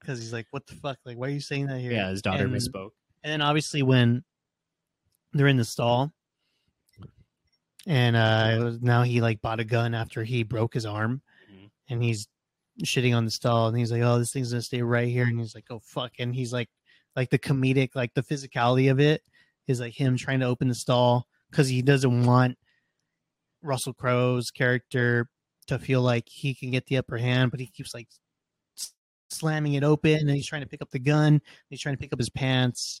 Because 0.00 0.18
he's 0.18 0.32
like, 0.32 0.46
What 0.50 0.66
the 0.66 0.74
fuck? 0.74 0.98
Like, 1.06 1.16
why 1.16 1.28
are 1.28 1.30
you 1.30 1.40
saying 1.40 1.66
that 1.68 1.78
here? 1.80 1.92
yeah 1.92 2.10
his 2.10 2.20
daughter 2.20 2.44
And- 2.44 2.52
misspoke 2.52 2.90
And 3.22 3.32
then 3.32 3.40
obviously 3.40 3.82
when 3.82 4.24
they're 5.32 5.46
in 5.48 5.56
the 5.56 5.64
stall, 5.64 6.12
and 7.86 8.14
uh 8.16 8.72
now 8.80 9.02
he 9.02 9.20
like 9.20 9.40
bought 9.40 9.60
a 9.60 9.64
gun 9.64 9.94
after 9.94 10.22
he 10.24 10.42
broke 10.42 10.74
his 10.74 10.86
arm, 10.86 11.22
Mhm. 11.52 11.70
and 11.88 12.02
he's 12.02 12.28
shitting 12.84 13.16
on 13.16 13.24
the 13.24 13.30
stall, 13.30 13.68
and 13.68 13.76
he's 13.78 13.90
like, 13.92 14.02
"Oh, 14.02 14.18
this 14.18 14.32
thing's 14.32 14.50
gonna 14.52 14.62
stay 14.62 14.82
right 14.82 15.08
here," 15.08 15.24
and 15.26 15.38
he's 15.38 15.54
like, 15.54 15.66
"Oh 15.70 15.80
fuck," 15.84 16.12
and 16.18 16.34
he's 16.34 16.52
like, 16.52 16.68
like 17.16 17.30
the 17.30 17.38
comedic, 17.38 17.90
like 17.94 18.14
the 18.14 18.22
physicality 18.22 18.90
of 18.90 19.00
it 19.00 19.22
is 19.72 19.80
like 19.80 19.94
him 19.98 20.16
trying 20.16 20.40
to 20.40 20.46
open 20.46 20.68
the 20.68 20.74
stall 20.74 21.26
because 21.50 21.68
he 21.68 21.82
doesn't 21.82 22.24
want 22.24 22.56
Russell 23.62 23.94
Crowe's 23.94 24.50
character 24.50 25.28
to 25.66 25.78
feel 25.78 26.02
like 26.02 26.24
he 26.28 26.54
can 26.54 26.70
get 26.70 26.86
the 26.86 26.98
upper 26.98 27.18
hand, 27.18 27.50
but 27.50 27.60
he 27.60 27.66
keeps 27.66 27.94
like 27.94 28.08
slamming 29.30 29.74
it 29.74 29.84
open, 29.84 30.20
and 30.20 30.30
he's 30.30 30.46
trying 30.46 30.62
to 30.62 30.68
pick 30.68 30.82
up 30.82 30.90
the 30.90 30.98
gun. 30.98 31.40
He's 31.68 31.80
trying 31.80 31.96
to 31.96 32.00
pick 32.00 32.12
up 32.12 32.18
his 32.18 32.30
pants. 32.30 33.00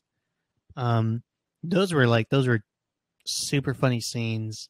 Um, 0.76 1.22
those 1.62 1.92
were 1.92 2.06
like 2.06 2.28
those 2.30 2.48
were 2.48 2.60
super 3.26 3.74
funny 3.74 4.00
scenes. 4.00 4.68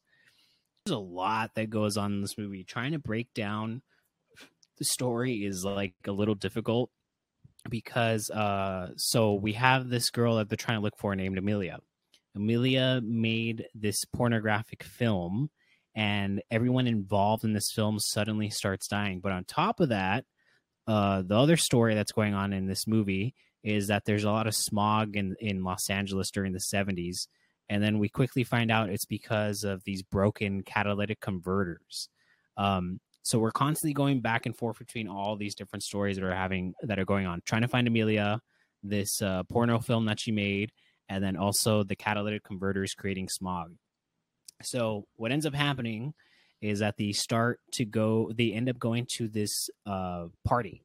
there's 0.84 0.96
a 0.96 0.98
lot 0.98 1.54
that 1.54 1.70
goes 1.70 1.96
on 1.96 2.12
in 2.12 2.20
this 2.20 2.36
movie 2.36 2.64
trying 2.64 2.92
to 2.92 2.98
break 2.98 3.32
down 3.34 3.82
the 4.78 4.84
story 4.84 5.44
is 5.44 5.64
like 5.64 5.94
a 6.06 6.12
little 6.12 6.34
difficult 6.34 6.90
because 7.70 8.28
uh 8.30 8.88
so 8.96 9.34
we 9.34 9.52
have 9.52 9.88
this 9.88 10.10
girl 10.10 10.36
that 10.36 10.48
they're 10.48 10.56
trying 10.56 10.78
to 10.78 10.82
look 10.82 10.98
for 10.98 11.14
named 11.14 11.38
Amelia. 11.38 11.78
Amelia 12.34 13.00
made 13.02 13.66
this 13.74 14.04
pornographic 14.04 14.82
film 14.82 15.50
and 15.94 16.42
everyone 16.50 16.86
involved 16.86 17.44
in 17.44 17.52
this 17.52 17.70
film 17.70 17.98
suddenly 17.98 18.48
starts 18.48 18.88
dying. 18.88 19.20
But 19.20 19.32
on 19.32 19.44
top 19.44 19.80
of 19.80 19.90
that, 19.90 20.24
uh 20.86 21.22
the 21.22 21.36
other 21.36 21.56
story 21.56 21.94
that's 21.94 22.12
going 22.12 22.34
on 22.34 22.52
in 22.52 22.66
this 22.66 22.86
movie 22.86 23.34
is 23.62 23.86
that 23.86 24.04
there's 24.04 24.24
a 24.24 24.30
lot 24.30 24.46
of 24.46 24.54
smog 24.54 25.16
in 25.16 25.36
in 25.38 25.62
Los 25.62 25.88
Angeles 25.90 26.30
during 26.30 26.52
the 26.52 26.58
70s 26.58 27.28
and 27.68 27.82
then 27.82 27.98
we 27.98 28.08
quickly 28.08 28.44
find 28.44 28.70
out 28.70 28.90
it's 28.90 29.06
because 29.06 29.64
of 29.64 29.82
these 29.84 30.02
broken 30.02 30.62
catalytic 30.62 31.20
converters. 31.20 32.08
Um, 32.58 33.00
so 33.22 33.38
we're 33.38 33.52
constantly 33.52 33.94
going 33.94 34.20
back 34.20 34.46
and 34.46 34.54
forth 34.56 34.78
between 34.78 35.08
all 35.08 35.36
these 35.36 35.54
different 35.54 35.82
stories 35.82 36.16
that 36.16 36.24
are 36.24 36.34
having 36.34 36.74
that 36.82 36.98
are 36.98 37.04
going 37.04 37.26
on, 37.26 37.40
trying 37.46 37.62
to 37.62 37.68
find 37.68 37.86
Amelia, 37.86 38.40
this 38.82 39.22
uh, 39.22 39.44
porno 39.44 39.78
film 39.78 40.06
that 40.06 40.20
she 40.20 40.32
made, 40.32 40.70
and 41.12 41.22
then 41.22 41.36
also 41.36 41.82
the 41.82 41.94
catalytic 41.94 42.42
converters 42.42 42.94
creating 42.94 43.28
smog. 43.28 43.74
So 44.62 45.06
what 45.16 45.30
ends 45.30 45.44
up 45.44 45.54
happening 45.54 46.14
is 46.62 46.78
that 46.78 46.96
they 46.96 47.12
start 47.12 47.60
to 47.72 47.84
go, 47.84 48.32
they 48.34 48.52
end 48.52 48.68
up 48.68 48.78
going 48.78 49.06
to 49.16 49.28
this 49.28 49.68
uh, 49.84 50.26
party, 50.44 50.82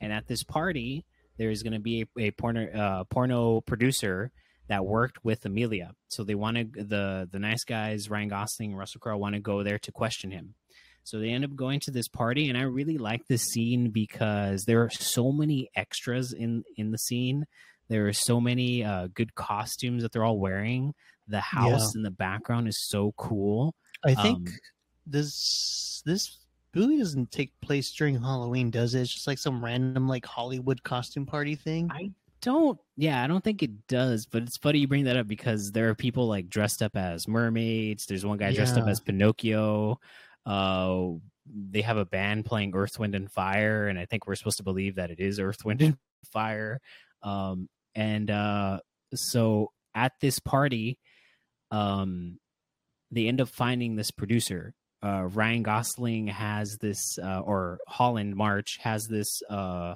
and 0.00 0.12
at 0.12 0.28
this 0.28 0.44
party 0.44 1.04
there's 1.36 1.64
going 1.64 1.72
to 1.72 1.80
be 1.80 2.06
a, 2.16 2.26
a 2.26 2.30
porno 2.30 2.68
uh, 2.70 3.04
porno 3.04 3.60
producer 3.62 4.30
that 4.68 4.86
worked 4.86 5.24
with 5.24 5.44
Amelia. 5.44 5.92
So 6.08 6.22
they 6.22 6.36
wanted 6.36 6.74
the 6.74 7.28
the 7.30 7.40
nice 7.40 7.64
guys, 7.64 8.08
Ryan 8.08 8.28
Gosling 8.28 8.70
and 8.70 8.78
Russell 8.78 9.00
Crowe, 9.00 9.16
want 9.16 9.34
to 9.34 9.40
go 9.40 9.64
there 9.64 9.78
to 9.80 9.92
question 9.92 10.30
him. 10.30 10.54
So 11.02 11.18
they 11.18 11.30
end 11.30 11.44
up 11.44 11.56
going 11.56 11.80
to 11.80 11.90
this 11.90 12.08
party, 12.08 12.48
and 12.48 12.56
I 12.56 12.62
really 12.62 12.96
like 12.96 13.26
this 13.26 13.42
scene 13.42 13.90
because 13.90 14.64
there 14.64 14.82
are 14.82 14.90
so 14.90 15.32
many 15.32 15.68
extras 15.74 16.32
in 16.32 16.62
in 16.76 16.92
the 16.92 16.98
scene. 16.98 17.46
There 17.88 18.06
are 18.06 18.12
so 18.12 18.40
many 18.40 18.82
uh, 18.84 19.08
good 19.14 19.34
costumes 19.34 20.02
that 20.02 20.12
they're 20.12 20.24
all 20.24 20.38
wearing. 20.38 20.94
The 21.28 21.40
house 21.40 21.94
in 21.94 22.02
the 22.02 22.10
background 22.10 22.68
is 22.68 22.78
so 22.88 23.12
cool. 23.16 23.74
I 24.04 24.14
think 24.14 24.48
Um, 24.48 24.54
this 25.06 26.02
this 26.04 26.38
movie 26.74 26.98
doesn't 26.98 27.30
take 27.30 27.52
place 27.60 27.92
during 27.92 28.20
Halloween, 28.20 28.70
does 28.70 28.94
it? 28.94 29.02
It's 29.02 29.14
just 29.14 29.26
like 29.26 29.38
some 29.38 29.64
random 29.64 30.08
like 30.08 30.26
Hollywood 30.26 30.82
costume 30.82 31.26
party 31.26 31.54
thing. 31.54 31.90
I 31.92 32.10
don't 32.40 32.78
yeah 32.98 33.24
i 33.24 33.26
don't 33.26 33.42
think 33.42 33.62
it 33.62 33.86
does 33.86 34.26
but 34.26 34.42
it's 34.42 34.58
funny 34.58 34.78
you 34.78 34.86
bring 34.86 35.04
that 35.04 35.16
up 35.16 35.26
because 35.26 35.72
there 35.72 35.88
are 35.88 35.94
people 35.94 36.28
like 36.28 36.46
dressed 36.50 36.82
up 36.82 36.94
as 36.94 37.26
mermaids 37.26 38.04
there's 38.04 38.26
one 38.26 38.36
guy 38.36 38.52
dressed 38.52 38.76
up 38.76 38.86
as 38.86 39.00
pinocchio 39.00 39.98
uh 40.44 41.06
they 41.46 41.80
have 41.80 41.96
a 41.96 42.04
band 42.04 42.44
playing 42.44 42.72
earth 42.74 42.98
wind 42.98 43.14
and 43.14 43.32
fire 43.32 43.88
and 43.88 43.98
i 43.98 44.04
think 44.04 44.26
we're 44.26 44.34
supposed 44.34 44.58
to 44.58 44.62
believe 44.62 44.96
that 44.96 45.10
it 45.10 45.20
is 45.20 45.40
earth 45.40 45.64
wind 45.64 45.80
and 45.80 45.96
fire 46.34 46.82
um 47.22 47.66
and 47.94 48.30
uh 48.30 48.78
so 49.14 49.70
at 49.94 50.12
this 50.20 50.38
party 50.38 50.98
um 51.70 52.38
they 53.10 53.26
end 53.26 53.40
up 53.40 53.48
finding 53.48 53.96
this 53.96 54.10
producer 54.10 54.74
uh 55.02 55.22
ryan 55.24 55.62
gosling 55.62 56.26
has 56.26 56.76
this 56.80 57.18
uh 57.22 57.40
or 57.40 57.78
holland 57.86 58.34
march 58.36 58.78
has 58.82 59.06
this 59.06 59.42
uh 59.50 59.94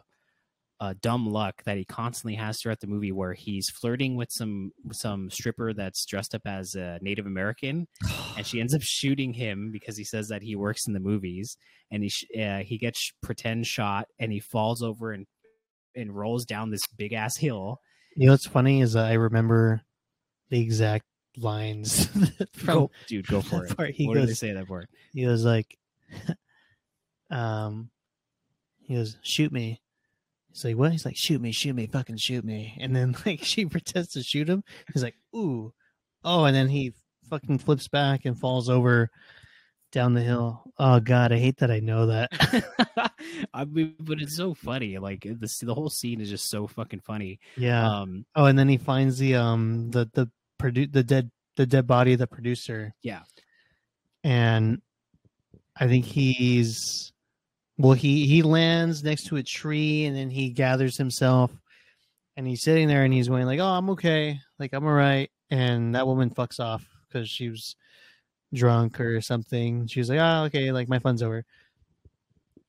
uh, 0.81 0.95
dumb 1.01 1.27
luck 1.27 1.63
that 1.65 1.77
he 1.77 1.85
constantly 1.85 2.37
has 2.37 2.61
throughout 2.61 2.81
the 2.81 2.87
movie, 2.87 3.11
where 3.11 3.35
he's 3.35 3.69
flirting 3.69 4.17
with 4.17 4.31
some 4.31 4.71
some 4.93 5.29
stripper 5.31 5.73
that's 5.75 6.05
dressed 6.07 6.35
up 6.35 6.43
as 6.47 6.75
a 6.75 6.99
Native 7.03 7.27
American, 7.27 7.89
and 8.37 8.47
she 8.47 8.61
ends 8.61 8.75
up 8.75 8.83
shooting 8.83 9.33
him 9.33 9.71
because 9.73 9.97
he 9.97 10.05
says 10.05 10.29
that 10.29 10.43
he 10.43 10.55
works 10.55 10.87
in 10.87 10.93
the 10.93 11.01
movies, 11.01 11.57
and 11.91 12.05
he 12.05 12.41
uh, 12.41 12.59
he 12.59 12.79
gets 12.79 13.13
pretend 13.23 13.67
shot, 13.67 14.07
and 14.21 14.31
he 14.31 14.39
falls 14.39 14.83
over 14.83 15.11
and 15.13 15.27
and 15.97 16.17
rolls 16.17 16.45
down 16.45 16.71
this 16.71 16.87
big 16.97 17.13
ass 17.13 17.37
hill. 17.37 17.81
You 18.19 18.27
know 18.27 18.33
what's 18.33 18.47
funny 18.47 18.81
is 18.81 18.97
I 18.97 19.13
remember 19.13 19.81
the 20.51 20.61
exact 20.61 21.05
lines 21.37 22.07
from 22.53 22.75
Go, 22.75 22.91
dude, 23.07 23.29
go 23.29 23.41
for 23.41 23.65
it. 23.67 23.77
part. 23.77 23.91
He 23.91 24.09
what 24.09 24.15
did 24.15 24.25
they 24.25 24.27
goes, 24.29 24.39
say 24.41 24.53
that 24.55 24.67
for? 24.67 24.89
he 25.13 25.25
was 25.25 25.45
like, 25.45 25.79
um, 27.31 27.91
he 28.81 28.97
goes, 28.97 29.17
shoot 29.23 29.53
me. 29.53 29.81
He's 30.51 30.65
like, 30.65 30.77
what? 30.77 30.91
He's 30.91 31.05
like, 31.05 31.17
shoot 31.17 31.41
me, 31.41 31.53
shoot 31.53 31.77
me, 31.77 31.87
fucking 31.87 32.17
shoot 32.17 32.45
me. 32.45 32.77
And 32.81 32.97
then 32.97 33.15
like 33.25 33.45
she 33.45 33.67
pretends 33.67 34.09
to 34.15 34.25
shoot 34.25 34.49
him. 34.49 34.65
He's 34.93 35.05
like, 35.05 35.15
ooh, 35.37 35.73
oh, 36.25 36.45
and 36.45 36.57
then 36.57 36.67
he 36.69 36.95
fucking 37.31 37.59
flips 37.59 37.87
back 37.87 38.25
and 38.25 38.37
falls 38.37 38.69
over 38.69 39.11
down 39.91 40.15
the 40.15 40.21
hill. 40.23 40.63
Oh 40.79 41.01
god, 41.01 41.33
I 41.33 41.39
hate 41.39 41.59
that 41.59 41.71
I 41.71 41.81
know 41.81 42.07
that. 42.07 43.13
I 43.55 43.65
mean, 43.65 43.95
but 44.01 44.21
it's 44.21 44.37
so 44.37 44.55
funny. 44.55 44.99
Like 44.99 45.23
the 45.23 45.49
the 45.63 45.75
whole 45.75 45.91
scene 45.91 46.21
is 46.21 46.31
just 46.31 46.49
so 46.51 46.67
fucking 46.67 47.01
funny. 47.01 47.41
yeah. 47.57 47.87
Um, 48.01 48.25
oh, 48.35 48.45
and 48.47 48.59
then 48.59 48.69
he 48.69 48.77
finds 48.77 49.19
the 49.19 49.35
um 49.37 49.91
the 49.91 50.09
the 50.13 50.31
produ- 50.61 50.93
the 50.93 51.03
dead 51.03 51.31
the 51.57 51.67
dead 51.67 51.87
body 51.87 52.13
of 52.13 52.19
the 52.19 52.27
producer. 52.27 52.95
Yeah. 53.03 53.23
And 54.25 54.81
I 55.77 55.87
think 55.89 56.05
he's 56.05 57.13
well 57.77 57.95
he 57.95 58.27
he 58.27 58.43
lands 58.43 59.03
next 59.03 59.27
to 59.27 59.37
a 59.37 59.43
tree 59.43 60.05
and 60.05 60.17
then 60.17 60.31
he 60.31 60.51
gathers 60.51 60.97
himself 60.97 61.51
and 62.37 62.47
he's 62.47 62.63
sitting 62.63 62.89
there 62.89 63.05
and 63.05 63.13
he's 63.13 63.29
going 63.29 63.47
like, 63.47 63.61
"Oh, 63.61 63.67
I'm 63.67 63.91
okay. 63.91 64.39
Like 64.59 64.73
I'm 64.73 64.85
all 64.85 64.93
right." 64.93 65.31
And 65.51 65.95
that 65.95 66.07
woman 66.07 66.31
fucks 66.31 66.61
off 66.61 66.85
cuz 67.13 67.29
she 67.29 67.49
was 67.49 67.75
drunk 68.53 69.01
or 69.01 69.21
something. 69.21 69.87
She 69.87 70.01
was 70.01 70.09
like, 70.09 70.21
"Oh, 70.21 70.45
okay, 70.45 70.73
like 70.73 70.89
my 70.89 70.99
fun's 70.99 71.23
over." 71.23 71.45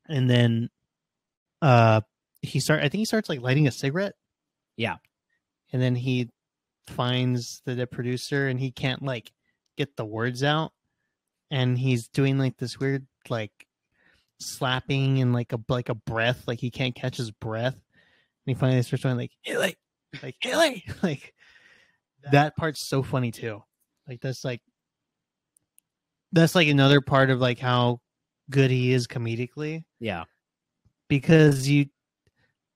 And 0.07 0.29
then 0.29 0.69
uh 1.61 2.01
he 2.41 2.59
start 2.59 2.79
I 2.79 2.83
think 2.83 2.99
he 2.99 3.05
starts 3.05 3.29
like 3.29 3.41
lighting 3.41 3.67
a 3.67 3.71
cigarette. 3.71 4.15
Yeah. 4.77 4.97
And 5.71 5.81
then 5.81 5.95
he 5.95 6.29
finds 6.87 7.61
the, 7.65 7.75
the 7.75 7.87
producer 7.87 8.47
and 8.47 8.59
he 8.59 8.71
can't 8.71 9.03
like 9.03 9.31
get 9.77 9.95
the 9.95 10.05
words 10.05 10.43
out 10.43 10.71
and 11.51 11.77
he's 11.77 12.07
doing 12.07 12.37
like 12.37 12.57
this 12.57 12.79
weird 12.79 13.05
like 13.29 13.51
slapping 14.39 15.21
and 15.21 15.33
like 15.33 15.53
a 15.53 15.59
like 15.67 15.89
a 15.89 15.95
breath 15.95 16.47
like 16.47 16.59
he 16.59 16.71
can't 16.71 16.95
catch 16.95 17.17
his 17.17 17.31
breath 17.31 17.73
and 17.73 17.81
he 18.45 18.53
finally 18.53 18.81
starts 18.81 19.03
going 19.03 19.17
like 19.17 19.31
Haley 19.41 19.75
like 20.23 20.35
Haley 20.39 20.85
like 21.03 21.33
that 22.31 22.55
part's 22.55 22.87
so 22.87 23.03
funny 23.03 23.31
too 23.31 23.61
like 24.07 24.21
that's 24.21 24.43
like 24.43 24.61
that's 26.31 26.55
like 26.55 26.67
another 26.67 27.01
part 27.01 27.29
of 27.29 27.39
like 27.39 27.59
how 27.59 27.99
good 28.49 28.71
he 28.71 28.93
is 28.93 29.07
comedically 29.07 29.83
yeah. 29.99 30.23
because 31.07 31.67
you 31.67 31.85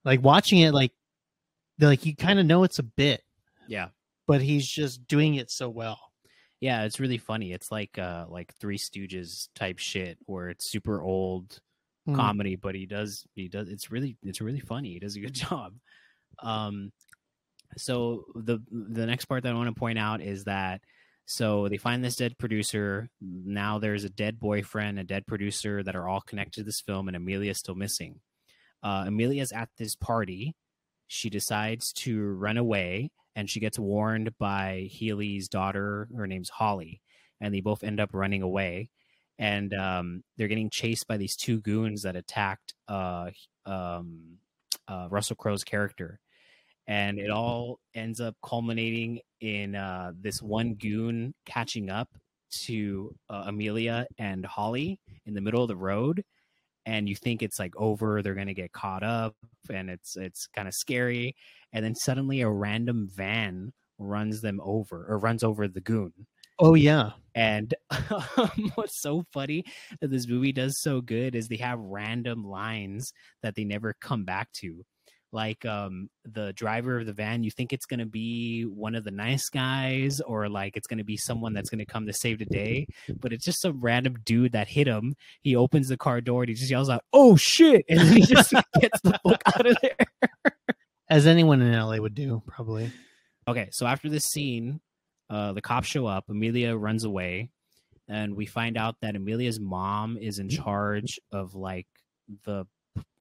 like 0.05 0.21
watching 0.23 0.59
it 0.59 0.73
like 0.73 0.91
like 1.79 2.05
you 2.05 2.15
kind 2.15 2.39
of 2.39 2.45
know 2.45 2.63
it's 2.63 2.79
a 2.79 2.83
bit 2.83 3.21
Yeah. 3.67 3.87
but 4.27 4.41
he's 4.41 4.67
just 4.67 5.07
doing 5.07 5.35
it 5.35 5.49
so 5.51 5.69
well 5.69 5.99
Yeah, 6.61 6.83
it's 6.85 6.99
really 6.99 7.17
funny. 7.17 7.51
It's 7.53 7.71
like 7.71 7.97
uh 7.97 8.25
like 8.29 8.53
Three 8.55 8.77
Stooges 8.77 9.49
type 9.55 9.79
shit 9.79 10.17
where 10.25 10.49
it's 10.49 10.65
super 10.69 11.01
old 11.01 11.59
Mm. 12.07 12.15
comedy, 12.17 12.55
but 12.57 12.75
he 12.75 12.85
does 12.85 13.25
he 13.33 13.47
does 13.47 13.69
it's 13.69 13.89
really 13.89 14.17
it's 14.23 14.41
really 14.41 14.59
funny. 14.59 14.91
He 14.93 14.99
does 14.99 15.15
a 15.15 15.21
good 15.21 15.33
job. 15.33 15.73
Um 16.39 16.91
so 17.77 18.25
the 18.35 18.59
the 18.71 19.05
next 19.05 19.25
part 19.25 19.43
that 19.43 19.51
I 19.53 19.55
want 19.55 19.73
to 19.73 19.79
point 19.79 19.97
out 19.97 20.21
is 20.21 20.43
that 20.43 20.81
so 21.25 21.69
they 21.69 21.77
find 21.77 22.03
this 22.03 22.15
dead 22.15 22.37
producer. 22.37 23.09
Now 23.21 23.79
there's 23.79 24.03
a 24.03 24.09
dead 24.09 24.39
boyfriend, 24.39 24.99
a 24.99 25.03
dead 25.03 25.25
producer 25.25 25.81
that 25.83 25.95
are 25.95 26.07
all 26.07 26.21
connected 26.21 26.61
to 26.61 26.63
this 26.63 26.81
film, 26.81 27.07
and 27.07 27.15
Amelia's 27.15 27.59
still 27.59 27.75
missing. 27.75 28.19
Uh, 28.81 29.05
Amelia's 29.07 29.51
at 29.51 29.69
this 29.77 29.95
party. 29.95 30.55
She 31.07 31.29
decides 31.29 31.93
to 31.93 32.21
run 32.21 32.57
away, 32.57 33.11
and 33.35 33.49
she 33.49 33.59
gets 33.59 33.79
warned 33.79 34.37
by 34.37 34.89
Healy's 34.91 35.47
daughter. 35.47 36.07
Her 36.15 36.27
name's 36.27 36.49
Holly, 36.49 37.01
and 37.39 37.53
they 37.53 37.61
both 37.61 37.83
end 37.83 37.99
up 37.99 38.09
running 38.13 38.41
away. 38.41 38.89
And 39.39 39.73
um, 39.73 40.23
they're 40.37 40.47
getting 40.47 40.69
chased 40.69 41.07
by 41.07 41.17
these 41.17 41.35
two 41.35 41.59
goons 41.61 42.03
that 42.03 42.15
attacked 42.15 42.73
uh, 42.87 43.31
um, 43.65 44.37
uh, 44.87 45.07
Russell 45.09 45.35
Crowe's 45.35 45.63
character 45.63 46.19
and 46.87 47.19
it 47.19 47.29
all 47.29 47.79
ends 47.95 48.19
up 48.19 48.35
culminating 48.43 49.19
in 49.41 49.75
uh, 49.75 50.11
this 50.19 50.41
one 50.41 50.75
goon 50.75 51.33
catching 51.45 51.89
up 51.89 52.09
to 52.65 53.15
uh, 53.29 53.45
Amelia 53.47 54.05
and 54.17 54.45
Holly 54.45 54.99
in 55.25 55.33
the 55.33 55.41
middle 55.41 55.61
of 55.63 55.67
the 55.67 55.75
road, 55.75 56.23
and 56.85 57.07
you 57.09 57.15
think 57.15 57.41
it's 57.41 57.59
like 57.59 57.75
over, 57.77 58.21
they're 58.21 58.35
gonna 58.35 58.53
get 58.53 58.73
caught 58.73 59.03
up, 59.03 59.35
and 59.71 59.89
it's 59.89 60.17
it's 60.17 60.47
kind 60.47 60.67
of 60.67 60.73
scary, 60.73 61.35
and 61.73 61.83
then 61.85 61.95
suddenly 61.95 62.41
a 62.41 62.49
random 62.49 63.09
van 63.13 63.73
runs 63.99 64.41
them 64.41 64.59
over 64.63 65.05
or 65.07 65.19
runs 65.19 65.43
over 65.43 65.67
the 65.67 65.81
goon. 65.81 66.13
oh 66.59 66.73
yeah 66.75 67.11
And 67.35 67.73
what's 68.75 69.01
so 69.01 69.23
funny 69.33 69.63
that 69.99 70.11
this 70.11 70.27
movie 70.27 70.51
does 70.51 70.79
so 70.81 71.01
good 71.01 71.35
is 71.35 71.47
they 71.47 71.57
have 71.57 71.79
random 71.79 72.43
lines 72.43 73.11
that 73.41 73.55
they 73.55 73.63
never 73.63 73.95
come 73.99 74.23
back 74.23 74.51
to. 74.61 74.85
Like 75.33 75.65
um 75.65 76.09
the 76.23 76.53
driver 76.53 76.99
of 76.99 77.05
the 77.07 77.13
van, 77.13 77.43
you 77.43 77.51
think 77.51 77.73
it's 77.73 77.85
gonna 77.85 78.05
be 78.05 78.63
one 78.63 78.95
of 78.95 79.03
the 79.03 79.11
nice 79.11 79.49
guys 79.49 80.21
or 80.21 80.47
like 80.47 80.77
it's 80.77 80.87
gonna 80.87 81.03
be 81.03 81.17
someone 81.17 81.53
that's 81.53 81.69
gonna 81.69 81.85
come 81.85 82.05
to 82.05 82.13
save 82.13 82.39
the 82.39 82.45
day, 82.45 82.87
but 83.19 83.33
it's 83.33 83.43
just 83.43 83.61
some 83.61 83.81
random 83.81 84.15
dude 84.23 84.53
that 84.53 84.67
hit 84.69 84.87
him. 84.87 85.15
He 85.41 85.55
opens 85.55 85.89
the 85.89 85.97
car 85.97 86.21
door 86.21 86.43
and 86.43 86.49
he 86.49 86.55
just 86.55 86.71
yells 86.71 86.89
out, 86.89 87.03
"Oh 87.11 87.35
shit!" 87.35 87.83
and 87.89 87.99
then 87.99 88.13
he 88.13 88.21
just 88.21 88.53
gets 88.79 89.01
the 89.01 89.19
fuck 89.27 89.41
out 89.47 89.65
of 89.65 89.75
there. 89.81 90.53
as 91.09 91.27
anyone 91.27 91.61
in 91.61 91.73
la 91.73 91.97
would 91.97 92.15
do 92.15 92.41
probably 92.47 92.91
Okay, 93.47 93.69
so 93.71 93.85
after 93.85 94.09
this 94.09 94.25
scene, 94.25 94.79
uh, 95.29 95.51
the 95.53 95.61
cops 95.61 95.87
show 95.87 96.05
up. 96.05 96.29
Amelia 96.29 96.75
runs 96.75 97.03
away, 97.03 97.49
and 98.07 98.35
we 98.35 98.45
find 98.45 98.77
out 98.77 98.95
that 99.01 99.15
Amelia's 99.15 99.59
mom 99.59 100.17
is 100.17 100.39
in 100.39 100.49
charge 100.61 101.19
of 101.31 101.55
like 101.55 101.87
the 102.45 102.65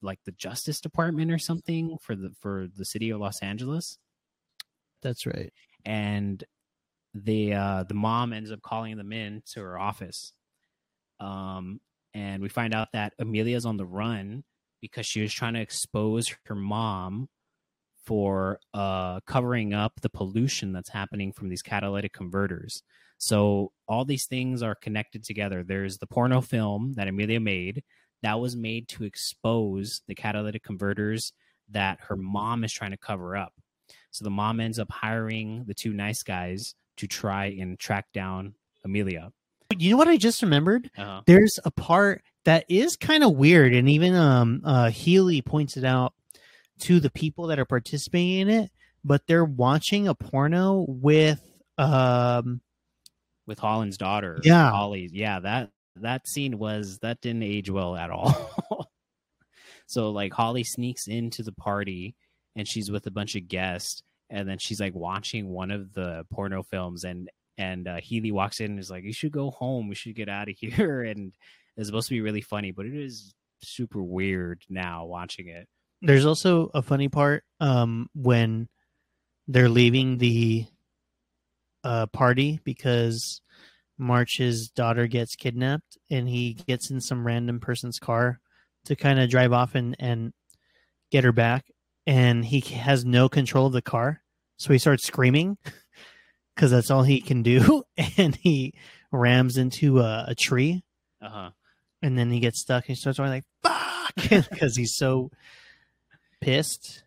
like 0.01 0.19
the 0.25 0.31
Justice 0.31 0.81
Department 0.81 1.31
or 1.31 1.37
something 1.37 1.97
for 2.01 2.15
the 2.15 2.31
for 2.39 2.67
the 2.75 2.85
city 2.85 3.09
of 3.09 3.19
Los 3.19 3.41
Angeles. 3.41 3.97
that's 5.01 5.25
right 5.25 5.53
And 5.85 6.43
the 7.13 7.53
uh, 7.53 7.83
the 7.83 7.93
mom 7.93 8.33
ends 8.33 8.51
up 8.51 8.61
calling 8.61 8.97
them 8.97 9.13
in 9.13 9.43
to 9.53 9.61
her 9.61 9.77
office, 9.77 10.33
um, 11.19 11.79
and 12.13 12.41
we 12.41 12.49
find 12.49 12.73
out 12.73 12.89
that 12.93 13.13
Amelia's 13.19 13.65
on 13.65 13.77
the 13.77 13.85
run 13.85 14.43
because 14.81 15.05
she 15.05 15.21
was 15.21 15.31
trying 15.31 15.53
to 15.53 15.61
expose 15.61 16.35
her 16.45 16.55
mom 16.55 17.29
for 18.05 18.59
uh, 18.73 19.19
covering 19.21 19.73
up 19.73 20.01
the 20.01 20.09
pollution 20.09 20.73
that's 20.73 20.89
happening 20.89 21.31
from 21.31 21.49
these 21.49 21.61
catalytic 21.61 22.11
converters. 22.13 22.83
So 23.17 23.71
all 23.87 24.03
these 24.03 24.25
things 24.25 24.61
are 24.61 24.75
connected 24.75 25.23
together. 25.23 25.63
There's 25.63 25.97
the 25.97 26.07
porno 26.07 26.41
film 26.41 26.95
that 26.95 27.07
Amelia 27.07 27.39
made 27.39 27.83
that 28.23 28.39
was 28.39 28.55
made 28.55 28.87
to 28.89 29.03
expose 29.03 30.01
the 30.07 30.15
catalytic 30.15 30.63
converters 30.63 31.31
that 31.69 31.99
her 32.07 32.15
mom 32.17 32.63
is 32.63 32.73
trying 32.73 32.91
to 32.91 32.97
cover 32.97 33.37
up. 33.37 33.53
So 34.11 34.23
the 34.25 34.29
mom 34.31 34.59
ends 34.59 34.79
up 34.79 34.91
hiring 34.91 35.63
the 35.67 35.73
two 35.73 35.93
nice 35.93 36.23
guys 36.23 36.75
to 36.97 37.07
try 37.07 37.45
and 37.59 37.79
track 37.79 38.07
down 38.13 38.55
Amelia. 38.83 39.31
you 39.77 39.91
know 39.91 39.97
what 39.97 40.07
i 40.07 40.17
just 40.17 40.41
remembered 40.43 40.91
Uh-huh. 40.97 41.21
there's 41.25 41.57
a 41.65 41.71
part 41.71 42.21
that 42.45 42.65
is 42.69 42.95
kind 42.97 43.23
of 43.23 43.33
weird 43.35 43.73
and 43.73 43.87
even 43.89 44.13
um 44.13 44.61
uh 44.65 44.89
healy 44.91 45.41
points 45.41 45.77
it 45.77 45.83
out 45.85 46.13
to 46.81 46.99
the 46.99 47.09
people 47.09 47.47
that 47.47 47.57
are 47.59 47.65
participating 47.65 48.39
in 48.41 48.49
it 48.49 48.71
but 49.03 49.25
they're 49.25 49.45
watching 49.45 50.07
a 50.07 50.13
porno 50.13 50.85
with 50.87 51.41
um 51.79 52.61
With 53.47 53.57
Holland's 53.59 53.97
daughter, 53.97 54.39
Yeah. 54.43 54.69
Holly. 54.69 55.09
Yeah, 55.11 55.39
that 55.39 55.71
that 55.97 56.27
scene 56.27 56.57
was 56.57 56.99
that 57.01 57.21
didn't 57.21 57.43
age 57.43 57.69
well 57.69 57.95
at 57.95 58.09
all. 58.09 58.49
so 59.87 60.11
like 60.11 60.33
Holly 60.33 60.63
sneaks 60.63 61.07
into 61.07 61.43
the 61.43 61.51
party 61.51 62.15
and 62.55 62.67
she's 62.67 62.91
with 62.91 63.05
a 63.07 63.11
bunch 63.11 63.35
of 63.35 63.47
guests, 63.47 64.03
and 64.29 64.47
then 64.47 64.57
she's 64.59 64.79
like 64.79 64.93
watching 64.95 65.49
one 65.49 65.71
of 65.71 65.93
the 65.93 66.25
porno 66.31 66.63
films, 66.63 67.03
and 67.03 67.29
and 67.57 67.87
uh, 67.87 67.97
Healy 68.01 68.31
walks 68.31 68.59
in 68.59 68.71
and 68.71 68.79
is 68.79 68.89
like, 68.91 69.03
"You 69.03 69.13
should 69.13 69.31
go 69.31 69.51
home. 69.51 69.87
We 69.87 69.95
should 69.95 70.15
get 70.15 70.29
out 70.29 70.49
of 70.49 70.55
here." 70.59 71.03
And 71.03 71.33
it's 71.77 71.87
supposed 71.87 72.09
to 72.09 72.13
be 72.15 72.21
really 72.21 72.41
funny, 72.41 72.71
but 72.71 72.85
it 72.85 72.95
is 72.95 73.33
super 73.61 74.03
weird 74.03 74.61
now 74.69 75.05
watching 75.05 75.47
it. 75.47 75.67
there's 76.01 76.25
also 76.25 76.69
a 76.73 76.81
funny 76.81 77.07
part 77.07 77.45
um 77.61 78.09
when 78.13 78.67
they're 79.47 79.69
leaving 79.69 80.17
the 80.17 80.65
uh 81.85 82.05
party 82.07 82.59
because 82.65 83.41
march's 83.97 84.69
daughter 84.69 85.07
gets 85.07 85.35
kidnapped 85.35 85.97
and 86.09 86.27
he 86.27 86.53
gets 86.53 86.89
in 86.89 86.99
some 86.99 87.25
random 87.25 87.59
person's 87.59 87.99
car 87.99 88.39
to 88.85 88.95
kind 88.95 89.19
of 89.19 89.29
drive 89.29 89.53
off 89.53 89.75
and 89.75 89.95
and 89.99 90.33
get 91.11 91.23
her 91.23 91.31
back 91.31 91.65
and 92.07 92.43
he 92.45 92.59
has 92.59 93.05
no 93.05 93.29
control 93.29 93.67
of 93.67 93.73
the 93.73 93.81
car. 93.81 94.21
So 94.57 94.73
he 94.73 94.79
starts 94.79 95.05
screaming 95.05 95.57
because 96.55 96.71
that's 96.71 96.91
all 96.91 97.03
he 97.03 97.21
can 97.21 97.43
do. 97.43 97.83
And 98.17 98.35
he 98.35 98.73
rams 99.11 99.57
into 99.57 99.99
a, 99.99 100.25
a 100.29 100.35
tree 100.35 100.83
Uh 101.21 101.29
huh. 101.29 101.49
and 102.01 102.17
then 102.17 102.31
he 102.31 102.39
gets 102.39 102.59
stuck 102.61 102.83
and 102.85 102.95
he 102.97 102.99
starts 102.99 103.19
going 103.19 103.29
like 103.29 103.45
fuck 103.63 104.15
because 104.49 104.75
he's 104.75 104.95
so 104.95 105.29
pissed 106.41 107.03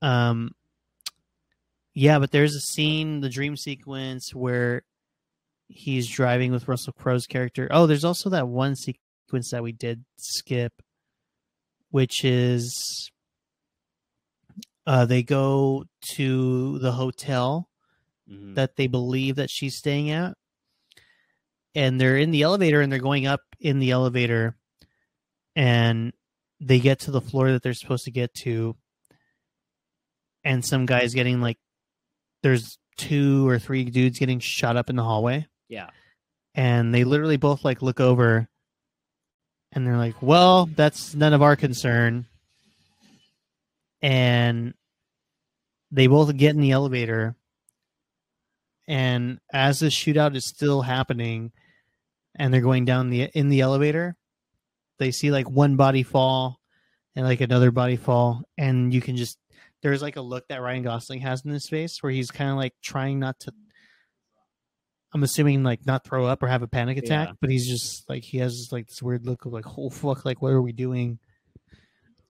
um 0.00 0.52
yeah 1.94 2.18
but 2.18 2.30
there's 2.30 2.54
a 2.54 2.60
scene 2.60 3.20
the 3.20 3.28
dream 3.28 3.56
sequence 3.56 4.34
where 4.34 4.82
he's 5.72 6.08
driving 6.08 6.50
with 6.52 6.68
russell 6.68 6.92
crowe's 6.92 7.26
character. 7.26 7.68
Oh 7.70 7.86
there's 7.86 8.04
also 8.04 8.30
that 8.30 8.48
one 8.48 8.74
sequence 8.76 9.50
that 9.52 9.62
we 9.62 9.72
did 9.72 10.04
skip 10.18 10.72
which 11.90 12.24
is 12.24 13.10
uh 14.86 15.04
they 15.04 15.22
go 15.22 15.84
to 16.14 16.78
the 16.80 16.92
hotel 16.92 17.68
hmm 18.28 18.54
that 18.54 18.76
they 18.76 18.86
believe 18.86 19.36
that 19.36 19.50
she's 19.50 19.76
staying 19.76 20.10
at 20.10 20.34
and 21.74 22.00
they're 22.00 22.16
in 22.16 22.30
the 22.30 22.42
elevator 22.42 22.80
and 22.80 22.90
they're 22.92 22.98
going 22.98 23.26
up 23.26 23.40
in 23.60 23.78
the 23.78 23.90
elevator 23.90 24.56
and 25.56 26.12
they 26.60 26.78
get 26.80 27.00
to 27.00 27.10
the 27.10 27.20
floor 27.20 27.52
that 27.52 27.62
they're 27.62 27.74
supposed 27.74 28.04
to 28.04 28.10
get 28.10 28.32
to 28.34 28.76
and 30.44 30.64
some 30.64 30.86
guys 30.86 31.14
getting 31.14 31.40
like 31.40 31.58
there's 32.42 32.78
two 32.96 33.48
or 33.48 33.58
three 33.58 33.84
dudes 33.84 34.18
getting 34.18 34.40
shot 34.40 34.76
up 34.76 34.90
in 34.90 34.96
the 34.96 35.04
hallway 35.04 35.46
Yeah. 35.70 35.88
and 36.54 36.92
they 36.94 37.04
literally 37.04 37.38
both 37.38 37.64
like 37.64 37.80
look 37.80 38.00
over 38.00 38.48
and 39.72 39.86
they're 39.86 39.96
like 39.96 40.20
well 40.20 40.66
that's 40.66 41.14
none 41.14 41.32
of 41.32 41.42
our 41.42 41.56
concern. 41.56 42.26
And 44.02 44.74
they 45.90 46.06
both 46.06 46.36
get 46.36 46.54
in 46.54 46.60
the 46.60 46.72
elevator. 46.72 47.36
And 48.88 49.38
as 49.52 49.78
the 49.80 49.86
shootout 49.88 50.34
is 50.34 50.46
still 50.46 50.82
happening 50.82 51.52
and 52.34 52.52
they're 52.52 52.60
going 52.60 52.84
down 52.84 53.10
the 53.10 53.30
in 53.34 53.48
the 53.48 53.60
elevator 53.60 54.16
they 55.00 55.10
see 55.10 55.30
like 55.32 55.48
one 55.50 55.76
body 55.76 56.02
fall 56.04 56.60
and 57.16 57.26
like 57.26 57.40
another 57.40 57.70
body 57.72 57.96
fall. 57.96 58.42
And 58.56 58.94
you 58.94 59.00
can 59.00 59.16
just 59.16 59.38
there's 59.82 60.02
like 60.02 60.16
a 60.16 60.20
look 60.20 60.46
that 60.48 60.60
Ryan 60.60 60.82
Gosling 60.82 61.20
has 61.20 61.44
in 61.44 61.50
his 61.50 61.68
face 61.68 62.02
where 62.02 62.12
he's 62.12 62.30
kind 62.30 62.50
of 62.50 62.56
like 62.56 62.74
trying 62.82 63.18
not 63.18 63.40
to 63.40 63.52
I'm 65.12 65.22
assuming 65.22 65.62
like 65.64 65.84
not 65.86 66.04
throw 66.04 66.26
up 66.26 66.42
or 66.42 66.46
have 66.48 66.62
a 66.62 66.68
panic 66.68 66.96
attack, 66.98 67.28
Yeah. 67.28 67.34
but 67.40 67.50
he's 67.50 67.68
just 67.68 68.08
like 68.08 68.22
he 68.22 68.38
has 68.38 68.68
like 68.70 68.86
this 68.86 69.02
weird 69.02 69.26
look 69.26 69.44
of 69.44 69.52
like, 69.52 69.64
oh 69.78 69.90
fuck, 69.90 70.24
like 70.24 70.40
what 70.40 70.52
are 70.52 70.62
we 70.62 70.72
doing? 70.72 71.18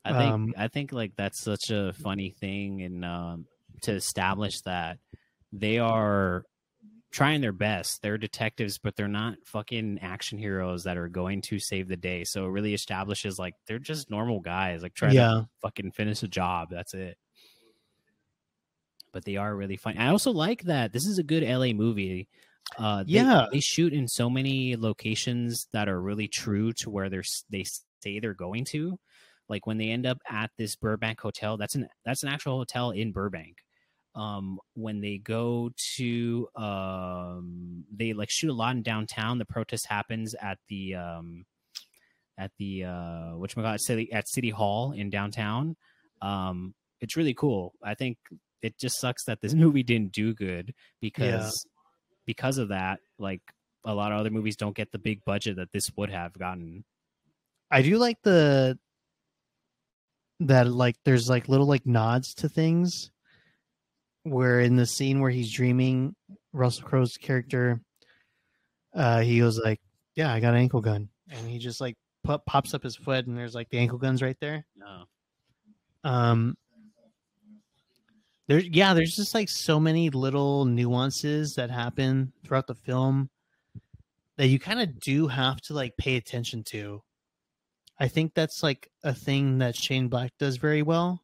I 0.04 0.12
think 0.18 0.32
Um, 0.32 0.54
I 0.56 0.68
think 0.68 0.92
like 0.92 1.14
that's 1.16 1.42
such 1.42 1.70
a 1.70 1.92
funny 1.92 2.30
thing, 2.30 2.80
and 2.82 3.04
um, 3.04 3.46
to 3.82 3.92
establish 3.92 4.60
that 4.62 4.98
they 5.52 5.78
are 5.78 6.44
trying 7.10 7.40
their 7.40 7.52
best. 7.52 8.00
They're 8.02 8.16
detectives, 8.16 8.78
but 8.78 8.94
they're 8.96 9.08
not 9.08 9.34
fucking 9.44 9.98
action 10.00 10.38
heroes 10.38 10.84
that 10.84 10.96
are 10.96 11.08
going 11.08 11.42
to 11.42 11.58
save 11.58 11.88
the 11.88 11.96
day. 11.96 12.22
So 12.24 12.46
it 12.46 12.50
really 12.50 12.72
establishes 12.72 13.36
like 13.38 13.54
they're 13.66 13.80
just 13.80 14.10
normal 14.10 14.38
guys, 14.40 14.82
like 14.82 14.94
trying 14.94 15.14
to 15.42 15.48
fucking 15.60 15.90
finish 15.90 16.22
a 16.22 16.28
job. 16.28 16.68
That's 16.70 16.94
it. 16.94 17.18
But 19.12 19.24
they 19.24 19.36
are 19.36 19.54
really 19.54 19.76
funny. 19.76 19.98
I 19.98 20.08
also 20.08 20.30
like 20.30 20.62
that 20.62 20.92
this 20.92 21.04
is 21.04 21.18
a 21.18 21.24
good 21.24 21.42
LA 21.42 21.72
movie. 21.72 22.28
Uh, 22.78 23.02
they, 23.04 23.12
Yeah. 23.12 23.46
they 23.52 23.60
shoot 23.60 23.92
in 23.92 24.08
so 24.08 24.30
many 24.30 24.76
locations 24.76 25.66
that 25.72 25.88
are 25.88 26.00
really 26.00 26.28
true 26.28 26.72
to 26.74 26.90
where 26.90 27.08
they're 27.08 27.24
they 27.50 27.64
say 28.02 28.18
they're 28.20 28.34
going 28.34 28.64
to. 28.66 28.98
Like 29.48 29.66
when 29.66 29.78
they 29.78 29.88
end 29.90 30.06
up 30.06 30.18
at 30.28 30.50
this 30.56 30.76
Burbank 30.76 31.20
hotel, 31.20 31.56
that's 31.56 31.74
an 31.74 31.88
that's 32.04 32.22
an 32.22 32.28
actual 32.28 32.58
hotel 32.58 32.90
in 32.92 33.12
Burbank. 33.12 33.56
Um, 34.14 34.58
when 34.74 35.00
they 35.00 35.18
go 35.18 35.70
to 35.96 36.48
um, 36.56 37.84
they 37.92 38.12
like 38.12 38.30
shoot 38.30 38.50
a 38.50 38.54
lot 38.54 38.76
in 38.76 38.82
downtown. 38.82 39.38
The 39.38 39.44
protest 39.44 39.86
happens 39.86 40.34
at 40.34 40.58
the 40.68 40.94
um, 40.96 41.44
at 42.38 42.52
the 42.58 42.84
uh, 42.84 43.36
which 43.36 43.54
city 43.78 44.12
at 44.12 44.28
City 44.28 44.50
Hall 44.50 44.92
in 44.92 45.10
downtown. 45.10 45.76
Um, 46.22 46.74
it's 47.00 47.16
really 47.16 47.34
cool. 47.34 47.72
I 47.82 47.94
think 47.94 48.18
it 48.62 48.78
just 48.78 49.00
sucks 49.00 49.24
that 49.24 49.40
this 49.40 49.54
movie 49.64 49.82
didn't 49.82 50.12
do 50.12 50.34
good 50.34 50.74
because 51.00 51.64
because 52.30 52.58
of 52.58 52.68
that. 52.68 53.00
Like 53.18 53.42
a 53.84 53.92
lot 53.94 54.12
of 54.12 54.20
other 54.20 54.30
movies 54.30 54.56
don't 54.56 54.76
get 54.76 54.92
the 54.92 54.98
big 54.98 55.24
budget 55.24 55.56
that 55.56 55.72
this 55.72 55.90
would 55.96 56.10
have 56.10 56.32
gotten. 56.38 56.84
I 57.72 57.82
do 57.82 57.98
like 57.98 58.18
the 58.22 58.78
that 60.40 60.68
like 60.68 60.94
there's 61.04 61.28
like 61.28 61.48
little 61.48 61.66
like 61.66 61.86
nods 61.86 62.34
to 62.34 62.48
things 62.48 63.10
where 64.22 64.60
in 64.60 64.76
the 64.76 64.86
scene 64.86 65.20
where 65.20 65.30
he's 65.30 65.52
dreaming 65.52 66.14
Russell 66.52 66.86
Crowe's 66.86 67.16
character 67.16 67.80
uh 68.94 69.20
he 69.20 69.38
goes 69.40 69.58
like 69.58 69.80
yeah 70.16 70.32
I 70.32 70.40
got 70.40 70.54
an 70.54 70.60
ankle 70.60 70.80
gun 70.80 71.08
and 71.30 71.46
he 71.48 71.58
just 71.58 71.80
like 71.80 71.96
pop, 72.24 72.44
pops 72.46 72.72
up 72.74 72.82
his 72.82 72.96
foot 72.96 73.26
and 73.26 73.36
there's 73.36 73.54
like 73.54 73.68
the 73.70 73.78
ankle 73.78 73.98
guns 73.98 74.22
right 74.22 74.36
there 74.40 74.64
No. 74.76 75.04
um 76.04 76.56
there's 78.51 78.66
yeah 78.66 78.94
there's 78.94 79.14
just 79.14 79.32
like 79.32 79.48
so 79.48 79.78
many 79.78 80.11
little 80.11 80.64
nuances 80.64 81.55
that 81.55 81.70
happen 81.70 82.32
throughout 82.44 82.66
the 82.66 82.74
film 82.74 83.30
that 84.38 84.48
you 84.48 84.59
kind 84.59 84.80
of 84.80 84.98
do 84.98 85.28
have 85.28 85.61
to 85.61 85.72
like 85.72 85.96
pay 85.96 86.16
attention 86.16 86.64
to. 86.64 87.01
I 88.01 88.09
think 88.09 88.34
that's 88.34 88.61
like 88.61 88.90
a 89.05 89.14
thing 89.14 89.59
that 89.59 89.76
shane 89.76 90.09
black 90.09 90.32
does 90.40 90.57
very 90.57 90.82
well. 90.82 91.22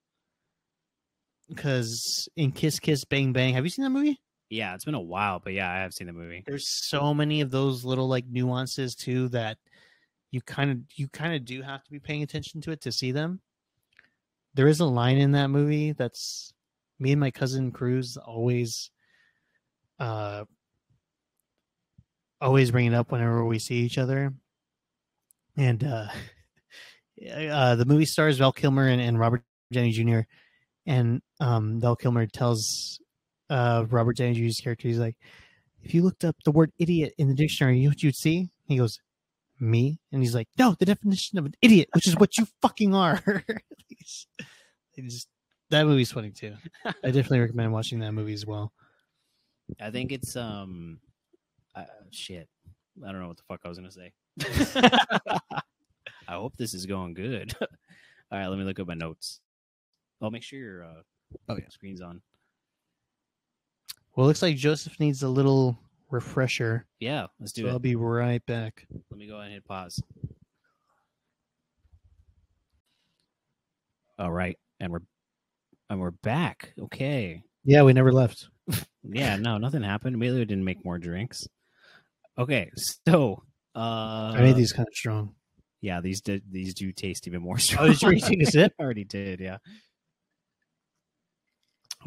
Because 1.48 2.28
in 2.36 2.52
kiss 2.52 2.78
kiss 2.78 3.04
bang 3.04 3.32
bang 3.32 3.54
have 3.54 3.64
you 3.64 3.70
seen 3.70 3.82
that 3.82 3.90
movie? 3.90 4.20
Yeah, 4.48 4.76
it's 4.76 4.84
been 4.84 4.94
a 4.94 5.00
while, 5.00 5.40
but 5.42 5.52
yeah, 5.52 5.68
I 5.68 5.78
have 5.78 5.94
seen 5.94 6.06
the 6.06 6.12
movie. 6.12 6.44
there's 6.46 6.68
so 6.68 7.12
many 7.12 7.40
of 7.40 7.50
those 7.50 7.84
little 7.84 8.06
like 8.06 8.26
nuances 8.30 8.94
too 8.94 9.28
that 9.30 9.58
you 10.30 10.40
kind 10.42 10.70
of 10.70 10.78
you 10.94 11.08
kind 11.08 11.34
of 11.34 11.44
do 11.44 11.60
have 11.62 11.82
to 11.82 11.90
be 11.90 11.98
paying 11.98 12.22
attention 12.22 12.60
to 12.60 12.70
it 12.70 12.82
to 12.82 12.92
see 12.92 13.10
them. 13.10 13.40
There 14.54 14.68
is 14.68 14.78
a 14.78 14.84
line 14.84 15.18
in 15.18 15.32
that 15.32 15.48
movie 15.48 15.90
that's 15.90 16.52
me 16.98 17.12
and 17.12 17.20
my 17.20 17.30
cousin 17.30 17.70
cruz 17.70 18.16
always 18.16 18.90
uh 19.98 20.44
always 22.40 22.70
bring 22.70 22.86
it 22.86 22.94
up 22.94 23.10
whenever 23.10 23.44
we 23.44 23.58
see 23.58 23.76
each 23.76 23.98
other 23.98 24.32
and 25.56 25.84
uh 25.84 26.08
uh 27.50 27.74
the 27.76 27.84
movie 27.86 28.04
stars 28.04 28.38
val 28.38 28.52
kilmer 28.52 28.86
and, 28.86 29.00
and 29.00 29.18
robert 29.18 29.42
downey 29.72 29.90
jr 29.90 30.20
and 30.86 31.22
um 31.40 31.80
val 31.80 31.96
kilmer 31.96 32.26
tells 32.26 33.00
uh 33.50 33.84
robert 33.88 34.16
downey 34.16 34.34
jr's 34.34 34.60
character 34.60 34.88
he's 34.88 34.98
like 34.98 35.16
if 35.86 35.94
you 35.94 36.02
looked 36.02 36.24
up 36.24 36.34
the 36.44 36.50
word 36.50 36.72
idiot 36.78 37.14
in 37.16 37.28
the 37.28 37.34
dictionary, 37.34 37.78
you 37.78 37.84
know 37.84 37.90
what 37.90 38.02
you'd 38.02 38.16
see? 38.16 38.50
He 38.66 38.76
goes, 38.76 38.98
me? 39.60 40.00
And 40.12 40.20
he's 40.20 40.34
like, 40.34 40.48
no, 40.58 40.74
the 40.76 40.84
definition 40.84 41.38
of 41.38 41.46
an 41.46 41.54
idiot, 41.62 41.88
which 41.94 42.08
is 42.08 42.16
what 42.16 42.36
you 42.36 42.46
fucking 42.60 42.92
are. 42.92 43.22
Just, 44.98 45.28
that 45.70 45.86
movie's 45.86 46.12
funny 46.12 46.30
too. 46.30 46.54
I 46.84 46.92
definitely 47.10 47.40
recommend 47.40 47.72
watching 47.72 47.98
that 48.00 48.12
movie 48.12 48.34
as 48.34 48.46
well. 48.46 48.72
I 49.80 49.90
think 49.90 50.12
it's 50.12 50.36
um, 50.36 51.00
uh, 51.74 51.84
shit. 52.10 52.48
I 53.04 53.10
don't 53.12 53.20
know 53.20 53.28
what 53.28 53.36
the 53.36 53.42
fuck 53.48 53.60
I 53.64 53.68
was 53.68 53.78
gonna 53.78 53.90
say. 53.90 54.12
I 56.28 56.32
hope 56.34 56.56
this 56.56 56.74
is 56.74 56.86
going 56.86 57.14
good. 57.14 57.54
All 57.60 58.38
right, 58.38 58.46
let 58.48 58.58
me 58.58 58.64
look 58.64 58.78
at 58.80 58.86
my 58.86 58.94
notes. 58.94 59.40
I'll 60.20 60.30
make 60.30 60.42
sure 60.42 60.58
your 60.58 60.84
uh, 60.84 61.02
Oh, 61.48 61.56
yeah. 61.56 61.68
screen's 61.68 62.00
on. 62.00 62.20
Well, 64.14 64.24
it 64.26 64.28
looks 64.28 64.42
like 64.42 64.56
Joseph 64.56 64.98
needs 64.98 65.22
a 65.22 65.28
little 65.28 65.78
refresher. 66.10 66.86
Yeah, 67.00 67.26
let's 67.40 67.52
do 67.52 67.62
so 67.62 67.68
it. 67.68 67.70
I'll 67.72 67.78
be 67.78 67.96
right 67.96 68.44
back. 68.46 68.86
Let 69.10 69.18
me 69.18 69.26
go 69.26 69.34
ahead 69.34 69.46
and 69.46 69.54
hit 69.54 69.64
pause. 69.64 70.02
All 74.18 74.32
right, 74.32 74.56
and 74.80 74.90
we're 74.90 75.00
and 75.88 76.00
we're 76.00 76.10
back. 76.10 76.72
Okay. 76.80 77.42
Yeah, 77.64 77.82
we 77.82 77.92
never 77.92 78.12
left. 78.12 78.48
Yeah, 79.02 79.36
no, 79.36 79.58
nothing 79.58 79.82
happened. 79.82 80.16
Emilio 80.16 80.44
didn't 80.44 80.64
make 80.64 80.84
more 80.84 80.98
drinks. 80.98 81.46
Okay, 82.38 82.70
so 83.06 83.42
uh 83.74 84.32
I 84.34 84.40
made 84.40 84.56
these 84.56 84.72
kind 84.72 84.86
of 84.88 84.94
strong. 84.94 85.34
Yeah, 85.80 86.00
these 86.00 86.20
did 86.20 86.42
these 86.50 86.74
do 86.74 86.92
taste 86.92 87.26
even 87.26 87.42
more 87.42 87.58
strong. 87.58 87.84
Oh, 87.86 87.88
did 87.88 88.02
you 88.02 88.06
already 88.06 88.20
take 88.20 88.42
a 88.42 88.46
sip? 88.46 88.72
I 88.78 88.82
already 88.82 89.04
did, 89.04 89.40
yeah. 89.40 89.58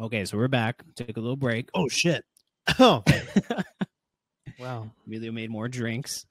Okay, 0.00 0.24
so 0.24 0.36
we're 0.36 0.48
back. 0.48 0.82
Took 0.96 1.16
a 1.16 1.20
little 1.20 1.36
break. 1.36 1.68
Oh, 1.74 1.88
shit. 1.88 2.24
Oh, 2.78 3.02
wow. 4.58 4.90
Emilio 5.06 5.32
made 5.32 5.50
more 5.50 5.68
drinks. 5.68 6.24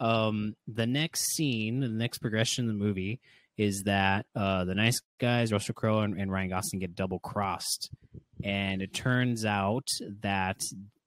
Um, 0.00 0.56
the 0.66 0.86
next 0.86 1.34
scene, 1.34 1.80
the 1.80 1.88
next 1.88 2.18
progression 2.18 2.64
in 2.64 2.68
the 2.68 2.84
movie 2.84 3.20
is 3.56 3.84
that 3.84 4.26
uh, 4.34 4.64
the 4.64 4.74
nice 4.74 5.00
guys, 5.20 5.52
Russell 5.52 5.74
Crowe 5.74 6.00
and, 6.00 6.18
and 6.20 6.30
Ryan 6.30 6.50
Gosling, 6.50 6.80
get 6.80 6.94
double 6.94 7.18
crossed, 7.20 7.90
and 8.42 8.82
it 8.82 8.92
turns 8.92 9.44
out 9.44 9.86
that 10.22 10.60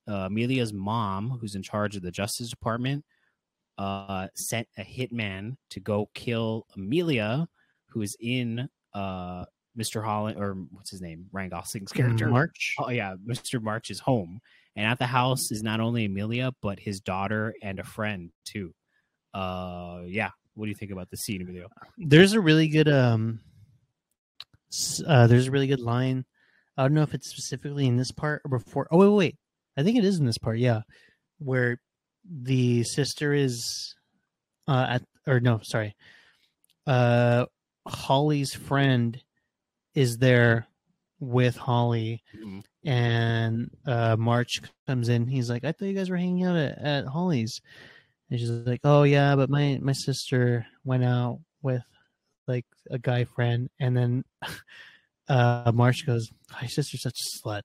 uh, 0.09 0.27
Amelia's 0.27 0.73
mom, 0.73 1.37
who's 1.41 1.55
in 1.55 1.63
charge 1.63 1.95
of 1.95 2.01
the 2.01 2.11
Justice 2.11 2.49
Department, 2.49 3.03
uh, 3.77 4.27
sent 4.35 4.67
a 4.77 4.81
hitman 4.81 5.57
to 5.71 5.79
go 5.79 6.09
kill 6.13 6.65
Amelia, 6.75 7.47
who 7.89 8.01
is 8.01 8.15
in 8.19 8.69
uh, 8.93 9.45
Mr. 9.77 10.03
Holland 10.03 10.39
or 10.39 10.55
what's 10.71 10.91
his 10.91 11.01
name, 11.01 11.27
Ryan 11.31 11.49
Gosling's 11.49 11.91
character, 11.91 12.27
March. 12.29 12.75
Oh 12.79 12.89
yeah, 12.89 13.15
Mr. 13.29 13.61
March 13.61 13.91
is 13.91 13.99
home, 13.99 14.39
and 14.75 14.85
at 14.85 14.99
the 14.99 15.05
house 15.05 15.51
is 15.51 15.61
not 15.61 15.79
only 15.79 16.05
Amelia 16.05 16.51
but 16.61 16.79
his 16.79 16.99
daughter 17.01 17.53
and 17.61 17.79
a 17.79 17.83
friend 17.83 18.31
too. 18.45 18.73
Uh, 19.33 20.01
yeah. 20.07 20.31
What 20.57 20.65
do 20.65 20.69
you 20.69 20.75
think 20.75 20.91
about 20.91 21.09
the 21.11 21.17
scene, 21.17 21.41
Emilio? 21.41 21.67
There's 21.97 22.33
a 22.33 22.41
really 22.41 22.67
good 22.67 22.89
um. 22.89 23.39
Uh, 25.05 25.27
there's 25.27 25.47
a 25.47 25.51
really 25.51 25.67
good 25.67 25.79
line. 25.79 26.25
I 26.75 26.83
don't 26.83 26.93
know 26.93 27.01
if 27.03 27.13
it's 27.13 27.29
specifically 27.29 27.85
in 27.87 27.95
this 27.97 28.11
part 28.11 28.41
or 28.43 28.57
before. 28.59 28.87
Oh 28.91 28.97
wait, 28.97 29.07
wait, 29.07 29.15
wait. 29.15 29.35
I 29.77 29.83
think 29.83 29.97
it 29.97 30.03
is 30.03 30.19
in 30.19 30.25
this 30.25 30.37
part. 30.37 30.57
Yeah, 30.57 30.81
where 31.39 31.79
the 32.29 32.83
sister 32.83 33.33
is 33.33 33.95
uh 34.67 34.87
at 34.89 35.03
or 35.27 35.39
no, 35.39 35.59
sorry. 35.63 35.95
Uh, 36.85 37.45
Holly's 37.87 38.53
friend 38.53 39.21
is 39.93 40.17
there 40.17 40.67
with 41.19 41.55
Holly, 41.55 42.21
Mhm. 42.35 42.63
and 42.83 43.69
uh 43.85 44.15
March 44.17 44.61
comes 44.87 45.07
in. 45.09 45.27
He's 45.27 45.49
like, 45.49 45.63
"I 45.63 45.71
thought 45.71 45.85
you 45.85 45.93
guys 45.93 46.09
were 46.09 46.17
hanging 46.17 46.43
out 46.45 46.55
at, 46.57 46.77
at 46.79 47.05
Holly's," 47.05 47.61
and 48.29 48.39
she's 48.39 48.49
like, 48.49 48.81
"Oh 48.83 49.03
yeah, 49.03 49.35
but 49.35 49.49
my 49.49 49.79
my 49.81 49.93
sister 49.93 50.65
went 50.83 51.03
out 51.03 51.39
with 51.61 51.83
like 52.47 52.65
a 52.89 52.99
guy 52.99 53.25
friend," 53.25 53.69
and 53.79 53.95
then 53.95 54.23
uh 55.29 55.71
March 55.73 56.05
goes, 56.05 56.29
"My 56.61 56.67
sister's 56.67 57.01
such 57.01 57.19
a 57.19 57.47
slut." 57.47 57.61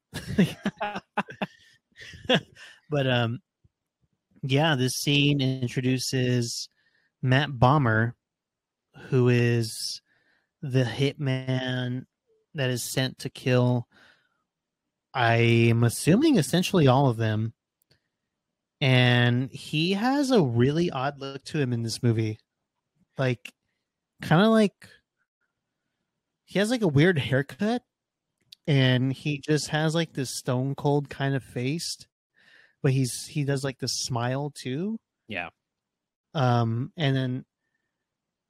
but 2.91 3.07
um, 3.07 3.41
yeah, 4.43 4.75
this 4.75 4.93
scene 4.95 5.41
introduces 5.41 6.69
Matt 7.23 7.51
Bomer, 7.51 8.13
who 9.09 9.29
is 9.29 10.01
the 10.61 10.85
hitman 10.85 12.05
that 12.55 12.71
is 12.71 12.93
sent 12.93 13.19
to 13.21 13.31
kill. 13.31 13.87
I'm 15.15 15.85
assuming 15.85 16.37
essentially 16.37 16.87
all 16.87 17.09
of 17.09 17.17
them. 17.17 17.53
And 18.83 19.51
he 19.53 19.93
has 19.93 20.30
a 20.30 20.43
really 20.43 20.91
odd 20.91 21.20
look 21.20 21.45
to 21.45 21.59
him 21.61 21.72
in 21.72 21.83
this 21.83 22.03
movie. 22.03 22.39
Like, 23.16 23.53
kind 24.22 24.43
of 24.43 24.49
like 24.49 24.74
he 26.45 26.59
has 26.59 26.70
like 26.70 26.83
a 26.83 26.89
weird 26.89 27.18
haircut 27.18 27.83
and 28.66 29.12
he 29.12 29.39
just 29.41 29.68
has 29.68 29.95
like 29.95 30.12
this 30.12 30.37
stone 30.39 30.74
cold 30.76 31.09
kind 31.09 31.35
of 31.35 31.43
face 31.43 31.97
but 32.83 32.93
he's 32.93 33.26
he 33.26 33.43
does 33.43 33.64
like 33.64 33.78
this 33.80 33.95
smile 34.05 34.53
too 34.55 34.97
Yeah. 35.26 35.49
um 36.35 36.93
and 36.97 37.16
then 37.16 37.45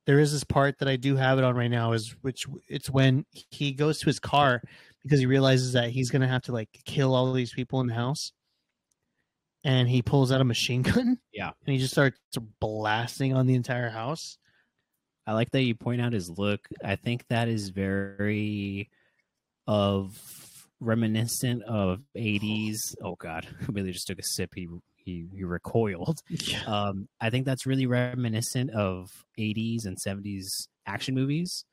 there 0.04 0.18
is 0.18 0.32
this 0.32 0.44
part 0.44 0.78
that 0.80 0.88
i 0.88 0.96
do 0.96 1.16
have 1.16 1.38
it 1.38 1.44
on 1.44 1.54
right 1.54 1.70
now 1.70 1.92
is 1.92 2.14
which 2.20 2.44
it's 2.68 2.90
when 2.90 3.24
he 3.50 3.72
goes 3.72 3.98
to 4.00 4.06
his 4.06 4.18
car 4.20 4.60
because 5.02 5.20
he 5.20 5.24
realizes 5.26 5.72
that 5.72 5.88
he's 5.88 6.10
gonna 6.10 6.28
have 6.28 6.42
to 6.42 6.52
like 6.52 6.68
kill 6.84 7.14
all 7.14 7.32
these 7.32 7.54
people 7.54 7.80
in 7.80 7.86
the 7.86 7.94
house 7.94 8.32
and 9.64 9.88
he 9.88 10.02
pulls 10.02 10.32
out 10.32 10.40
a 10.40 10.44
machine 10.44 10.82
gun 10.90 11.18
Yeah. 11.32 11.50
and 11.66 11.72
he 11.72 11.78
just 11.78 11.92
starts 11.92 12.18
blasting 12.60 13.34
on 13.34 13.46
the 13.46 13.54
entire 13.54 13.90
house 13.90 14.38
I 15.26 15.34
like 15.34 15.50
that 15.52 15.62
you 15.62 15.76
point 15.76 16.00
out 16.00 16.12
his 16.12 16.28
look. 16.28 16.66
I 16.84 16.96
think 16.96 17.24
that 17.28 17.46
is 17.46 17.68
very 17.68 18.90
of 19.68 20.18
reminiscent 20.80 21.62
of 21.62 22.00
80s. 22.16 22.78
Oh 23.02 23.14
God, 23.16 23.46
Emilio 23.68 23.92
just 23.92 24.06
took 24.08 24.18
a 24.18 24.22
sip. 24.24 24.50
He 24.54 24.66
he, 24.96 25.26
he 25.34 25.44
recoiled. 25.44 26.18
yeah 26.28 26.62
Um, 26.64 27.08
I 27.20 27.30
think 27.30 27.46
that's 27.46 27.66
really 27.66 27.86
reminiscent 27.86 28.70
of 28.70 29.10
80s 29.38 29.84
and 29.86 29.96
70s 29.96 30.68
action 30.86 31.14
movies 31.14 31.64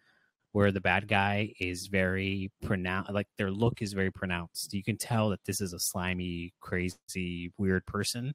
where 0.52 0.72
the 0.72 0.82
bad 0.82 1.08
guy 1.08 1.54
is 1.60 1.88
very 1.88 2.52
pronounced 2.64 3.12
like 3.12 3.28
their 3.38 3.52
look 3.52 3.82
is 3.82 3.94
very 3.94 4.12
pronounced. 4.12 4.74
You 4.74 4.84
can 4.84 4.98
tell 4.98 5.30
that 5.30 5.44
this 5.46 5.62
is 5.62 5.74
a 5.74 5.80
slimy, 5.80 6.54
crazy, 6.60 7.52
weird 7.58 7.86
person. 7.86 8.34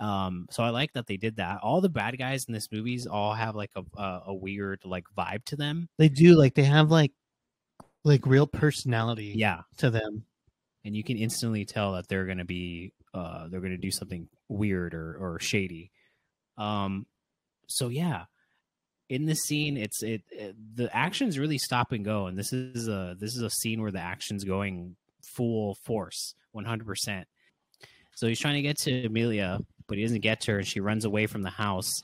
Um, 0.00 0.46
so 0.50 0.62
I 0.64 0.70
like 0.70 0.92
that 0.94 1.06
they 1.06 1.16
did 1.16 1.36
that. 1.36 1.60
All 1.62 1.80
the 1.80 1.88
bad 1.88 2.18
guys 2.18 2.46
in 2.46 2.54
this 2.54 2.68
movies 2.72 3.06
all 3.06 3.34
have 3.34 3.54
like 3.54 3.70
a 3.76 3.82
a, 4.00 4.22
a 4.28 4.34
weird 4.34 4.80
like 4.84 5.04
vibe 5.16 5.44
to 5.46 5.56
them. 5.56 5.88
they 5.98 6.08
do 6.08 6.36
like 6.36 6.54
they 6.54 6.64
have 6.64 6.90
like 6.90 7.12
like 8.04 8.26
real 8.26 8.46
personality 8.46 9.32
Yeah, 9.36 9.60
to 9.78 9.90
them 9.90 10.24
and 10.84 10.96
you 10.96 11.04
can 11.04 11.16
instantly 11.16 11.64
tell 11.64 11.92
that 11.92 12.08
they're 12.08 12.26
going 12.26 12.38
to 12.38 12.44
be 12.44 12.92
uh 13.14 13.48
they're 13.48 13.60
going 13.60 13.72
to 13.72 13.78
do 13.78 13.90
something 13.90 14.28
weird 14.48 14.94
or 14.94 15.16
or 15.20 15.38
shady 15.40 15.90
um 16.58 17.06
so 17.68 17.88
yeah 17.88 18.24
in 19.12 19.26
this 19.26 19.42
scene 19.42 19.76
it's 19.76 20.02
it, 20.02 20.22
it 20.30 20.56
the 20.74 20.94
actions 20.96 21.38
really 21.38 21.58
stop 21.58 21.92
and 21.92 22.04
go 22.04 22.26
and 22.26 22.38
this 22.38 22.52
is 22.52 22.88
a 22.88 23.14
this 23.18 23.36
is 23.36 23.42
a 23.42 23.50
scene 23.50 23.80
where 23.80 23.90
the 23.90 24.00
action's 24.00 24.44
going 24.44 24.96
full 25.22 25.76
force 25.84 26.34
100% 26.56 27.24
so 28.14 28.26
he's 28.26 28.40
trying 28.40 28.54
to 28.54 28.62
get 28.62 28.78
to 28.78 29.06
amelia 29.06 29.60
but 29.92 29.98
he 29.98 30.04
doesn't 30.04 30.20
get 30.20 30.40
to 30.40 30.52
her 30.52 30.58
and 30.58 30.66
she 30.66 30.80
runs 30.80 31.04
away 31.04 31.26
from 31.26 31.42
the 31.42 31.50
house. 31.50 32.02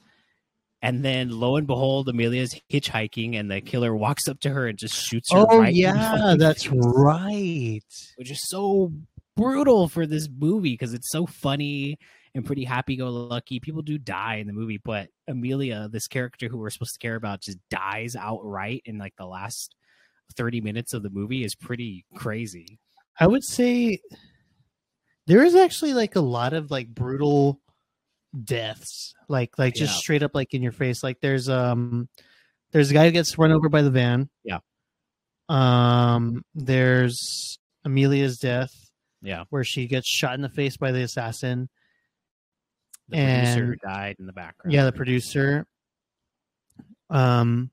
And 0.80 1.04
then 1.04 1.30
lo 1.30 1.56
and 1.56 1.66
behold 1.66 2.08
amelia's 2.08 2.54
hitchhiking 2.70 3.34
and 3.34 3.50
the 3.50 3.60
killer 3.60 3.96
walks 3.96 4.28
up 4.28 4.38
to 4.40 4.50
her 4.50 4.68
and 4.68 4.78
just 4.78 4.94
shoots 4.94 5.32
her 5.32 5.44
oh 5.48 5.60
right 5.60 5.74
yeah 5.74 6.36
that's 6.38 6.64
face. 6.64 6.72
right. 6.74 7.80
Which 8.16 8.30
is 8.30 8.46
so 8.46 8.92
brutal 9.36 9.88
for 9.88 10.06
this 10.06 10.28
movie 10.28 10.74
because 10.74 10.94
it's 10.94 11.10
so 11.10 11.26
funny 11.26 11.98
and 12.34 12.44
pretty 12.44 12.64
happy-go-lucky. 12.64 13.60
People 13.60 13.82
do 13.82 13.98
die 13.98 14.36
in 14.36 14.46
the 14.46 14.52
movie, 14.52 14.80
but 14.84 15.08
Amelia, 15.26 15.88
this 15.90 16.06
character 16.08 16.48
who 16.48 16.58
we're 16.58 16.70
supposed 16.70 16.94
to 16.94 16.98
care 16.98 17.16
about, 17.16 17.40
just 17.40 17.58
dies 17.70 18.16
outright 18.16 18.82
in 18.84 18.98
like 18.98 19.14
the 19.16 19.26
last 19.26 19.74
thirty 20.36 20.60
minutes 20.60 20.92
of 20.92 21.02
the 21.02 21.10
movie 21.10 21.44
is 21.44 21.54
pretty 21.54 22.04
crazy. 22.14 22.78
I 23.18 23.26
would 23.26 23.42
say 23.44 23.98
there 25.26 25.42
is 25.42 25.54
actually 25.54 25.94
like 25.94 26.16
a 26.16 26.20
lot 26.20 26.52
of 26.52 26.70
like 26.70 26.88
brutal 26.94 27.60
deaths, 28.44 29.14
like 29.28 29.58
like 29.58 29.74
just 29.74 29.94
Yeah. 29.94 29.98
straight 29.98 30.22
up 30.22 30.34
like 30.34 30.54
in 30.54 30.62
your 30.62 30.72
face. 30.72 31.02
Like 31.02 31.20
there's 31.20 31.48
um 31.48 32.08
there's 32.72 32.90
a 32.90 32.94
guy 32.94 33.06
who 33.06 33.10
gets 33.10 33.38
run 33.38 33.52
over 33.52 33.68
by 33.68 33.82
the 33.82 33.90
van. 33.90 34.28
Yeah. 34.44 34.58
Um. 35.48 36.42
There's 36.54 37.58
Amelia's 37.84 38.38
death, 38.38 38.90
Yeah, 39.22 39.44
where 39.48 39.64
she 39.64 39.86
gets 39.86 40.06
shot 40.06 40.34
in 40.34 40.42
the 40.42 40.48
face 40.50 40.76
by 40.76 40.92
the 40.92 41.02
assassin. 41.02 41.70
The 43.08 43.16
producer 43.16 43.72
And- 43.72 43.80
died 43.80 44.16
in 44.18 44.26
the 44.26 44.32
background. 44.32 44.72
Yeah, 44.72 44.84
the 44.84 44.92
producer. 44.92 45.66
Um. 47.10 47.70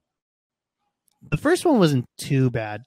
The 1.30 1.36
first 1.36 1.64
one 1.64 1.78
wasn't 1.78 2.06
too 2.18 2.50
bad. 2.50 2.84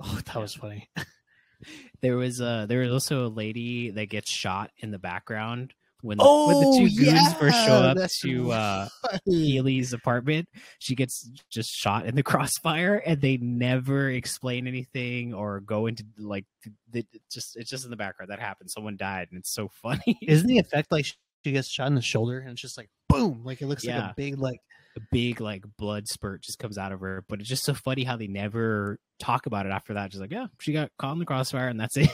Oh, 0.00 0.14
that 0.24 0.34
Yeah. 0.34 0.40
was 0.40 0.54
funny. 0.54 0.88
there 2.02 2.16
was 2.16 2.40
uh 2.40 2.66
there 2.66 2.80
was 2.80 2.92
also 2.92 3.26
a 3.26 3.28
lady 3.28 3.90
that 3.90 4.06
gets 4.06 4.30
shot 4.30 4.70
in 4.78 4.90
the 4.92 4.98
background 4.98 5.72
when 6.02 6.18
the, 6.18 6.24
when 6.24 6.60
the 6.60 6.76
two 6.78 7.04
goons 7.04 7.32
first 7.34 7.56
show 7.64 7.72
up 7.72 7.96
Oh, 7.98 8.06
to 8.22 8.52
uh. 8.52 8.88
Healy's 9.24 9.92
apartment. 9.92 10.48
She 10.78 10.94
gets 10.94 11.28
just 11.50 11.70
shot 11.70 12.06
in 12.06 12.14
the 12.14 12.22
crossfire, 12.30 12.96
and 12.96 13.20
they 13.20 13.38
never 13.38 14.10
explain 14.10 14.66
anything 14.68 15.34
or 15.34 15.60
go 15.60 15.86
into 15.86 16.04
like 16.18 16.44
the, 16.92 17.04
just 17.32 17.56
it's 17.56 17.70
just 17.70 17.84
in 17.84 17.90
the 17.90 17.96
background 17.96 18.30
that 18.30 18.38
happened. 18.38 18.70
Someone 18.70 18.96
died, 18.96 19.28
and 19.30 19.38
it's 19.40 19.52
so 19.52 19.68
funny. 19.82 20.18
Isn't 20.22 20.46
the 20.46 20.58
effect 20.58 20.92
like 20.92 21.06
she 21.44 21.52
gets 21.52 21.68
shot 21.68 21.88
in 21.88 21.94
the 21.94 22.02
shoulder 22.02 22.40
and 22.40 22.50
it's 22.50 22.60
just 22.60 22.76
like 22.76 22.88
boom, 23.08 23.42
like 23.44 23.60
it 23.60 23.66
looks 23.66 23.84
like 23.84 23.96
a 23.96 24.14
big 24.16 24.38
like 24.38 24.60
a 24.96 25.00
big 25.10 25.40
like 25.40 25.64
blood 25.76 26.08
spurt 26.08 26.42
just 26.42 26.58
comes 26.58 26.78
out 26.78 26.92
of 26.92 27.00
her, 27.00 27.24
but 27.28 27.40
it's 27.40 27.48
just 27.48 27.64
so 27.64 27.74
funny 27.74 28.04
how 28.04 28.16
they 28.16 28.26
never 28.26 28.98
talk 29.18 29.46
about 29.46 29.66
it 29.66 29.72
after 29.72 29.94
that. 29.94 30.10
Just 30.10 30.20
like, 30.20 30.30
yeah, 30.30 30.46
she 30.60 30.72
got 30.72 30.90
caught 30.98 31.12
in 31.12 31.18
the 31.18 31.24
crossfire, 31.24 31.68
and 31.68 31.78
that's 31.78 31.96
it. 31.96 32.08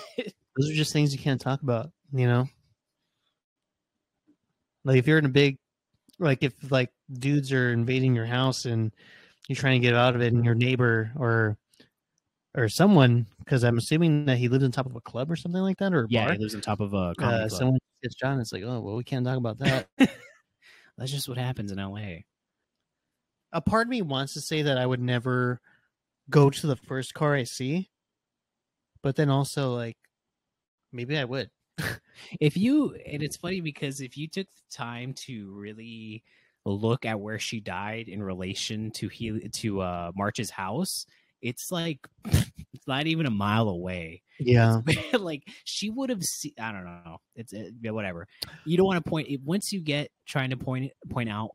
those 0.57 0.70
are 0.70 0.74
just 0.74 0.93
things 0.93 1.12
you 1.12 1.18
can't 1.18 1.41
talk 1.41 1.62
about, 1.62 1.91
you 2.12 2.26
know. 2.26 2.49
Like 4.85 4.97
if 4.97 5.07
you're 5.07 5.18
in 5.18 5.26
a 5.26 5.31
big, 5.31 5.59
like 6.18 6.43
if 6.43 6.55
like 6.70 6.91
dudes 7.12 7.53
are 7.53 7.72
invading 7.72 8.14
your 8.14 8.26
house 8.26 8.64
and 8.64 8.93
you're 9.49 9.57
trying 9.57 9.81
to 9.81 9.87
get 9.87 9.95
out 9.95 10.14
of 10.14 10.22
it, 10.22 10.33
and 10.33 10.45
your 10.45 10.55
neighbor 10.55 11.12
or 11.16 11.59
or 12.57 12.69
someone, 12.69 13.27
because 13.39 13.65
I'm 13.65 13.79
assuming 13.79 14.27
that 14.27 14.39
he 14.39 14.49
lives 14.49 14.65
on 14.65 14.73
top 14.73 14.87
of 14.87 14.97
a 14.97 15.01
club 15.01 15.31
or 15.31 15.37
something 15.37 15.63
like 15.63 15.79
that, 15.79 15.93
or 15.95 16.05
a 16.05 16.09
yeah, 16.09 16.27
bar. 16.27 16.33
it 16.33 16.41
lives 16.41 16.55
on 16.55 16.61
top 16.61 16.81
of 16.81 16.93
a 16.95 17.15
Uh, 17.19 17.49
club. 17.49 17.49
someone 17.49 17.79
gets 18.03 18.17
shot, 18.19 18.33
and 18.33 18.41
it's 18.41 18.53
like, 18.53 18.63
oh 18.65 18.81
well, 18.81 18.97
we 18.97 19.05
can't 19.05 19.27
talk 19.27 19.37
about 19.39 19.59
that. 19.59 19.89
That's 20.99 21.11
just 21.11 21.29
what 21.29 21.39
happens 21.39 21.73
in 21.73 21.79
LA. 21.79 22.25
a 23.53 23.61
part 23.61 23.87
of 23.87 23.91
me 23.91 24.03
wants 24.03 24.35
to 24.35 24.41
say 24.41 24.63
that 24.63 24.79
I 24.79 24.87
would 24.87 25.01
never 25.01 25.61
go 26.31 26.51
to 26.51 26.67
the 26.69 26.77
first 26.77 27.15
car 27.15 27.35
I 27.35 27.45
see, 27.45 27.91
but 29.03 29.17
then 29.17 29.31
also 29.31 29.75
like 29.75 29.97
maybe 30.93 31.19
I 31.19 31.25
would. 31.25 31.51
if 32.41 32.57
you 32.57 32.95
and 33.07 33.23
it's 33.23 33.37
funny 33.37 33.61
because 33.61 34.01
if 34.01 34.17
you 34.17 34.29
took 34.29 34.49
the 34.49 34.63
time 34.77 35.15
to 35.15 35.53
really 35.53 36.25
look 36.67 37.07
at 37.07 37.21
where 37.21 37.39
she 37.39 37.61
died 37.61 38.09
in 38.09 38.23
relation 38.23 38.91
to 38.93 39.09
he 39.09 39.49
to 39.49 39.81
uh 39.81 40.13
march's 40.17 40.51
house 40.51 41.07
it's 41.43 41.70
like 41.70 42.07
it's 42.72 42.86
not 42.86 43.07
even 43.07 43.26
a 43.26 43.30
mile 43.30 43.68
away. 43.68 44.22
Yeah, 44.38 44.80
like 45.18 45.43
she 45.64 45.91
would 45.91 46.11
have 46.11 46.22
seen 46.22 46.53
i 46.59 46.72
don't 46.72 46.84
know. 46.84 47.18
It's 47.36 47.53
it, 47.53 47.74
yeah, 47.80 47.91
whatever. 47.91 48.26
You 48.64 48.76
don't 48.76 48.86
want 48.86 49.05
to 49.05 49.09
point 49.11 49.28
it 49.28 49.41
once 49.43 49.72
you 49.72 49.80
get 49.80 50.11
trying 50.26 50.51
to 50.51 50.57
point 50.57 50.93
point 51.11 51.28
out 51.28 51.51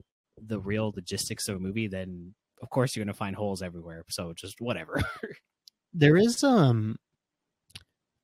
the 0.45 0.59
real 0.59 0.91
logistics 0.95 1.47
of 1.47 1.55
a 1.55 1.59
movie 1.59 1.87
then 1.87 2.33
of 2.61 2.69
course 2.69 2.95
you're 2.95 3.05
going 3.05 3.13
to 3.13 3.17
find 3.17 3.35
holes 3.35 3.61
everywhere 3.61 4.03
so 4.09 4.33
just 4.33 4.59
whatever. 4.61 5.01
There 5.97 6.17
is 6.17 6.43
um 6.43 6.97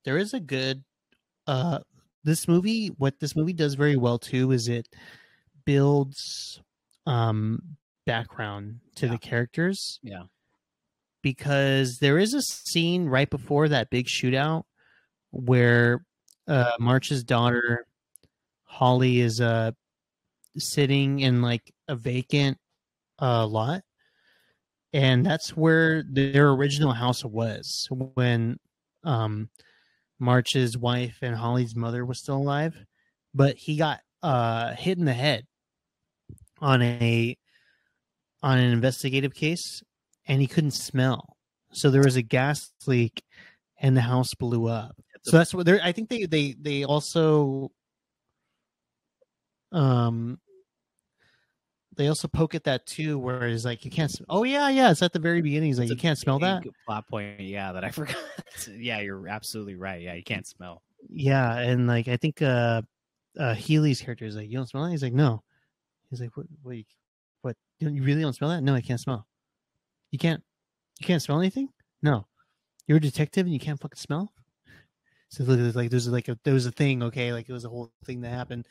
there 0.04 0.18
is 0.18 0.34
a 0.34 0.40
good 0.40 0.84
uh 1.46 1.78
this 2.22 2.46
movie 2.46 2.88
what 2.98 3.18
this 3.18 3.34
movie 3.34 3.54
does 3.54 3.74
very 3.74 3.96
well 3.96 4.18
too 4.18 4.52
is 4.52 4.68
it 4.68 4.88
builds 5.64 6.60
um 7.06 7.76
background 8.06 8.80
to 8.96 9.06
Yeah. 9.06 9.12
the 9.12 9.18
characters. 9.18 10.00
Yeah. 10.02 10.24
Because 11.22 11.98
there 12.00 12.18
is 12.18 12.34
a 12.34 12.42
scene 12.42 13.06
right 13.06 13.30
before 13.30 13.68
that 13.68 13.90
big 13.90 14.06
shootout 14.06 14.64
where 15.30 16.04
uh 16.48 16.72
March's 16.78 17.24
daughter 17.24 17.86
Holly 18.64 19.20
is 19.20 19.40
uh 19.40 19.72
sitting 20.58 21.20
in 21.20 21.42
like 21.42 21.72
a 21.88 21.96
vacant 21.96 22.58
uh 23.20 23.46
lot. 23.46 23.82
And 24.92 25.24
that's 25.24 25.56
where 25.56 26.02
their 26.02 26.50
original 26.50 26.92
house 26.92 27.24
was 27.24 27.88
when 27.90 28.58
um 29.04 29.48
March's 30.18 30.76
wife 30.76 31.18
and 31.22 31.34
Holly's 31.34 31.74
mother 31.74 32.04
was 32.04 32.18
still 32.20 32.36
alive. 32.36 32.74
But 33.34 33.56
he 33.56 33.76
got 33.76 34.00
uh 34.22 34.74
hit 34.74 34.98
in 34.98 35.04
the 35.04 35.14
head 35.14 35.46
on 36.60 36.82
a 36.82 37.36
on 38.42 38.58
an 38.58 38.72
investigative 38.72 39.34
case 39.34 39.82
and 40.26 40.40
he 40.40 40.46
couldn't 40.46 40.72
smell. 40.72 41.36
So 41.72 41.90
there 41.90 42.02
was 42.02 42.16
a 42.16 42.22
gas 42.22 42.72
leak 42.86 43.22
and 43.80 43.96
the 43.96 44.00
house 44.02 44.34
blew 44.34 44.68
up. 44.68 44.94
So 45.22 45.36
that's 45.38 45.54
what 45.54 45.66
they're 45.66 45.80
i 45.82 45.92
think 45.92 46.08
they 46.08 46.24
they 46.26 46.56
they 46.60 46.84
also 46.84 47.70
um 49.70 50.38
they 51.96 52.08
also 52.08 52.26
poke 52.26 52.54
at 52.54 52.64
that 52.64 52.86
too 52.86 53.18
where 53.18 53.44
it's 53.46 53.64
like 53.64 53.84
you 53.84 53.90
can't 53.90 54.10
sm- 54.10 54.24
oh 54.28 54.44
yeah 54.44 54.68
yeah 54.70 54.90
it's 54.90 55.02
at 55.02 55.12
the 55.12 55.18
very 55.18 55.42
beginning. 55.42 55.68
He's 55.68 55.78
like 55.78 55.84
It's 55.84 55.90
you 55.92 55.96
can't 56.00 56.18
smell 56.18 56.38
that? 56.40 56.64
Plot 56.86 57.06
point, 57.08 57.40
yeah, 57.40 57.70
that 57.72 57.84
I 57.84 57.90
forgot. 57.92 58.16
yeah, 58.76 59.00
you're 59.00 59.28
absolutely 59.28 59.76
right. 59.76 60.00
Yeah, 60.02 60.14
you 60.14 60.24
can't 60.24 60.46
smell. 60.46 60.82
yeah 61.08 61.58
and 61.58 61.86
like 61.86 62.08
i 62.08 62.16
think 62.16 62.40
uh 62.42 62.80
uh 63.38 63.54
healy's 63.54 64.00
character 64.00 64.24
is 64.24 64.36
like 64.36 64.48
you 64.48 64.56
don't 64.56 64.68
smell 64.68 64.84
that? 64.84 64.90
He's 64.90 65.02
like 65.02 65.12
no. 65.12 65.42
He's 66.10 66.20
like 66.20 66.36
what 66.36 66.46
what 66.62 66.76
you, 66.76 66.84
what 67.42 67.56
you 67.78 67.88
you 67.90 68.02
really 68.02 68.22
don't 68.22 68.34
smell 68.34 68.50
that? 68.50 68.62
No 68.62 68.74
i 68.74 68.80
can't 68.80 69.00
smell 69.00 69.26
you 70.12 70.18
can't 70.18 70.42
you 71.00 71.06
can't 71.06 71.20
smell 71.20 71.40
anything? 71.40 71.68
No. 72.02 72.26
You're 72.86 72.98
a 72.98 73.00
detective 73.00 73.46
and 73.46 73.52
you 73.52 73.58
can't 73.58 73.80
fucking 73.80 73.96
smell? 73.96 74.32
So 75.30 75.42
look 75.44 75.58
at 75.58 75.74
like 75.74 75.90
there's 75.90 76.06
like 76.06 76.28
a 76.28 76.38
there 76.44 76.54
was 76.54 76.66
a 76.66 76.70
thing 76.70 77.02
okay? 77.02 77.32
Like 77.32 77.48
it 77.48 77.52
was 77.52 77.64
a 77.64 77.68
whole 77.68 77.90
thing 78.04 78.20
that 78.20 78.28
happened. 78.28 78.68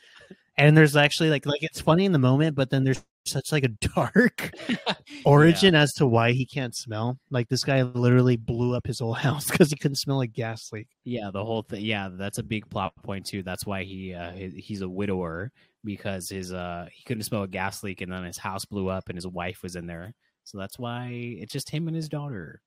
And 0.56 0.76
there's 0.76 0.96
actually 0.96 1.28
like 1.28 1.44
like 1.44 1.62
it's 1.62 1.80
funny 1.80 2.06
in 2.06 2.12
the 2.12 2.18
moment 2.18 2.54
but 2.54 2.70
then 2.70 2.84
there's 2.84 3.04
such 3.26 3.52
like 3.52 3.64
a 3.64 3.68
dark 3.94 4.52
origin 5.24 5.74
as 5.74 5.92
to 5.94 6.06
why 6.06 6.32
he 6.32 6.46
can't 6.46 6.74
smell. 6.74 7.18
Like 7.30 7.48
this 7.48 7.64
guy 7.64 7.82
literally 7.82 8.36
blew 8.36 8.74
up 8.74 8.86
his 8.86 9.00
whole 9.00 9.12
house 9.28 9.50
because 9.50 9.70
he 9.70 9.76
couldn't 9.76 9.96
smell 9.96 10.20
a 10.20 10.26
gas 10.26 10.70
leak. 10.72 10.88
Yeah, 11.04 11.30
the 11.32 11.44
whole 11.44 11.62
thing. 11.62 11.84
Yeah, 11.84 12.10
that's 12.12 12.38
a 12.38 12.42
big 12.42 12.68
plot 12.70 12.94
point 13.02 13.26
too. 13.26 13.42
That's 13.42 13.66
why 13.66 13.84
he 13.84 14.14
uh, 14.14 14.32
he, 14.32 14.48
he's 14.50 14.82
a 14.82 14.88
widower 14.88 15.50
because 15.84 16.28
his 16.28 16.52
uh 16.52 16.86
he 16.92 17.02
couldn't 17.04 17.24
smell 17.24 17.42
a 17.42 17.48
gas 17.48 17.82
leak, 17.82 18.00
and 18.00 18.12
then 18.12 18.24
his 18.24 18.38
house 18.38 18.64
blew 18.64 18.88
up, 18.88 19.08
and 19.08 19.16
his 19.16 19.26
wife 19.26 19.62
was 19.62 19.76
in 19.76 19.86
there. 19.86 20.14
So 20.44 20.58
that's 20.58 20.78
why 20.78 21.08
it's 21.12 21.52
just 21.52 21.70
him 21.70 21.86
and 21.88 21.96
his 21.96 22.08
daughter. 22.08 22.60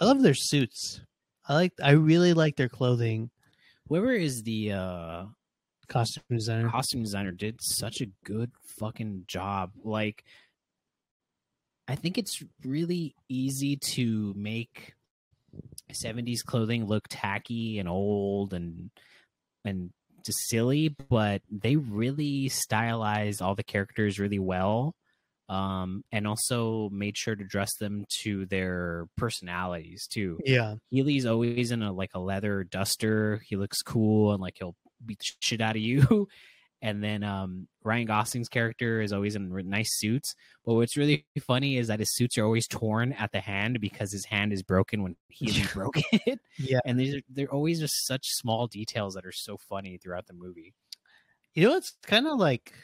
I 0.00 0.04
love 0.04 0.22
their 0.22 0.34
suits. 0.34 1.00
I 1.46 1.54
like. 1.54 1.72
I 1.82 1.92
really 1.92 2.32
like 2.32 2.56
their 2.56 2.68
clothing. 2.68 3.30
Whoever 3.88 4.12
is 4.12 4.42
the 4.42 4.72
uh 4.72 5.24
Costume 5.88 6.22
designer. 6.30 6.70
costume 6.70 7.02
designer 7.02 7.32
did 7.32 7.60
such 7.60 8.00
a 8.00 8.06
good 8.24 8.50
fucking 8.78 9.24
job. 9.26 9.72
Like, 9.82 10.24
I 11.86 11.94
think 11.94 12.16
it's 12.16 12.42
really 12.64 13.14
easy 13.28 13.76
to 13.94 14.32
make 14.36 14.94
70s 15.92 16.42
clothing 16.44 16.86
look 16.86 17.06
tacky 17.08 17.78
and 17.78 17.88
old 17.88 18.54
and 18.54 18.90
and 19.64 19.90
just 20.24 20.48
silly, 20.48 20.88
but 20.88 21.42
they 21.50 21.76
really 21.76 22.48
stylized 22.48 23.42
all 23.42 23.54
the 23.54 23.62
characters 23.62 24.18
really 24.18 24.38
well. 24.38 24.94
Um, 25.48 26.04
and 26.10 26.26
also 26.26 26.88
made 26.90 27.18
sure 27.18 27.36
to 27.36 27.44
dress 27.44 27.76
them 27.76 28.06
to 28.22 28.46
their 28.46 29.06
personalities 29.16 30.06
too. 30.06 30.38
Yeah, 30.44 30.76
Healy's 30.90 31.26
always 31.26 31.70
in 31.70 31.82
a 31.82 31.92
like 31.92 32.12
a 32.14 32.18
leather 32.20 32.64
duster. 32.64 33.42
He 33.46 33.56
looks 33.56 33.82
cool 33.82 34.32
and 34.32 34.40
like 34.40 34.56
he'll 34.58 34.74
beat 35.04 35.18
the 35.18 35.26
shit 35.40 35.60
out 35.60 35.76
of 35.76 35.82
you. 35.82 36.28
And 36.82 37.02
then 37.02 37.22
um, 37.24 37.66
Ryan 37.82 38.06
Gosling's 38.06 38.50
character 38.50 39.00
is 39.00 39.10
always 39.14 39.36
in 39.36 39.50
nice 39.70 39.98
suits. 39.98 40.34
But 40.66 40.74
what's 40.74 40.98
really 40.98 41.24
funny 41.46 41.78
is 41.78 41.88
that 41.88 41.98
his 41.98 42.14
suits 42.14 42.36
are 42.36 42.44
always 42.44 42.68
torn 42.68 43.12
at 43.14 43.32
the 43.32 43.40
hand 43.40 43.80
because 43.80 44.12
his 44.12 44.26
hand 44.26 44.52
is 44.52 44.62
broken 44.62 45.02
when 45.02 45.16
Yeah. 45.40 45.66
broke 45.72 45.96
it. 46.12 46.40
yeah. 46.58 46.80
And 46.84 47.00
these 47.00 47.14
are 47.14 47.20
they're 47.30 47.50
always 47.50 47.80
just 47.80 48.06
such 48.06 48.26
small 48.26 48.66
details 48.66 49.14
that 49.14 49.24
are 49.24 49.32
so 49.32 49.56
funny 49.56 49.96
throughout 49.96 50.26
the 50.26 50.34
movie. 50.34 50.74
You 51.54 51.68
know, 51.70 51.76
it's 51.76 51.96
kind 52.02 52.26
of 52.26 52.38
like 52.38 52.74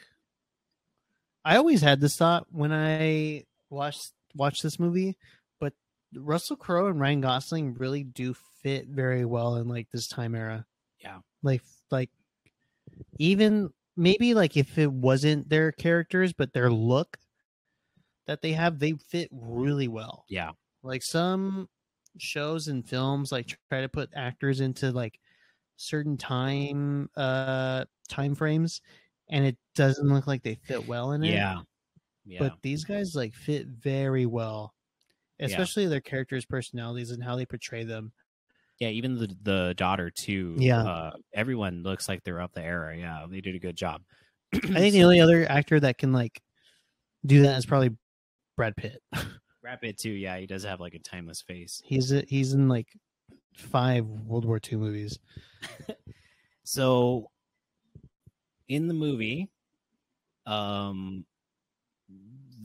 I 1.43 1.57
always 1.57 1.81
had 1.81 2.01
this 2.01 2.15
thought 2.15 2.47
when 2.51 2.71
I 2.71 3.45
watched 3.69 4.11
watched 4.35 4.63
this 4.63 4.79
movie, 4.79 5.17
but 5.59 5.73
Russell 6.15 6.55
Crowe 6.55 6.87
and 6.87 6.99
Ryan 6.99 7.21
Gosling 7.21 7.73
really 7.75 8.03
do 8.03 8.35
fit 8.61 8.87
very 8.87 9.25
well 9.25 9.55
in 9.55 9.67
like 9.67 9.89
this 9.91 10.07
time 10.07 10.35
era. 10.35 10.65
Yeah. 10.99 11.19
like 11.41 11.63
like 11.89 12.11
even 13.17 13.71
maybe 13.97 14.33
like 14.35 14.55
if 14.55 14.77
it 14.77 14.91
wasn't 14.91 15.49
their 15.49 15.71
characters 15.71 16.31
but 16.31 16.53
their 16.53 16.69
look 16.69 17.17
that 18.27 18.41
they 18.41 18.53
have, 18.53 18.77
they 18.77 18.93
fit 18.93 19.29
really 19.31 19.87
well. 19.87 20.25
Yeah. 20.29 20.51
like 20.83 21.01
some 21.01 21.69
shows 22.17 22.67
and 22.67 22.87
films 22.87 23.31
like 23.31 23.57
try 23.69 23.81
to 23.81 23.89
put 23.89 24.09
actors 24.15 24.59
into 24.59 24.91
like 24.91 25.17
certain 25.77 26.17
time 26.17 27.09
uh 27.15 27.85
time 28.09 28.35
frames 28.35 28.81
and 29.31 29.45
it 29.45 29.57
doesn't 29.75 30.07
look 30.07 30.27
like 30.27 30.43
they 30.43 30.55
fit 30.55 30.87
well 30.87 31.13
in 31.13 31.23
it 31.23 31.31
Yeah. 31.33 31.59
Yeah. 32.25 32.39
but 32.39 32.53
these 32.61 32.83
guys 32.83 33.15
like 33.15 33.33
fit 33.33 33.65
very 33.67 34.25
well 34.27 34.73
Yeah. 35.39 35.47
especially 35.47 35.87
their 35.87 36.01
characters 36.01 36.45
personalities 36.45 37.09
and 37.11 37.23
how 37.23 37.35
they 37.35 37.45
portray 37.47 37.83
them 37.83 38.11
yeah, 38.79 38.89
even 38.89 39.15
the 39.15 39.29
the 39.43 39.73
daughter 39.77 40.09
too. 40.09 40.55
Yeah. 40.57 40.81
Uh, 40.81 41.11
everyone 41.35 41.83
looks 41.83 42.09
like 42.09 42.23
they're 42.23 42.41
up 42.41 42.51
the 42.53 42.63
era. 42.63 42.97
Yeah, 42.97 43.27
they 43.29 43.39
did 43.39 43.53
a 43.53 43.59
good 43.59 43.75
job. 43.75 44.01
i 44.55 44.57
think 44.59 44.93
the 44.93 45.03
only 45.03 45.19
other 45.19 45.45
actor 45.47 45.79
that 45.79 45.99
can 45.99 46.11
like 46.11 46.41
do 47.23 47.43
that 47.43 47.59
is 47.59 47.65
probably 47.67 47.91
brad 48.57 48.75
pitt 48.75 48.99
Brad 49.61 49.79
Pitt 49.81 49.99
too. 49.99 50.09
Yeah, 50.09 50.37
he 50.39 50.47
does 50.47 50.63
have 50.63 50.79
like 50.79 50.95
a 50.95 50.99
timeless 50.99 51.43
face. 51.43 51.79
he's 51.85 52.11
a, 52.11 52.23
he's 52.27 52.53
in 52.53 52.67
like 52.67 52.87
five 53.55 54.07
world 54.07 54.45
war 54.45 54.59
ii 54.71 54.77
movies 54.79 55.19
So 56.63 57.29
in 58.71 58.87
the 58.87 58.93
movie, 58.93 59.49
um 60.45 61.25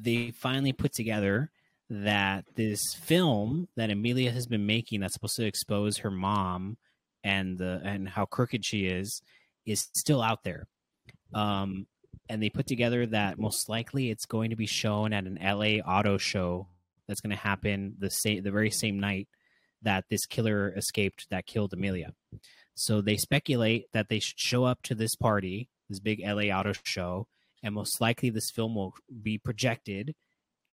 they 0.00 0.30
finally 0.30 0.72
put 0.72 0.92
together 0.92 1.50
that 1.90 2.44
this 2.54 2.80
film 3.02 3.68
that 3.76 3.90
Amelia 3.90 4.30
has 4.30 4.46
been 4.46 4.66
making 4.66 5.00
that's 5.00 5.14
supposed 5.14 5.36
to 5.36 5.46
expose 5.46 5.98
her 5.98 6.10
mom 6.10 6.76
and 7.24 7.58
the 7.58 7.80
and 7.84 8.08
how 8.08 8.24
crooked 8.24 8.64
she 8.64 8.86
is 8.86 9.20
is 9.66 9.88
still 9.94 10.22
out 10.22 10.44
there. 10.44 10.66
Um 11.34 11.86
and 12.28 12.42
they 12.42 12.50
put 12.50 12.66
together 12.66 13.06
that 13.06 13.38
most 13.38 13.68
likely 13.68 14.10
it's 14.10 14.26
going 14.26 14.50
to 14.50 14.56
be 14.56 14.66
shown 14.66 15.12
at 15.12 15.24
an 15.24 15.38
LA 15.42 15.80
auto 15.80 16.18
show 16.18 16.68
that's 17.06 17.20
going 17.20 17.30
to 17.30 17.36
happen 17.36 17.94
the 17.98 18.10
same 18.10 18.42
the 18.42 18.50
very 18.50 18.70
same 18.70 18.98
night 18.98 19.28
that 19.82 20.04
this 20.10 20.26
killer 20.26 20.72
escaped 20.76 21.26
that 21.30 21.46
killed 21.46 21.72
Amelia. 21.72 22.12
So 22.74 23.00
they 23.00 23.16
speculate 23.16 23.86
that 23.92 24.08
they 24.08 24.18
should 24.18 24.38
show 24.38 24.64
up 24.64 24.82
to 24.82 24.94
this 24.94 25.14
party, 25.14 25.68
this 25.88 26.00
big 26.00 26.20
LA 26.24 26.54
auto 26.54 26.72
show, 26.84 27.26
and 27.62 27.74
most 27.74 28.00
likely 28.00 28.30
this 28.30 28.50
film 28.50 28.74
will 28.74 28.94
be 29.22 29.38
projected 29.38 30.14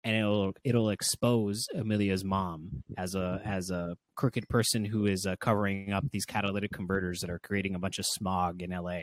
and 0.08 0.16
it'll 0.16 0.54
it'll 0.64 0.90
expose 0.90 1.68
Amelia's 1.76 2.24
mom 2.24 2.84
as 2.98 3.14
a 3.14 3.42
as 3.44 3.72
a 3.72 3.98
crooked 4.16 4.48
person 4.48 4.86
who 4.86 5.06
is 5.06 5.26
uh, 5.26 5.36
covering 5.42 5.92
up 5.92 6.06
these 6.12 6.26
catalytic 6.26 6.72
converters 6.72 7.20
that 7.20 7.30
are 7.30 7.40
creating 7.40 7.76
a 7.76 7.80
bunch 7.80 8.00
of 8.00 8.06
smog 8.06 8.62
in 8.62 8.70
LA. 8.70 9.00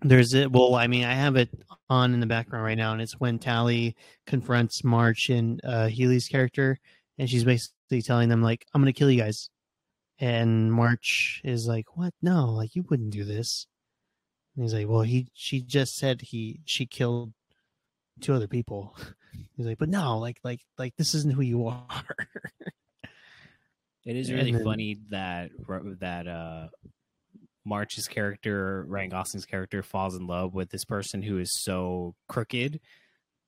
There's 0.00 0.32
it. 0.32 0.52
Well, 0.52 0.76
I 0.76 0.86
mean, 0.86 1.04
I 1.04 1.14
have 1.14 1.34
it 1.34 1.48
on 1.90 2.14
in 2.14 2.20
the 2.20 2.26
background 2.26 2.64
right 2.64 2.78
now, 2.78 2.92
and 2.92 3.02
it's 3.02 3.18
when 3.18 3.40
Tally 3.40 3.96
confronts 4.26 4.84
March 4.84 5.28
and 5.28 5.60
uh, 5.64 5.88
Healy's 5.88 6.28
character, 6.28 6.78
and 7.18 7.28
she's 7.28 7.44
basically 7.44 8.02
telling 8.02 8.28
them 8.28 8.42
like, 8.42 8.66
"I'm 8.74 8.80
gonna 8.80 8.92
kill 8.92 9.10
you 9.10 9.20
guys," 9.20 9.50
and 10.20 10.72
March 10.72 11.40
is 11.42 11.66
like, 11.66 11.96
"What? 11.96 12.14
No, 12.22 12.50
like 12.52 12.76
you 12.76 12.84
wouldn't 12.88 13.10
do 13.10 13.24
this." 13.24 13.66
And 14.56 14.64
he's 14.64 14.74
like, 14.74 14.88
"Well, 14.88 15.02
he 15.02 15.28
she 15.34 15.60
just 15.60 15.96
said 15.96 16.20
he 16.22 16.60
she 16.64 16.86
killed 16.86 17.32
two 18.20 18.34
other 18.34 18.48
people." 18.48 18.96
He's 19.56 19.66
like, 19.66 19.78
"But 19.78 19.88
no, 19.88 20.18
like 20.18 20.38
like 20.44 20.60
like 20.78 20.94
this 20.96 21.14
isn't 21.14 21.34
who 21.34 21.42
you 21.42 21.66
are." 21.68 22.16
It 24.04 24.16
is 24.16 24.30
really 24.30 24.52
then- 24.52 24.64
funny 24.64 24.98
that 25.10 25.50
that 26.00 26.28
uh 26.28 26.68
March's 27.64 28.06
character, 28.06 28.84
Ryan 28.86 29.10
Gosling's 29.10 29.46
character, 29.46 29.82
falls 29.82 30.14
in 30.14 30.26
love 30.26 30.54
with 30.54 30.70
this 30.70 30.84
person 30.84 31.22
who 31.22 31.38
is 31.38 31.50
so 31.62 32.14
crooked 32.28 32.80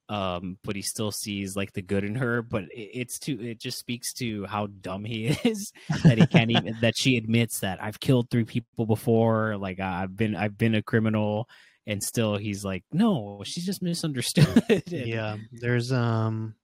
um, 0.09 0.59
but 0.63 0.77
he 0.77 0.83
still 0.83 1.11
sees 1.11 1.57
like 1.57 1.73
the 1.73 1.83
good 1.83 2.05
in 2.05 2.15
her. 2.17 2.43
But 2.43 2.65
it, 2.65 2.91
it's 2.95 3.19
too. 3.19 3.39
It 3.41 3.59
just 3.61 3.79
speaks 3.79 4.13
to 4.15 4.45
how 4.47 4.67
dumb 4.67 5.05
he 5.05 5.27
is 5.45 5.73
that 6.05 6.19
he 6.19 6.27
can't 6.27 6.51
even. 6.51 6.77
that 6.81 6.95
she 6.97 7.17
admits 7.17 7.61
that 7.61 7.83
I've 7.83 8.01
killed 8.01 8.31
three 8.31 8.45
people 8.45 8.87
before. 8.87 9.57
Like 9.57 9.81
I've 9.81 10.17
been 10.17 10.37
I've 10.37 10.57
been 10.57 10.75
a 10.75 10.83
criminal, 10.83 11.49
and 11.87 12.03
still 12.03 12.37
he's 12.37 12.65
like, 12.65 12.85
no, 12.93 13.43
she's 13.45 13.67
just 13.67 13.83
misunderstood. 13.83 14.47
And- 14.69 14.83
yeah 14.93 15.37
there's 15.53 15.93
um 15.93 16.55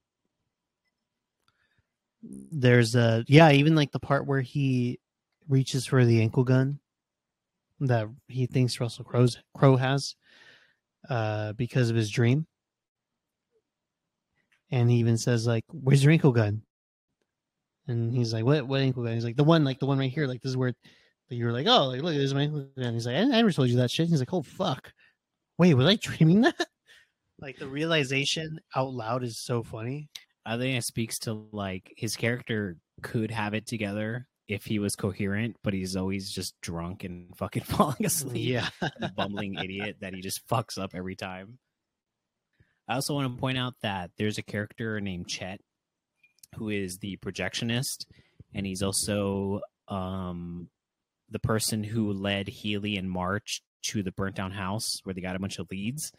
there's 2.22 2.95
a 2.95 3.24
yeah 3.26 3.51
even 3.51 3.74
like 3.74 3.90
the 3.93 3.99
part 3.99 4.26
where 4.26 4.40
he 4.40 5.01
reaches 5.49 5.86
for 5.86 6.05
the 6.05 6.20
ankle 6.20 6.45
gun 6.45 6.78
that 7.80 8.07
he 8.28 8.47
thinks 8.47 8.78
russell 8.80 9.05
crowe's 9.05 9.38
crowe 9.57 9.76
has 9.76 10.14
uh 11.09 11.53
because 11.55 11.90
of 11.90 11.97
his 11.97 12.11
dream 12.11 12.47
and 14.73 14.91
he 14.91 14.97
even 14.97 15.18
says 15.18 15.47
like 15.47 15.64
where's 15.70 16.03
your 16.03 16.12
ankle 16.12 16.33
gun? 16.33 16.62
And 17.87 18.12
he's 18.12 18.33
like 18.33 18.45
what 18.45 18.66
what 18.66 18.81
ankle 18.81 19.05
gun? 19.05 19.14
He's 19.14 19.25
like 19.25 19.37
the 19.37 19.45
one 19.45 19.64
like 19.64 19.79
the 19.79 19.87
one 19.87 19.99
right 19.99 20.11
here. 20.11 20.27
Like 20.27 20.41
this 20.41 20.51
is 20.51 20.57
where 20.57 20.73
you 21.29 21.45
were 21.45 21.53
like 21.53 21.66
oh 21.68 21.87
like 21.87 22.03
look 22.03 22.14
this 22.14 22.25
is 22.25 22.35
my 22.35 22.43
ankle 22.43 22.66
gun. 22.77 22.95
He's 22.95 23.07
like 23.07 23.16
I, 23.16 23.20
I 23.20 23.25
never 23.27 23.53
told 23.53 23.68
you 23.68 23.77
that 23.77 23.91
shit. 23.91 24.05
And 24.05 24.11
he's 24.11 24.20
like 24.20 24.33
oh 24.33 24.43
fuck. 24.43 24.93
Wait 25.59 25.75
was 25.75 25.87
i 25.87 25.95
dreaming 25.95 26.41
that? 26.41 26.57
Like 27.39 27.59
the 27.59 27.66
realization 27.66 28.61
out 28.77 28.93
loud 28.93 29.25
is 29.25 29.37
so 29.37 29.64
funny. 29.64 30.09
I 30.47 30.57
think 30.59 30.79
it 30.79 30.85
speaks 30.85 31.18
to 31.20 31.49
like 31.51 31.93
his 31.97 32.14
character 32.14 32.77
could 33.03 33.33
have 33.33 33.53
it 33.53 33.66
together 33.66 34.29
if 34.47 34.64
he 34.64 34.79
was 34.79 34.95
coherent, 34.95 35.57
but 35.64 35.75
he's 35.75 35.97
always 35.97 36.31
just 36.31 36.55
drunk 36.61 37.03
and 37.03 37.29
fucking 37.37 37.64
falling 37.64 38.05
asleep. 38.05 38.49
yeah. 38.49 38.68
Bumbling 39.16 39.57
idiot 39.57 39.97
that 40.01 40.14
he 40.14 40.20
just 40.20 40.47
fucks 40.47 40.79
up 40.79 40.93
every 40.95 41.16
time. 41.16 41.59
I 42.89 42.95
also 42.95 43.14
want 43.14 43.35
to 43.35 43.41
point 43.41 43.59
out 43.59 43.74
that 43.83 44.11
there's 44.18 44.39
a 44.39 44.43
character 44.43 45.01
named 45.01 45.28
Chet 45.28 45.61
who 46.57 46.68
is 46.68 46.99
the 46.99 47.16
projectionist, 47.18 48.05
and 48.55 48.66
he's 48.66 48.83
also 48.83 49.61
um, 49.89 50.68
the 51.30 51.39
person 51.39 51.83
who 51.85 52.12
led 52.12 52.49
Healy 52.49 52.97
and 52.97 53.11
March 53.11 53.62
to 53.85 54.03
the 54.03 54.12
burnt 54.12 54.37
down 54.37 54.51
house 54.53 55.01
where 55.05 55.14
they 55.14 55.20
got 55.20 55.37
a 55.37 55.39
bunch 55.39 55.59
of 55.59 55.66
leads. 55.70 56.12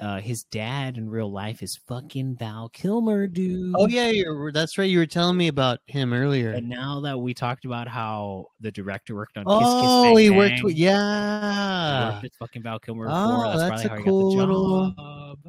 Uh, 0.00 0.20
his 0.20 0.42
dad 0.44 0.96
in 0.96 1.08
real 1.08 1.30
life 1.30 1.62
is 1.62 1.78
fucking 1.86 2.34
Val 2.36 2.68
Kilmer, 2.70 3.26
dude. 3.26 3.74
oh 3.78 3.86
yeah 3.86 4.08
you're, 4.08 4.50
that's 4.50 4.78
right 4.78 4.88
you 4.90 4.98
were 4.98 5.06
telling 5.06 5.36
me 5.36 5.48
about 5.48 5.80
him 5.86 6.14
earlier 6.14 6.52
And 6.52 6.68
now 6.68 7.00
that 7.00 7.18
we 7.18 7.34
talked 7.34 7.66
about 7.66 7.88
how 7.88 8.46
the 8.58 8.72
director 8.72 9.14
worked 9.14 9.36
on 9.36 9.44
Kiss 9.44 9.52
Kiss 9.52 9.62
oh 9.62 10.02
Bang 10.04 10.16
he 10.18 10.30
worked 10.30 10.62
with 10.64 10.74
he 10.74 10.84
yeah 10.84 12.12
worked 12.12 12.22
with 12.22 12.34
fucking 12.36 12.62
Val 12.62 12.78
Kilmer 12.78 13.06
Oh, 13.08 13.10
before. 13.10 13.44
That's, 13.44 13.58
that's 13.58 13.68
probably 13.68 13.84
a 13.84 13.88
how 13.90 13.96
he 13.96 14.02
cool 14.02 14.36
got 14.36 14.46
the 14.46 14.52
little-. 14.52 14.94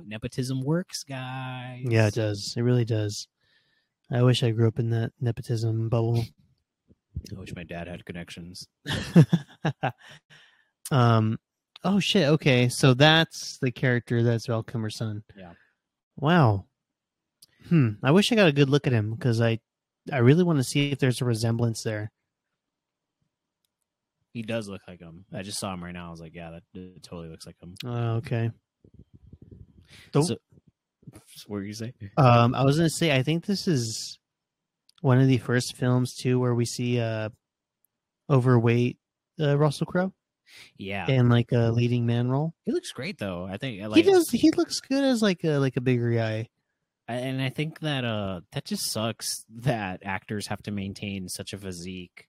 Nepotism 0.05 0.61
works, 0.61 1.03
guys. 1.03 1.83
yeah 1.87 2.07
it 2.07 2.13
does 2.13 2.53
it 2.57 2.61
really 2.61 2.85
does 2.85 3.27
i 4.11 4.21
wish 4.21 4.43
i 4.43 4.51
grew 4.51 4.67
up 4.67 4.79
in 4.79 4.89
that 4.91 5.11
nepotism 5.19 5.89
bubble 5.89 6.23
I 7.35 7.39
wish 7.39 7.55
my 7.55 7.63
dad 7.63 7.87
had 7.87 8.05
connections. 8.05 8.67
um 10.91 11.39
oh 11.83 11.99
shit 11.99 12.27
okay 12.27 12.69
so 12.69 12.93
that's 12.93 13.57
the 13.61 13.71
character 13.71 14.23
that's 14.23 14.47
val 14.47 14.63
kilmer's 14.63 14.95
son 14.97 15.23
Yeah. 15.35 15.53
wow 16.17 16.65
hmm 17.69 17.91
i 18.03 18.11
wish 18.11 18.31
i 18.31 18.35
got 18.35 18.47
a 18.47 18.51
good 18.53 18.69
look 18.69 18.87
at 18.87 18.93
him 18.93 19.11
because 19.11 19.41
i 19.41 19.59
i 20.11 20.17
really 20.17 20.43
want 20.43 20.59
to 20.59 20.63
see 20.63 20.91
if 20.91 20.99
there's 20.99 21.21
a 21.21 21.25
resemblance 21.25 21.83
there 21.83 22.11
He 24.33 24.41
does 24.41 24.67
look 24.67 24.81
like 24.87 24.99
him. 24.99 25.25
I 25.31 25.43
just 25.43 25.59
saw 25.59 25.71
him 25.75 25.83
right 25.83 25.93
now. 25.93 26.07
I 26.07 26.09
was 26.09 26.19
like, 26.19 26.33
yeah, 26.33 26.49
that, 26.49 26.63
that 26.73 27.03
totally 27.03 27.29
looks 27.29 27.45
like 27.45 27.55
him. 27.61 27.75
oh, 27.85 28.15
okay 28.17 28.49
Don't- 30.11 30.23
So, 30.25 30.35
what 31.47 31.57
were 31.57 31.63
you 31.63 31.73
say? 31.73 31.93
Um, 32.17 32.55
I 32.55 32.63
was 32.63 32.77
gonna 32.77 32.89
say, 32.89 33.15
I 33.15 33.23
think 33.23 33.45
this 33.45 33.67
is 33.67 34.17
one 35.01 35.19
of 35.19 35.27
the 35.27 35.37
first 35.37 35.75
films 35.75 36.13
too 36.15 36.39
where 36.39 36.55
we 36.55 36.65
see 36.65 36.99
uh 36.99 37.29
overweight 38.29 38.97
uh, 39.39 39.57
Russell 39.57 39.85
Crowe 39.85 40.13
Yeah, 40.77 41.05
and 41.09 41.29
like 41.29 41.51
a 41.51 41.71
leading 41.71 42.05
man 42.05 42.29
role. 42.29 42.53
he 42.65 42.71
looks 42.71 42.91
great 42.91 43.17
though. 43.17 43.45
I 43.45 43.57
think 43.57 43.81
like 43.81 43.95
he 43.95 44.09
does. 44.09 44.29
He 44.29 44.51
looks 44.51 44.79
good 44.79 45.03
as 45.03 45.21
like 45.21 45.43
a 45.43 45.57
like 45.57 45.75
a 45.77 45.81
bigger 45.81 46.11
guy. 46.11 46.47
and 47.07 47.41
I 47.41 47.49
think 47.49 47.79
that 47.81 48.05
uh 48.05 48.41
that 48.53 48.65
just 48.65 48.91
sucks 48.91 49.45
that 49.49 50.01
actors 50.03 50.47
have 50.47 50.63
to 50.63 50.71
maintain 50.71 51.27
such 51.27 51.53
a 51.53 51.57
physique. 51.57 52.27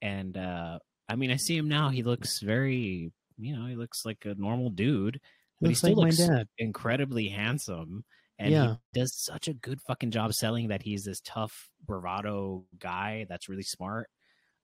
And 0.00 0.36
uh 0.36 0.78
I 1.08 1.16
mean, 1.16 1.30
I 1.30 1.36
see 1.36 1.56
him 1.56 1.68
now. 1.68 1.90
He 1.90 2.02
looks 2.02 2.40
very, 2.40 3.12
you 3.36 3.56
know, 3.56 3.66
he 3.66 3.76
looks 3.76 4.06
like 4.06 4.24
a 4.24 4.34
normal 4.34 4.70
dude, 4.70 5.20
but 5.60 5.68
he 5.68 5.74
still 5.74 5.90
like 5.96 6.06
looks 6.06 6.18
dad. 6.18 6.48
incredibly 6.58 7.28
handsome. 7.28 8.04
And 8.38 8.50
Yeah. 8.52 8.74
he 8.92 9.00
does 9.00 9.14
such 9.14 9.46
a 9.48 9.54
good 9.54 9.80
fucking 9.82 10.10
job 10.10 10.34
selling 10.34 10.68
that 10.68 10.82
he's 10.82 11.04
this 11.04 11.20
tough 11.24 11.70
bravado 11.86 12.64
guy 12.78 13.26
that's 13.28 13.48
really 13.48 13.62
smart. 13.62 14.10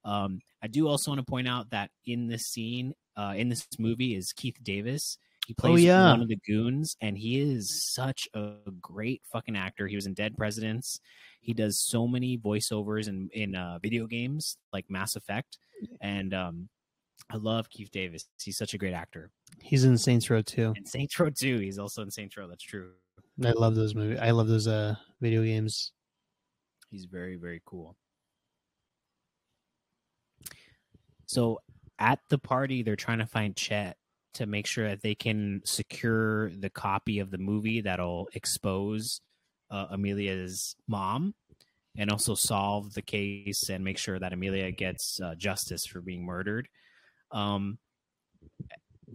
Um, 0.05 0.41
I 0.62 0.66
do 0.66 0.88
also 0.88 1.11
want 1.12 1.20
to 1.20 1.30
point 1.30 1.47
out 1.47 1.70
that 1.70 1.91
in 2.05 2.26
this 2.26 2.47
scene, 2.47 2.95
uh, 3.16 3.34
in 3.36 3.49
this 3.49 3.66
movie, 3.78 4.14
is 4.16 4.32
Keith 4.32 4.57
David. 4.62 5.01
He 5.47 5.55
plays 5.55 5.72
Oh, 5.72 5.76
yeah. 5.76 6.11
one 6.11 6.22
of 6.22 6.28
the 6.28 6.38
goons, 6.47 6.97
and 7.01 7.16
he 7.18 7.38
is 7.41 7.93
such 7.93 8.28
a 8.34 8.55
great 8.80 9.22
fucking 9.32 9.57
actor. 9.57 9.86
He 9.88 9.97
was 9.97 10.07
in 10.07 10.14
Dead 10.14 10.36
Presidents. 10.36 11.01
He 11.41 11.55
does 11.55 11.78
so 11.80 12.07
many 12.07 12.36
voiceovers 12.38 13.09
in 13.09 13.28
in 13.32 13.55
uh, 13.55 13.78
video 13.80 14.07
games 14.07 14.57
like 14.72 14.86
Mass 14.88 15.16
Effect, 15.16 15.59
and 16.01 16.32
um, 16.34 16.68
I 17.29 17.37
love 17.37 17.68
Keith 17.71 17.91
David. 17.91 18.23
He's 18.43 18.57
such 18.57 18.75
a 18.75 18.79
great 18.79 18.95
actor. 18.95 19.31
He's 19.61 19.85
in 19.85 19.99
Saints 19.99 20.31
Row 20.31 20.43
too. 20.43 20.73
And 20.77 20.89
Saints 20.89 21.18
Row 21.18 21.31
2, 21.31 21.59
he's 21.59 21.79
also 21.79 22.03
in 22.03 22.11
Saints 22.11 22.37
Row. 22.37 22.49
That's 22.49 22.64
true. 22.64 22.91
I 23.45 23.53
love 23.53 23.75
those 23.75 23.95
movies. 23.95 24.18
I 24.21 24.31
love 24.31 24.49
those 24.49 24.66
uh 24.66 24.97
video 25.21 25.43
games. 25.43 25.93
He's 26.91 27.05
very, 27.05 27.37
very 27.37 27.62
cool. 27.64 27.97
So 31.27 31.61
at 31.99 32.18
the 32.29 32.39
party, 32.39 32.83
they're 32.83 32.97
trying 32.97 33.18
to 33.18 33.27
find 33.27 33.55
Chet 33.55 33.97
to 34.35 34.47
make 34.47 34.66
sure 34.66 34.89
that 34.89 35.03
they 35.03 35.14
can 35.14 35.61
secure 35.64 36.51
the 36.51 36.71
copy 36.71 37.21
of 37.21 37.31
the 37.31 37.39
movie 37.39 37.81
that'll 37.81 38.29
expose 38.35 39.21
uh, 39.71 39.87
Amelia's 39.91 40.75
mom 40.89 41.35
and 41.97 42.11
also 42.11 42.35
solve 42.35 42.95
the 42.95 43.03
case 43.03 43.68
and 43.68 43.85
make 43.85 43.99
sure 43.99 44.18
that 44.18 44.33
Amelia 44.33 44.71
gets 44.71 45.21
uh, 45.21 45.35
justice 45.37 45.87
for 45.87 46.01
being 46.01 46.25
murdered. 46.25 46.68
Um, 47.33 47.78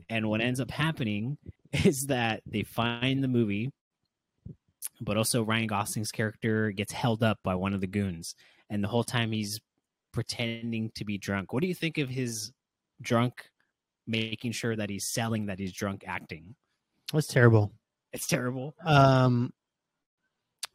and 0.09 0.29
what 0.29 0.41
ends 0.41 0.59
up 0.59 0.71
happening 0.71 1.37
is 1.85 2.07
that 2.07 2.41
they 2.45 2.63
find 2.63 3.23
the 3.23 3.27
movie, 3.27 3.71
but 5.01 5.17
also 5.17 5.43
Ryan 5.43 5.67
Gosling's 5.67 6.11
character 6.11 6.71
gets 6.71 6.91
held 6.91 7.23
up 7.23 7.39
by 7.43 7.55
one 7.55 7.73
of 7.73 7.81
the 7.81 7.87
goons, 7.87 8.35
and 8.69 8.83
the 8.83 8.87
whole 8.87 9.03
time 9.03 9.31
he's 9.31 9.59
pretending 10.11 10.91
to 10.95 11.05
be 11.05 11.17
drunk. 11.17 11.51
What 11.53 11.61
do 11.61 11.67
you 11.67 11.75
think 11.75 11.97
of 11.97 12.09
his 12.09 12.51
drunk 13.01 13.49
making 14.07 14.53
sure 14.53 14.75
that 14.75 14.89
he's 14.89 15.07
selling 15.07 15.47
that 15.47 15.59
he's 15.59 15.73
drunk 15.73 16.03
acting? 16.07 16.55
That's 17.13 17.27
terrible. 17.27 17.71
It's 18.13 18.27
terrible. 18.27 18.75
Um. 18.83 19.51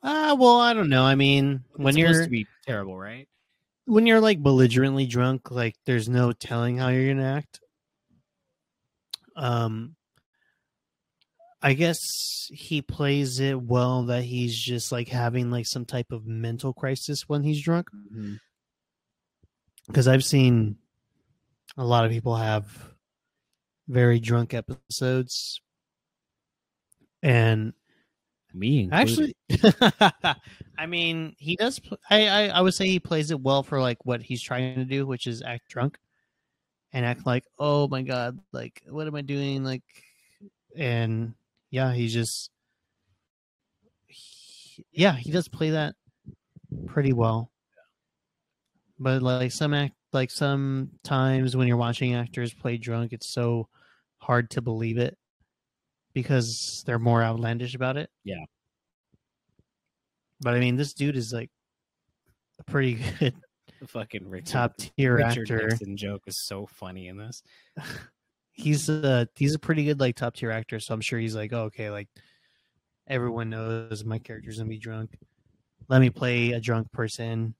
Ah, 0.02 0.34
well, 0.38 0.60
I 0.60 0.72
don't 0.72 0.88
know. 0.88 1.04
I 1.04 1.14
mean, 1.14 1.62
when 1.74 1.88
it's 1.88 1.98
you're 1.98 2.08
supposed 2.08 2.24
to 2.24 2.30
be 2.30 2.46
terrible, 2.66 2.96
right? 2.98 3.28
When 3.90 4.06
you're 4.06 4.20
like 4.20 4.40
belligerently 4.40 5.04
drunk, 5.06 5.50
like 5.50 5.74
there's 5.84 6.08
no 6.08 6.30
telling 6.32 6.78
how 6.78 6.88
you're 6.88 7.12
gonna 7.12 7.36
act. 7.36 7.58
Um, 9.34 9.96
I 11.60 11.72
guess 11.72 11.98
he 12.52 12.82
plays 12.82 13.40
it 13.40 13.60
well 13.60 14.04
that 14.04 14.22
he's 14.22 14.56
just 14.56 14.92
like 14.92 15.08
having 15.08 15.50
like 15.50 15.66
some 15.66 15.84
type 15.84 16.12
of 16.12 16.24
mental 16.24 16.72
crisis 16.72 17.28
when 17.28 17.42
he's 17.42 17.60
drunk. 17.60 17.88
Because 19.88 20.06
I've 20.06 20.24
seen 20.24 20.76
a 21.76 21.84
lot 21.84 22.04
of 22.04 22.12
people 22.12 22.36
have 22.36 22.94
very 23.88 24.20
drunk 24.20 24.54
episodes, 24.54 25.60
and 27.24 27.72
Me 28.52 28.80
included. 28.80 29.34
Actually, 29.50 30.34
I 30.78 30.86
mean, 30.86 31.34
he 31.38 31.56
does. 31.56 31.80
I, 32.10 32.26
I 32.26 32.46
I 32.48 32.60
would 32.60 32.74
say 32.74 32.86
he 32.88 32.98
plays 32.98 33.30
it 33.30 33.40
well 33.40 33.62
for 33.62 33.80
like 33.80 34.04
what 34.04 34.22
he's 34.22 34.42
trying 34.42 34.74
to 34.76 34.84
do, 34.84 35.06
which 35.06 35.26
is 35.26 35.42
act 35.42 35.68
drunk 35.68 35.98
and 36.92 37.06
act 37.06 37.26
like, 37.26 37.44
oh 37.58 37.86
my 37.88 38.02
god, 38.02 38.38
like 38.52 38.82
what 38.88 39.06
am 39.06 39.14
I 39.14 39.22
doing? 39.22 39.62
Like, 39.62 39.82
and 40.76 41.34
yeah, 41.70 41.92
he's 41.92 42.12
just, 42.12 42.50
he- 44.06 44.84
yeah, 44.92 45.14
he 45.14 45.30
does 45.30 45.48
play 45.48 45.70
that 45.70 45.94
pretty 46.86 47.12
well. 47.12 47.50
But 48.98 49.22
like 49.22 49.52
some 49.52 49.72
act, 49.72 49.94
like 50.12 50.30
sometimes 50.30 51.56
when 51.56 51.68
you're 51.68 51.76
watching 51.76 52.14
actors 52.14 52.52
play 52.52 52.76
drunk, 52.76 53.12
it's 53.12 53.28
so 53.28 53.68
hard 54.18 54.50
to 54.50 54.60
believe 54.60 54.98
it 54.98 55.16
because 56.12 56.82
they're 56.86 56.98
more 56.98 57.22
outlandish 57.22 57.74
about 57.74 57.96
it. 57.96 58.10
Yeah. 58.24 58.44
But 60.40 60.54
I 60.54 60.60
mean, 60.60 60.76
this 60.76 60.94
dude 60.94 61.16
is 61.16 61.32
like 61.32 61.50
a 62.58 62.64
pretty 62.64 62.94
good 63.18 63.34
the 63.80 63.88
fucking 63.88 64.28
Richard, 64.28 64.46
top 64.46 64.76
tier 64.76 65.16
Richard 65.16 65.50
actor. 65.50 65.68
Nixon 65.68 65.96
joke 65.96 66.22
is 66.26 66.46
so 66.46 66.66
funny 66.66 67.08
in 67.08 67.16
this. 67.16 67.42
He's 68.52 68.90
a 68.90 69.26
he's 69.36 69.54
a 69.54 69.58
pretty 69.58 69.84
good 69.84 70.00
like 70.00 70.16
top 70.16 70.34
tier 70.34 70.50
actor. 70.50 70.80
So 70.80 70.92
I'm 70.92 71.00
sure 71.00 71.18
he's 71.18 71.34
like, 71.34 71.50
oh, 71.54 71.62
okay, 71.66 71.88
like 71.88 72.08
everyone 73.06 73.48
knows 73.48 74.04
my 74.04 74.18
character's 74.18 74.58
gonna 74.58 74.68
be 74.68 74.76
drunk. 74.76 75.16
Let 75.88 76.02
me 76.02 76.10
play 76.10 76.52
a 76.52 76.60
drunk 76.60 76.92
person. 76.92 77.54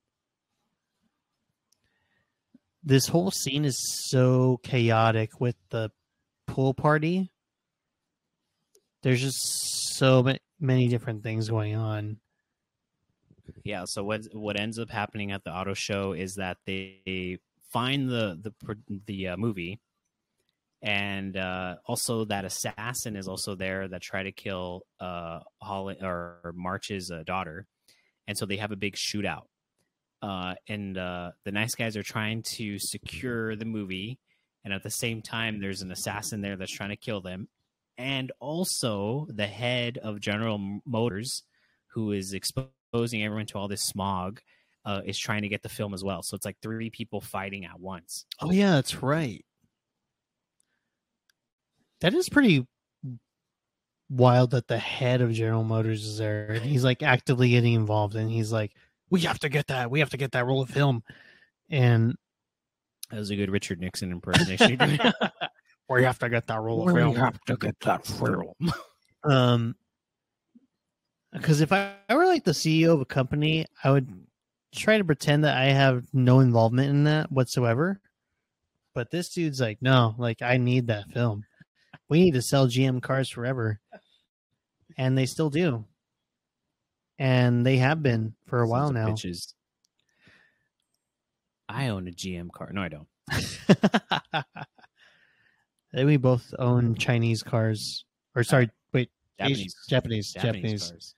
This 2.85 3.07
whole 3.07 3.31
scene 3.31 3.65
is 3.65 3.79
so 4.11 4.59
chaotic 4.63 5.41
with 5.41 5.57
the 5.71 5.91
pool 6.47 6.75
party. 6.75 7.31
There's 9.03 9.21
just 9.21 9.97
so 9.97 10.27
many 10.59 10.89
different 10.89 11.23
things 11.23 11.49
going 11.49 11.75
on. 11.75 12.19
Yeah. 13.65 13.85
So 13.87 14.05
what 14.05 14.23
what 14.33 14.59
ends 14.59 14.79
up 14.79 14.91
happening 14.91 15.33
at 15.33 15.45
the 15.45 15.51
auto 15.51 15.75
show 15.75 16.13
is 16.13 16.35
that 16.35 16.59
they 16.67 17.39
find 17.71 18.09
the 18.09 18.39
the 18.43 18.77
the 19.07 19.29
uh, 19.29 19.37
movie, 19.37 19.81
and 20.83 21.37
uh, 21.37 21.77
also 21.87 22.25
that 22.27 22.45
assassin 22.45 23.17
is 23.17 23.29
also 23.29 23.55
there 23.55 23.89
that 23.89 24.03
try 24.03 24.23
to 24.23 24.33
kill 24.33 24.83
uh 24.99 25.41
Holly 25.61 25.97
or 26.01 26.53
March's 26.55 27.11
uh, 27.11 27.23
daughter, 27.25 27.67
and 28.27 28.37
so 28.37 28.47
they 28.47 28.57
have 28.57 28.73
a 28.73 28.77
big 28.77 28.97
shootout. 28.97 29.45
Uh, 30.23 30.55
and 30.69 30.99
uh, 30.99 31.31
the 31.45 31.53
nice 31.53 31.75
guys 31.75 31.97
are 31.97 32.03
trying 32.03 32.43
to 32.43 32.79
secure 32.79 33.57
the 33.57 33.65
movie, 33.65 34.19
and 34.65 34.75
at 34.75 34.83
the 34.83 34.91
same 34.91 35.23
time, 35.23 35.61
there's 35.61 35.81
an 35.81 35.91
assassin 35.91 36.43
there 36.43 36.57
that's 36.57 36.73
trying 36.73 36.91
to 36.91 36.97
kill 36.97 37.23
them, 37.23 37.49
and 38.01 38.33
also 38.41 39.27
the 39.29 39.47
head 39.47 39.99
of 39.99 40.21
General 40.21 40.81
Motors, 40.87 41.43
who 41.89 42.13
is 42.13 42.33
exposing 42.33 43.23
everyone 43.23 43.45
to 43.47 43.59
all 43.59 43.69
this 43.69 43.83
smog, 43.83 44.41
uh, 44.87 45.03
is 45.05 45.19
trying 45.19 45.43
to 45.43 45.49
get 45.49 45.63
the 45.63 45.69
film 45.69 45.93
as 45.93 46.03
well. 46.03 46.23
So 46.23 46.35
it's 46.35 46.47
like 46.47 46.57
three 46.63 46.89
people 46.89 47.21
fighting 47.21 47.67
at 47.67 47.79
once. 47.79 48.25
Oh 48.41 48.51
yeah, 48.51 48.73
that's 48.73 49.03
right. 49.03 49.45
That 52.01 52.15
is 52.15 52.31
pretty 52.31 52.67
wild 54.09 54.53
that 54.53 54.67
the 54.67 54.79
head 54.79 55.21
of 55.21 55.33
General 55.33 55.63
Motors 55.63 56.05
is 56.07 56.17
there 56.17 56.53
and 56.53 56.65
he's 56.65 56.83
like 56.83 57.03
actively 57.03 57.51
getting 57.51 57.75
involved 57.75 58.17
and 58.17 58.31
he's 58.31 58.51
like, 58.51 58.73
We 59.11 59.21
have 59.21 59.39
to 59.41 59.51
get 59.51 59.67
that, 59.67 59.91
we 59.91 60.01
have 60.01 60.11
to 60.11 60.17
get 60.17 60.33
that 60.33 60.47
roll 60.47 60.63
of 60.63 60.71
film. 60.71 61.03
And 61.69 62.15
That 63.11 63.19
was 63.19 63.29
a 63.29 63.37
good 63.37 63.51
Richard 63.51 63.79
Nixon 63.79 64.11
impersonation. 64.11 64.79
you're 65.91 65.99
doing. 65.99 66.03
we 66.03 66.07
have 66.07 66.19
to 66.21 66.29
get 66.29 66.47
that 66.47 66.61
roll 66.61 66.89
of 66.89 66.95
film. 66.97 67.33
to 67.47 67.57
get 67.57 67.81
that 67.81 68.07
film. 68.07 68.55
Um 69.25 69.75
because 71.33 71.61
if 71.61 71.73
I, 71.73 71.93
I 72.09 72.15
were 72.17 72.27
like 72.27 72.45
the 72.45 72.51
CEO 72.51 72.93
of 72.95 73.01
a 73.01 73.05
company, 73.05 73.65
I 73.85 73.91
would 73.93 74.09
try 74.75 74.99
to 74.99 75.05
pretend 75.05 75.45
that 75.45 75.57
I 75.57 75.67
have 75.67 76.05
no 76.13 76.41
involvement 76.41 76.91
in 76.91 77.05
that 77.05 77.31
whatsoever. 77.31 78.01
But 78.95 79.11
this 79.11 79.29
dude's 79.29 79.61
like, 79.61 79.79
no, 79.81 80.15
like 80.19 80.43
I 80.43 80.57
need 80.57 80.89
that 80.89 81.09
film. 81.11 81.45
We 82.09 82.21
need 82.25 82.35
to 82.35 82.43
sell 82.43 82.67
GM 82.67 83.01
cars 83.01 83.29
forever. 83.29 83.79
And 84.97 85.17
they 85.17 85.27
still 85.27 85.51
do. 85.51 85.85
And 87.19 87.65
they 87.65 87.77
have 87.77 88.03
been 88.03 88.35
for 88.47 88.61
a 88.63 88.67
while 88.67 88.89
Sons 88.89 88.99
of 88.99 89.05
now. 89.07 89.09
bitches. 89.13 89.55
I 91.69 91.89
own 91.89 92.09
a 92.09 92.11
GM 92.11 92.51
car. 92.51 92.71
No, 92.73 92.83
I 92.83 92.89
don't. 92.89 93.07
then 95.93 96.07
we 96.07 96.17
both 96.17 96.53
own 96.59 96.95
Chinese 96.95 97.43
cars. 97.43 98.05
Or 98.35 98.45
sorry, 98.45 98.71
wait, 98.93 99.11
Japanese, 99.39 99.75
Japanese, 99.89 100.33
Japanese, 100.33 100.33
Japanese, 100.33 100.63
Japanese. 100.63 100.91
cars. 100.91 101.15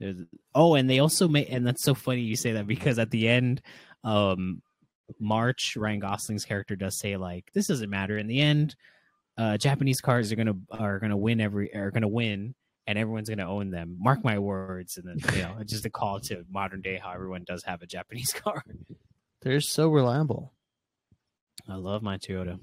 There's- 0.00 0.26
oh, 0.54 0.74
and 0.74 0.90
they 0.90 0.98
also 0.98 1.28
made, 1.28 1.48
and 1.48 1.66
that's 1.66 1.82
so 1.82 1.94
funny 1.94 2.20
you 2.22 2.36
say 2.36 2.52
that 2.52 2.66
because 2.66 2.98
at 2.98 3.10
the 3.10 3.28
end, 3.28 3.62
um, 4.02 4.60
March 5.20 5.76
Ryan 5.76 6.00
Gosling's 6.00 6.44
character 6.44 6.76
does 6.76 6.98
say 6.98 7.16
like, 7.16 7.50
"This 7.54 7.68
doesn't 7.68 7.90
matter." 7.90 8.18
In 8.18 8.26
the 8.26 8.40
end, 8.40 8.74
uh, 9.38 9.56
Japanese 9.56 10.00
cars 10.00 10.32
are 10.32 10.36
gonna 10.36 10.56
are 10.70 10.98
gonna 10.98 11.16
win 11.16 11.40
every 11.40 11.74
are 11.74 11.90
gonna 11.90 12.08
win, 12.08 12.54
and 12.86 12.98
everyone's 12.98 13.28
gonna 13.28 13.48
own 13.48 13.70
them. 13.70 13.96
Mark 14.00 14.24
my 14.24 14.38
words. 14.38 14.96
And 14.98 15.06
then 15.08 15.34
you 15.36 15.42
know, 15.42 15.56
it's 15.60 15.72
just 15.72 15.86
a 15.86 15.90
call 15.90 16.20
to 16.20 16.44
modern 16.50 16.82
day 16.82 16.98
how 17.02 17.12
everyone 17.12 17.44
does 17.44 17.62
have 17.64 17.80
a 17.82 17.86
Japanese 17.86 18.32
car. 18.34 18.64
They're 19.42 19.60
so 19.60 19.88
reliable. 19.88 20.52
I 21.68 21.76
love 21.76 22.02
my 22.02 22.18
Toyota. 22.18 22.58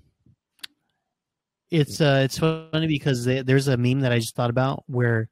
It's 1.71 2.01
uh, 2.01 2.21
it's 2.25 2.37
funny 2.37 2.87
because 2.87 3.23
they, 3.23 3.41
there's 3.41 3.69
a 3.69 3.77
meme 3.77 4.01
that 4.01 4.11
I 4.11 4.19
just 4.19 4.35
thought 4.35 4.49
about 4.49 4.83
where, 4.87 5.29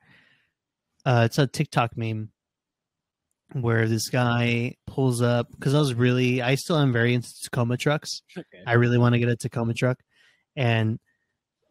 uh, 1.06 1.24
it's 1.26 1.38
a 1.38 1.48
TikTok 1.48 1.98
meme, 1.98 2.32
where 3.54 3.88
this 3.88 4.10
guy 4.10 4.76
pulls 4.88 5.22
up 5.22 5.52
because 5.52 5.76
I 5.76 5.80
was 5.80 5.94
really 5.94 6.42
I 6.42 6.56
still 6.56 6.78
am 6.78 6.94
very 6.94 7.14
into 7.14 7.30
Tacoma 7.44 7.76
trucks. 7.76 8.22
Okay. 8.38 8.64
I 8.66 8.74
really 8.74 8.98
want 8.98 9.14
to 9.14 9.20
get 9.20 9.28
a 9.28 9.36
Tacoma 9.36 9.74
truck, 9.74 10.00
and 10.56 10.98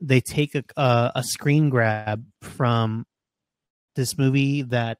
they 0.01 0.21
take 0.21 0.55
a 0.55 0.63
a, 0.77 1.13
a 1.17 1.23
screen 1.25 1.71
grab 1.71 2.25
from 2.43 3.07
this 3.97 4.19
movie 4.19 4.63
that 4.63 4.99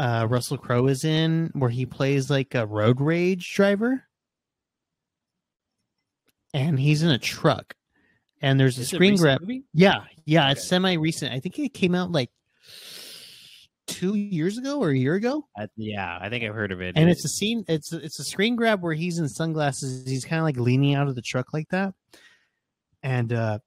uh, 0.00 0.26
Russell 0.28 0.58
Crowe 0.58 0.88
is 0.88 1.04
in, 1.04 1.50
where 1.54 1.70
he 1.70 1.86
plays 1.86 2.28
like 2.28 2.54
a 2.54 2.66
road 2.66 3.00
rage 3.00 3.52
driver, 3.54 4.04
and 6.52 6.78
he's 6.78 7.02
in 7.02 7.10
a 7.10 7.18
truck, 7.18 7.74
and 8.42 8.58
there's 8.58 8.78
a 8.78 8.82
Is 8.82 8.92
it 8.92 8.96
screen 8.96 9.16
grab. 9.16 9.40
movie? 9.40 9.64
Yeah, 9.74 10.02
yeah, 10.24 10.50
it's 10.50 10.66
semi 10.68 10.94
recent. 10.96 11.32
I 11.32 11.40
think 11.40 11.58
it 11.58 11.74
came 11.74 11.94
out 11.94 12.10
like 12.12 12.30
two 13.86 14.14
years 14.16 14.58
ago 14.58 14.80
or 14.80 14.90
a 14.90 14.96
year 14.96 15.14
ago 15.14 15.46
I, 15.56 15.66
yeah, 15.76 16.18
I 16.20 16.28
think 16.28 16.44
I've 16.44 16.54
heard 16.54 16.72
of 16.72 16.82
it. 16.82 16.92
and 16.96 17.08
it's 17.08 17.24
a 17.24 17.28
scene 17.28 17.64
it's 17.68 17.90
it's 17.92 18.18
a 18.20 18.24
screen 18.24 18.54
grab 18.54 18.82
where 18.82 18.92
he's 18.92 19.18
in 19.18 19.28
sunglasses 19.30 20.06
he's 20.06 20.26
kind 20.26 20.38
of 20.40 20.44
like 20.44 20.58
leaning 20.58 20.94
out 20.94 21.08
of 21.08 21.14
the 21.14 21.22
truck 21.22 21.54
like 21.54 21.68
that 21.70 21.94
and 23.02 23.32
uh 23.32 23.58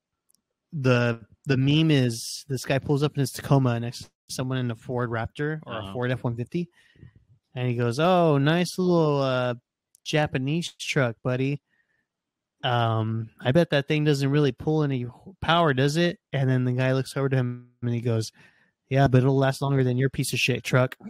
the 0.71 1.19
the 1.47 1.57
meme 1.57 1.89
is 1.89 2.45
this 2.47 2.65
guy 2.65 2.77
pulls 2.77 3.01
up 3.01 3.15
in 3.15 3.21
his 3.21 3.31
tacoma 3.31 3.79
next 3.79 4.01
to 4.03 4.09
someone 4.29 4.59
in 4.59 4.69
a 4.69 4.75
ford 4.75 5.09
raptor 5.09 5.59
or 5.65 5.73
Uh-huh. 5.73 5.89
a 5.89 5.93
ford 5.93 6.11
f-150 6.11 6.67
and 7.55 7.67
he 7.67 7.73
goes 7.73 7.99
oh 7.99 8.37
nice 8.37 8.77
little 8.77 9.21
uh 9.23 9.55
japanese 10.03 10.71
truck 10.79 11.15
buddy 11.23 11.61
um 12.63 13.29
i 13.39 13.51
bet 13.51 13.71
that 13.71 13.87
thing 13.87 14.03
doesn't 14.03 14.29
really 14.29 14.51
pull 14.51 14.83
any 14.83 15.07
power 15.41 15.73
does 15.73 15.97
it? 15.97 16.19
And 16.31 16.49
then 16.49 16.63
the 16.65 16.73
guy 16.73 16.93
looks 16.93 17.17
over 17.17 17.27
to 17.29 17.35
him 17.35 17.69
and 17.81 17.93
he 17.93 18.01
goes 18.01 18.31
yeah 18.89 19.07
but 19.07 19.19
it'll 19.19 19.37
last 19.37 19.61
longer 19.61 19.83
than 19.83 19.97
your 19.97 20.09
piece 20.09 20.33
of 20.33 20.39
shit 20.39 20.63
truck. 20.63 20.95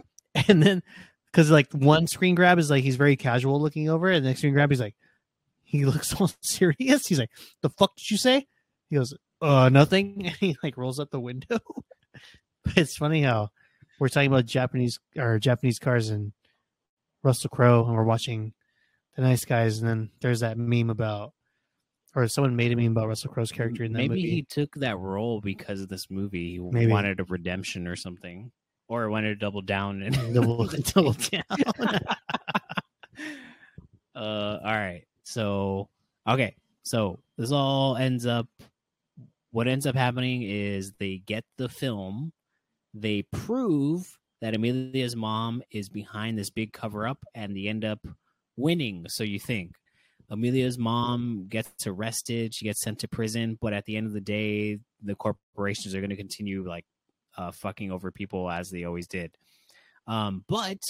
And 0.48 0.62
then 0.62 0.82
because 1.26 1.50
like 1.50 1.70
one 1.72 2.06
screen 2.06 2.34
grab 2.34 2.58
is 2.58 2.70
like 2.70 2.82
he's 2.82 2.96
very 2.96 3.16
casual 3.16 3.60
looking 3.60 3.90
over 3.90 4.10
and 4.10 4.24
the 4.24 4.30
next 4.30 4.40
screen 4.40 4.54
grab 4.54 4.70
he's 4.70 4.80
like 4.80 4.96
he 5.62 5.84
looks 5.86 6.18
all 6.18 6.30
serious. 6.40 7.06
He's 7.06 7.18
like 7.18 7.30
the 7.60 7.68
fuck 7.68 7.94
did 7.96 8.10
you 8.10 8.16
say? 8.16 8.46
He 8.88 8.96
goes 8.96 9.14
uh 9.42 9.68
nothing. 9.68 10.26
And 10.26 10.36
he 10.36 10.56
like 10.62 10.78
rolls 10.78 10.98
up 10.98 11.10
the 11.10 11.20
window. 11.20 11.58
It's 12.76 12.96
funny 12.96 13.22
how 13.22 13.50
we're 13.98 14.08
talking 14.08 14.28
about 14.28 14.46
japanese 14.46 14.98
or 15.16 15.38
japanese 15.38 15.78
cars 15.78 16.10
and 16.10 16.32
russell 17.22 17.50
crowe 17.50 17.84
and 17.84 17.94
we're 17.94 18.04
watching 18.04 18.52
the 19.16 19.22
nice 19.22 19.44
guys 19.44 19.78
and 19.78 19.88
then 19.88 20.10
there's 20.20 20.40
that 20.40 20.56
meme 20.56 20.90
about 20.90 21.32
or 22.14 22.28
someone 22.28 22.54
made 22.54 22.72
a 22.72 22.76
meme 22.76 22.92
about 22.92 23.08
russell 23.08 23.30
crowe's 23.30 23.52
character 23.52 23.84
in 23.84 23.92
that 23.92 23.98
Maybe 23.98 24.14
movie 24.16 24.30
he 24.30 24.42
took 24.42 24.74
that 24.76 24.98
role 24.98 25.40
because 25.40 25.80
of 25.80 25.88
this 25.88 26.10
movie. 26.10 26.52
He 26.52 26.58
Maybe. 26.58 26.90
wanted 26.90 27.20
a 27.20 27.24
redemption 27.24 27.86
or 27.86 27.96
something, 27.96 28.50
or 28.88 29.08
wanted 29.08 29.28
to 29.28 29.36
double 29.36 29.62
down 29.62 30.02
and 30.02 30.34
double, 30.34 30.66
double 30.94 31.14
down 31.14 31.42
uh, 34.14 34.58
all 34.64 34.74
right. 34.74 35.04
So, 35.24 35.88
okay. 36.28 36.54
So 36.84 37.20
this 37.38 37.52
all 37.52 37.96
ends 37.96 38.26
up. 38.26 38.48
What 39.50 39.68
ends 39.68 39.86
up 39.86 39.94
happening 39.94 40.42
is 40.42 40.92
they 40.98 41.22
get 41.26 41.44
the 41.58 41.68
film. 41.68 42.32
They 42.94 43.22
prove 43.22 44.18
that 44.40 44.54
Amelia's 44.54 45.14
mom 45.14 45.62
is 45.70 45.88
behind 45.88 46.38
this 46.38 46.50
big 46.50 46.72
cover 46.72 47.06
up, 47.06 47.18
and 47.34 47.56
they 47.56 47.68
end 47.68 47.84
up 47.84 48.00
winning. 48.56 49.06
So 49.08 49.24
you 49.24 49.38
think 49.38 49.76
Amelia's 50.32 50.78
mom 50.78 51.46
gets 51.48 51.86
arrested, 51.86 52.54
she 52.54 52.64
gets 52.64 52.80
sent 52.80 53.00
to 53.00 53.08
prison, 53.08 53.58
but 53.60 53.74
at 53.74 53.84
the 53.84 53.96
end 53.96 54.06
of 54.06 54.14
the 54.14 54.20
day, 54.20 54.78
the 55.02 55.14
corporations 55.14 55.94
are 55.94 56.00
going 56.00 56.10
to 56.10 56.16
continue 56.16 56.66
like 56.66 56.86
uh, 57.36 57.50
fucking 57.52 57.92
over 57.92 58.10
people 58.10 58.50
as 58.50 58.70
they 58.70 58.84
always 58.84 59.06
did. 59.06 59.36
Um, 60.06 60.42
but 60.48 60.80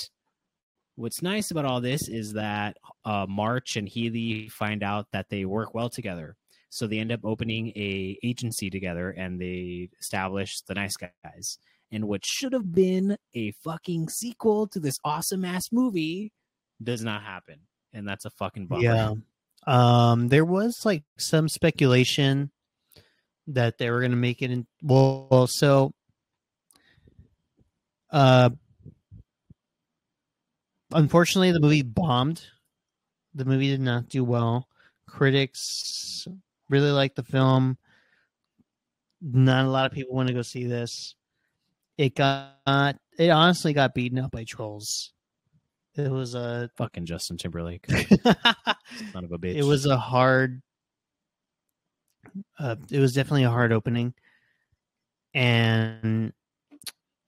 what's 0.94 1.22
nice 1.22 1.50
about 1.50 1.64
all 1.64 1.80
this 1.80 2.08
is 2.08 2.34
that 2.34 2.76
uh, 3.04 3.26
March 3.28 3.76
and 3.76 3.88
Healy 3.88 4.48
find 4.48 4.84
out 4.84 5.08
that 5.12 5.28
they 5.28 5.44
work 5.44 5.74
well 5.74 5.90
together. 5.90 6.36
So 6.68 6.86
they 6.86 7.00
end 7.00 7.10
up 7.10 7.20
opening 7.24 7.68
a 7.70 8.16
agency 8.22 8.70
together 8.70 9.10
and 9.10 9.40
they 9.40 9.90
establish 10.00 10.60
the 10.62 10.74
nice 10.74 10.96
guys. 10.96 11.58
And 11.90 12.06
what 12.06 12.24
should 12.24 12.52
have 12.52 12.72
been 12.72 13.16
a 13.34 13.50
fucking 13.64 14.08
sequel 14.08 14.68
to 14.68 14.78
this 14.78 14.94
awesome 15.04 15.44
ass 15.44 15.64
movie 15.72 16.32
does 16.80 17.02
not 17.02 17.22
happen. 17.22 17.56
And 17.92 18.08
that's 18.08 18.24
a 18.24 18.30
fucking 18.30 18.68
bummer. 18.68 18.82
Yeah. 18.82 19.14
Um, 19.66 20.28
there 20.28 20.44
was 20.44 20.84
like 20.84 21.04
some 21.18 21.48
speculation 21.48 22.50
that 23.46 23.78
they 23.78 23.90
were 23.90 24.00
going 24.00 24.10
to 24.12 24.16
make 24.16 24.42
it 24.42 24.50
in. 24.50 24.66
Well, 24.82 25.46
so, 25.46 25.92
uh, 28.10 28.50
unfortunately, 30.92 31.52
the 31.52 31.60
movie 31.60 31.82
bombed. 31.82 32.44
The 33.34 33.44
movie 33.44 33.68
did 33.68 33.80
not 33.80 34.08
do 34.08 34.24
well. 34.24 34.68
Critics 35.08 36.26
really 36.68 36.90
liked 36.90 37.16
the 37.16 37.22
film. 37.22 37.78
Not 39.20 39.64
a 39.64 39.70
lot 39.70 39.86
of 39.86 39.92
people 39.92 40.14
want 40.14 40.28
to 40.28 40.34
go 40.34 40.42
see 40.42 40.64
this. 40.64 41.14
it 41.96 42.14
got 42.14 42.96
it 43.18 43.30
honestly 43.30 43.72
got 43.72 43.94
beaten 43.94 44.18
up 44.18 44.32
by 44.32 44.44
trolls. 44.44 45.12
It 45.96 46.10
was 46.10 46.34
a 46.34 46.70
Fucking 46.76 47.06
Justin 47.06 47.36
Timberlake, 47.36 47.84
it 47.88 48.20
son 49.12 49.24
of 49.24 49.32
a 49.32 49.38
bitch. 49.38 49.56
It 49.56 49.64
was 49.64 49.84
a 49.86 49.96
hard 49.96 50.62
uh, 52.58 52.76
it 52.90 52.98
was 52.98 53.12
definitely 53.12 53.44
a 53.44 53.50
hard 53.50 53.72
opening. 53.72 54.14
And 55.34 56.32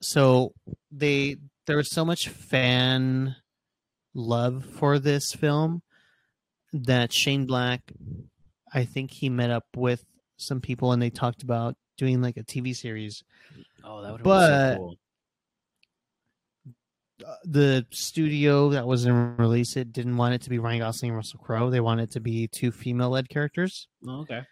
so 0.00 0.52
they 0.90 1.36
there 1.66 1.76
was 1.76 1.90
so 1.90 2.04
much 2.04 2.28
fan 2.28 3.36
love 4.14 4.64
for 4.64 4.98
this 4.98 5.32
film 5.32 5.82
that 6.72 7.12
Shane 7.12 7.46
Black 7.46 7.80
I 8.72 8.84
think 8.84 9.12
he 9.12 9.28
met 9.28 9.50
up 9.50 9.64
with 9.76 10.04
some 10.36 10.60
people 10.60 10.92
and 10.92 11.00
they 11.00 11.10
talked 11.10 11.42
about 11.42 11.76
doing 11.96 12.20
like 12.20 12.36
a 12.36 12.42
TV 12.42 12.74
series 12.74 13.22
oh, 13.84 14.02
that 14.02 14.12
would 14.12 14.20
have 14.20 14.24
been 14.24 14.24
but- 14.24 14.72
so 14.74 14.78
cool. 14.78 14.96
The 17.44 17.86
studio 17.90 18.70
that 18.70 18.86
was 18.86 19.04
in 19.06 19.36
release 19.36 19.76
it 19.76 19.92
didn't 19.92 20.16
want 20.16 20.34
it 20.34 20.42
to 20.42 20.50
be 20.50 20.58
Ryan 20.58 20.80
Gosling 20.80 21.10
and 21.10 21.16
Russell 21.16 21.38
Crowe. 21.40 21.70
They 21.70 21.80
wanted 21.80 22.04
it 22.04 22.10
to 22.12 22.20
be 22.20 22.48
two 22.48 22.72
female 22.72 23.10
led 23.10 23.28
characters. 23.28 23.88
Oh, 24.06 24.20
okay. 24.22 24.42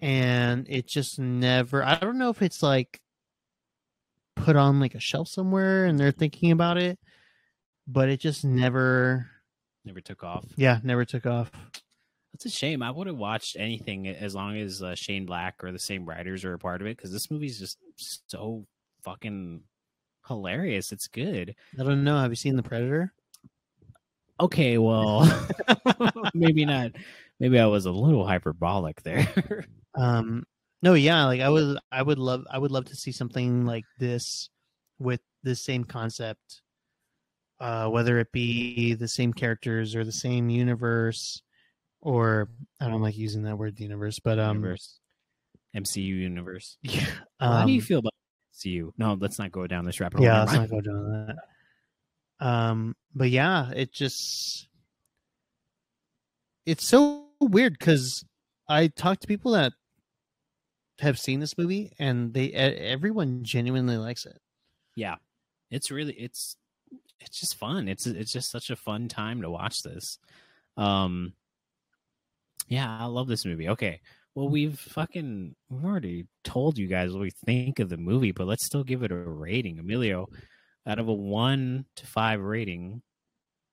And 0.00 0.66
it 0.68 0.86
just 0.88 1.18
never, 1.18 1.84
I 1.84 1.96
don't 1.96 2.18
know 2.18 2.30
if 2.30 2.42
it's 2.42 2.62
like 2.62 3.00
put 4.36 4.56
on 4.56 4.80
like 4.80 4.94
a 4.94 5.00
shelf 5.00 5.28
somewhere 5.28 5.84
and 5.86 5.98
they're 5.98 6.10
thinking 6.12 6.50
about 6.50 6.76
it, 6.78 6.98
but 7.86 8.08
it 8.08 8.20
just 8.20 8.44
never, 8.44 9.28
Never 9.84 10.00
took 10.00 10.24
off. 10.24 10.44
yeah, 10.56 10.80
never 10.82 11.04
took 11.04 11.26
off. 11.26 11.50
That's 12.32 12.46
a 12.46 12.50
shame. 12.50 12.82
I 12.82 12.90
would 12.90 13.06
have 13.06 13.16
watched 13.16 13.56
anything 13.58 14.08
as 14.08 14.34
long 14.34 14.56
as 14.56 14.82
uh, 14.82 14.94
Shane 14.96 15.24
Black 15.26 15.62
or 15.62 15.70
the 15.70 15.78
same 15.78 16.04
writers 16.04 16.44
are 16.44 16.54
a 16.54 16.58
part 16.58 16.80
of 16.80 16.86
it 16.88 16.96
because 16.96 17.12
this 17.12 17.30
movie's 17.30 17.60
just 17.60 17.78
so 18.26 18.66
fucking 19.04 19.60
hilarious. 20.26 20.92
It's 20.92 21.08
good. 21.08 21.54
I 21.78 21.82
don't 21.82 22.04
know. 22.04 22.18
Have 22.18 22.30
you 22.30 22.36
seen 22.36 22.56
The 22.56 22.62
Predator? 22.62 23.12
Okay, 24.40 24.78
well, 24.78 25.30
maybe 26.34 26.64
not. 26.64 26.92
Maybe 27.38 27.58
I 27.58 27.66
was 27.66 27.86
a 27.86 27.92
little 27.92 28.26
hyperbolic 28.26 29.02
there. 29.02 29.66
Um, 29.96 30.42
no, 30.82 30.94
yeah, 30.94 31.26
like 31.26 31.40
I 31.40 31.48
would, 31.48 31.78
I 31.92 32.02
would 32.02 32.18
love, 32.18 32.44
I 32.50 32.58
would 32.58 32.72
love 32.72 32.86
to 32.86 32.96
see 32.96 33.12
something 33.12 33.64
like 33.64 33.84
this 34.00 34.50
with 34.98 35.20
the 35.44 35.54
same 35.54 35.84
concept, 35.84 36.62
uh, 37.60 37.88
whether 37.88 38.18
it 38.18 38.32
be 38.32 38.94
the 38.94 39.06
same 39.06 39.32
characters 39.32 39.94
or 39.94 40.04
the 40.04 40.10
same 40.10 40.50
universe, 40.50 41.42
or 42.00 42.48
I 42.80 42.88
don't 42.88 43.02
like 43.02 43.16
using 43.16 43.44
that 43.44 43.56
word 43.56 43.76
the 43.76 43.84
universe, 43.84 44.18
but 44.18 44.40
um, 44.40 44.56
universe, 44.56 44.98
MCU 45.76 46.02
universe. 46.02 46.76
yeah, 46.82 47.06
How 47.38 47.66
do 47.66 47.70
you 47.70 47.78
um, 47.78 47.84
feel 47.86 48.00
about 48.00 48.14
MCU? 48.54 48.92
No, 48.98 49.16
let's 49.20 49.38
not 49.38 49.52
go 49.52 49.66
down 49.66 49.84
this 49.84 50.00
rabbit 50.00 50.18
hole. 50.18 50.26
yeah, 50.26 50.40
let's 50.40 50.52
not 50.52 50.70
go 50.70 50.80
down 50.80 51.36
that. 52.40 52.46
Um, 52.46 52.96
but 53.14 53.30
yeah, 53.30 53.70
it 53.70 53.92
just 53.92 54.68
it's 56.66 56.86
so 56.86 57.26
weird 57.40 57.78
because 57.78 58.24
I 58.68 58.88
talk 58.88 59.20
to 59.20 59.26
people 59.26 59.52
that 59.52 59.72
have 61.00 61.18
seen 61.18 61.40
this 61.40 61.58
movie 61.58 61.92
and 61.98 62.32
they 62.32 62.52
everyone 62.52 63.42
genuinely 63.42 63.96
likes 63.96 64.26
it. 64.26 64.40
yeah 64.94 65.16
it's 65.70 65.90
really 65.90 66.12
it's 66.14 66.56
it's 67.20 67.40
just 67.40 67.56
fun 67.56 67.88
it's 67.88 68.06
it's 68.06 68.32
just 68.32 68.50
such 68.50 68.70
a 68.70 68.76
fun 68.76 69.08
time 69.08 69.42
to 69.42 69.50
watch 69.50 69.82
this 69.82 70.18
um 70.76 71.32
yeah 72.68 72.98
i 73.00 73.06
love 73.06 73.26
this 73.26 73.44
movie 73.44 73.68
okay 73.68 74.00
well 74.34 74.48
we've 74.48 74.78
fucking 74.78 75.54
we've 75.68 75.84
already 75.84 76.26
told 76.42 76.78
you 76.78 76.86
guys 76.86 77.12
what 77.12 77.20
we 77.20 77.32
think 77.44 77.78
of 77.78 77.88
the 77.88 77.96
movie 77.96 78.32
but 78.32 78.46
let's 78.46 78.66
still 78.66 78.84
give 78.84 79.02
it 79.02 79.12
a 79.12 79.16
rating 79.16 79.78
emilio 79.78 80.26
out 80.86 80.98
of 80.98 81.08
a 81.08 81.12
one 81.12 81.84
to 81.96 82.06
five 82.06 82.40
rating 82.40 83.02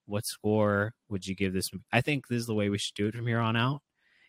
what 0.06 0.26
score 0.26 0.94
would 1.10 1.26
you 1.26 1.36
give 1.36 1.54
this 1.54 1.72
movie? 1.74 1.86
i 1.92 2.02
think 2.02 2.28
this 2.28 2.40
is 2.40 2.48
the 2.48 2.56
way 2.56 2.70
we 2.70 2.78
should 2.78 2.96
do 2.96 3.08
it 3.08 3.16
from 3.16 3.28
here 3.28 3.40
on 3.40 3.56
out 3.56 3.82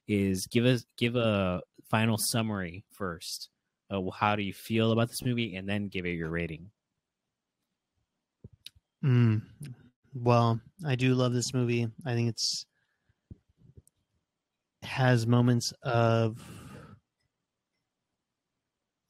is 0.08 0.46
give 0.50 0.64
us 0.64 0.84
give 0.98 1.16
a 1.16 1.60
final 1.90 2.16
summary 2.18 2.84
first 2.92 3.48
how 4.14 4.34
do 4.34 4.42
you 4.42 4.54
feel 4.54 4.90
about 4.90 5.08
this 5.08 5.22
movie 5.22 5.54
and 5.54 5.68
then 5.68 5.88
give 5.88 6.06
it 6.06 6.12
your 6.12 6.30
rating 6.30 6.70
Mm. 9.04 9.42
Well, 10.14 10.60
I 10.86 10.94
do 10.94 11.14
love 11.14 11.32
this 11.32 11.52
movie. 11.54 11.88
I 12.06 12.14
think 12.14 12.28
it's 12.28 12.66
has 14.84 15.26
moments 15.26 15.72
of 15.82 16.38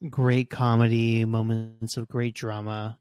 great 0.09 0.49
comedy, 0.49 1.25
moments 1.25 1.97
of 1.97 2.07
great 2.07 2.35
drama. 2.35 2.97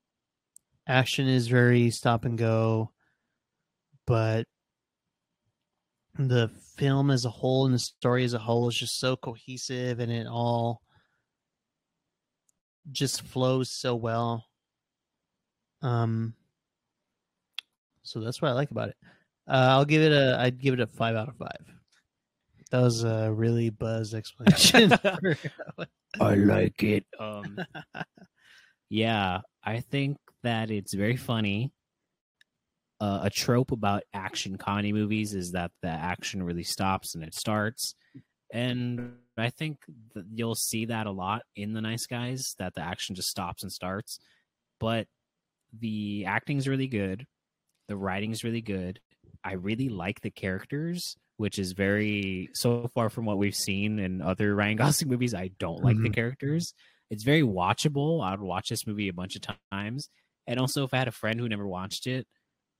Action 0.86 1.28
is 1.28 1.48
very 1.48 1.90
stop 1.90 2.24
and 2.24 2.36
go, 2.36 2.90
but 4.06 4.46
the 6.18 6.48
film 6.76 7.10
as 7.10 7.24
a 7.24 7.30
whole 7.30 7.64
and 7.64 7.74
the 7.74 7.78
story 7.78 8.24
as 8.24 8.34
a 8.34 8.38
whole 8.38 8.68
is 8.68 8.76
just 8.76 8.98
so 8.98 9.16
cohesive 9.16 10.00
and 10.00 10.12
it 10.12 10.26
all 10.26 10.82
just 12.90 13.22
flows 13.22 13.70
so 13.70 13.94
well. 13.94 14.44
Um 15.80 16.34
so 18.02 18.20
that's 18.20 18.42
what 18.42 18.50
I 18.50 18.52
like 18.52 18.70
about 18.70 18.90
it. 18.90 18.96
Uh, 19.48 19.68
I'll 19.70 19.84
give 19.84 20.02
it 20.02 20.12
a. 20.12 20.36
I'd 20.38 20.60
give 20.60 20.74
it 20.74 20.80
a 20.80 20.86
five 20.86 21.16
out 21.16 21.28
of 21.28 21.36
five. 21.36 21.81
That 22.72 22.80
was 22.80 23.04
a 23.04 23.30
really 23.30 23.68
buzz 23.68 24.14
explanation. 24.14 24.92
I 26.20 26.34
like 26.34 26.82
it. 26.82 27.04
Um, 27.20 27.58
yeah, 28.88 29.40
I 29.62 29.80
think 29.80 30.16
that 30.42 30.70
it's 30.70 30.94
very 30.94 31.16
funny. 31.16 31.70
Uh, 32.98 33.20
a 33.24 33.30
trope 33.30 33.72
about 33.72 34.04
action 34.14 34.56
comedy 34.56 34.90
movies 34.90 35.34
is 35.34 35.52
that 35.52 35.70
the 35.82 35.88
action 35.88 36.42
really 36.42 36.62
stops 36.62 37.14
and 37.14 37.22
it 37.22 37.34
starts, 37.34 37.94
and 38.54 39.16
I 39.36 39.50
think 39.50 39.78
that 40.14 40.24
you'll 40.32 40.54
see 40.54 40.86
that 40.86 41.06
a 41.06 41.10
lot 41.10 41.42
in 41.54 41.74
the 41.74 41.82
Nice 41.82 42.06
Guys. 42.06 42.54
That 42.58 42.72
the 42.74 42.80
action 42.80 43.14
just 43.14 43.28
stops 43.28 43.64
and 43.64 43.72
starts, 43.72 44.18
but 44.80 45.08
the 45.78 46.24
acting's 46.26 46.66
really 46.66 46.86
good. 46.86 47.26
The 47.88 47.96
writing's 47.96 48.44
really 48.44 48.62
good. 48.62 48.98
I 49.44 49.54
really 49.54 49.90
like 49.90 50.20
the 50.20 50.30
characters, 50.30 51.16
which 51.36 51.58
is 51.58 51.72
very 51.72 52.48
so 52.54 52.88
far 52.94 53.10
from 53.10 53.24
what 53.24 53.38
we've 53.38 53.54
seen 53.54 53.98
in 53.98 54.20
other 54.22 54.54
Ryan 54.54 54.76
Gosling 54.76 55.10
movies. 55.10 55.34
I 55.34 55.48
don't 55.58 55.82
like 55.82 55.96
the 55.96 56.08
Mhm. 56.10 56.14
characters. 56.14 56.74
It's 57.10 57.24
very 57.24 57.42
watchable. 57.42 58.24
I 58.24 58.30
would 58.32 58.40
watch 58.40 58.68
this 58.68 58.86
movie 58.86 59.08
a 59.08 59.12
bunch 59.12 59.36
of 59.36 59.42
times. 59.70 60.08
And 60.46 60.58
also, 60.58 60.84
if 60.84 60.94
I 60.94 60.98
had 60.98 61.08
a 61.08 61.12
friend 61.12 61.38
who 61.38 61.48
never 61.48 61.66
watched 61.66 62.06
it 62.06 62.26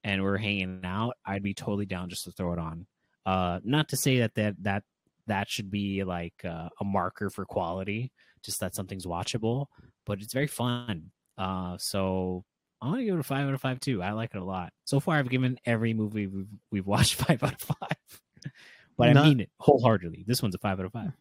and 0.04 0.22
we're 0.22 0.38
hanging 0.38 0.80
out, 0.84 1.14
I'd 1.24 1.42
be 1.42 1.54
totally 1.54 1.86
down 1.86 2.08
just 2.08 2.24
to 2.24 2.32
throw 2.32 2.52
it 2.54 2.58
on. 2.58 2.86
Uh, 3.26 3.60
not 3.62 3.88
to 3.90 3.96
say 3.96 4.18
that 4.20 4.34
that 4.34 4.54
that 4.62 4.84
that 5.28 5.48
should 5.48 5.70
be 5.70 6.02
like 6.02 6.34
uh, 6.44 6.68
a 6.80 6.84
marker 6.84 7.30
for 7.30 7.44
quality, 7.44 8.10
just 8.42 8.58
that 8.60 8.74
something's 8.74 9.06
watchable, 9.06 9.66
but 10.06 10.20
it's 10.20 10.32
very 10.32 10.48
fun. 10.48 11.12
Uh, 11.38 11.76
so 11.78 12.44
I'm 12.80 12.90
gonna 12.90 13.04
give 13.04 13.14
it 13.14 13.20
a 13.20 13.22
five 13.22 13.46
out 13.46 13.54
of 13.54 13.60
five 13.60 13.78
too. 13.78 14.02
I 14.02 14.10
like 14.12 14.34
it 14.34 14.40
a 14.40 14.44
lot. 14.44 14.72
So 14.84 14.98
far, 14.98 15.16
I've 15.18 15.28
given 15.30 15.58
every 15.64 15.94
movie 15.94 16.26
we've 16.26 16.48
we've 16.72 16.86
watched 16.86 17.14
five 17.26 17.42
out 17.44 17.52
of 17.52 17.60
five, 17.60 18.20
but 18.96 19.08
I 19.16 19.22
mean 19.28 19.40
it 19.40 19.50
wholeheartedly. 19.58 20.24
This 20.26 20.42
one's 20.42 20.54
a 20.54 20.58
five 20.58 20.78
out 20.80 20.86
of 20.86 20.92
five. 20.92 21.12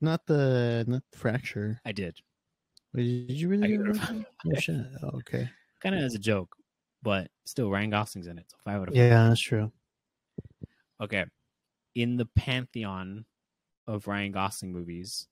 not 0.00 0.26
the 0.26 0.84
not 0.86 1.02
the 1.12 1.18
fracture. 1.18 1.80
I 1.84 1.92
did 1.92 2.16
Wait, 2.94 3.28
Did 3.28 3.36
you 3.36 3.48
really? 3.48 3.68
Give 3.68 3.86
give 3.86 3.96
it 3.96 4.02
it 4.02 4.10
a 4.10 4.12
a- 4.12 4.26
oh 4.46 4.58
shit! 4.60 4.86
Oh, 5.02 5.08
okay. 5.18 5.48
kind 5.80 5.94
of 5.94 6.02
as 6.02 6.14
a 6.14 6.18
joke, 6.18 6.56
but 7.02 7.30
still 7.44 7.70
Ryan 7.70 7.90
Gosling's 7.90 8.26
in 8.26 8.36
it. 8.38 8.46
So 8.48 8.56
five 8.64 8.80
out 8.80 8.88
of 8.88 8.94
five. 8.94 8.96
Yeah, 8.96 9.28
that's 9.28 9.40
true. 9.40 9.70
Okay, 11.00 11.24
in 11.94 12.16
the 12.16 12.26
pantheon 12.26 13.24
of 13.86 14.06
Ryan 14.08 14.32
Gosling 14.32 14.72
movies, 14.72 15.28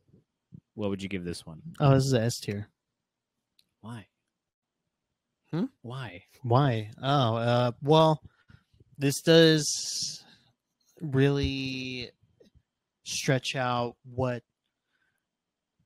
what 0.74 0.88
would 0.90 1.02
you 1.02 1.08
give 1.08 1.24
this 1.24 1.44
one? 1.44 1.60
Oh, 1.80 1.94
this 1.94 2.04
is 2.06 2.12
a 2.12 2.22
S 2.22 2.38
tier. 2.38 2.68
Why? 3.80 4.06
Hmm? 5.50 5.64
Why? 5.82 6.22
Why? 6.42 6.90
Oh, 7.02 7.36
uh, 7.36 7.72
well, 7.82 8.20
this 8.98 9.20
does 9.22 10.22
really 11.00 12.10
stretch 13.04 13.56
out 13.56 13.96
what 14.04 14.42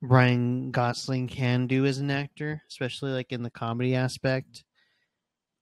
Ryan 0.01 0.71
Gosling 0.71 1.27
can 1.27 1.67
do 1.67 1.85
as 1.85 1.99
an 1.99 2.11
actor, 2.11 2.61
especially 2.69 3.11
like 3.11 3.31
in 3.31 3.43
the 3.43 3.49
comedy 3.49 3.95
aspect. 3.95 4.65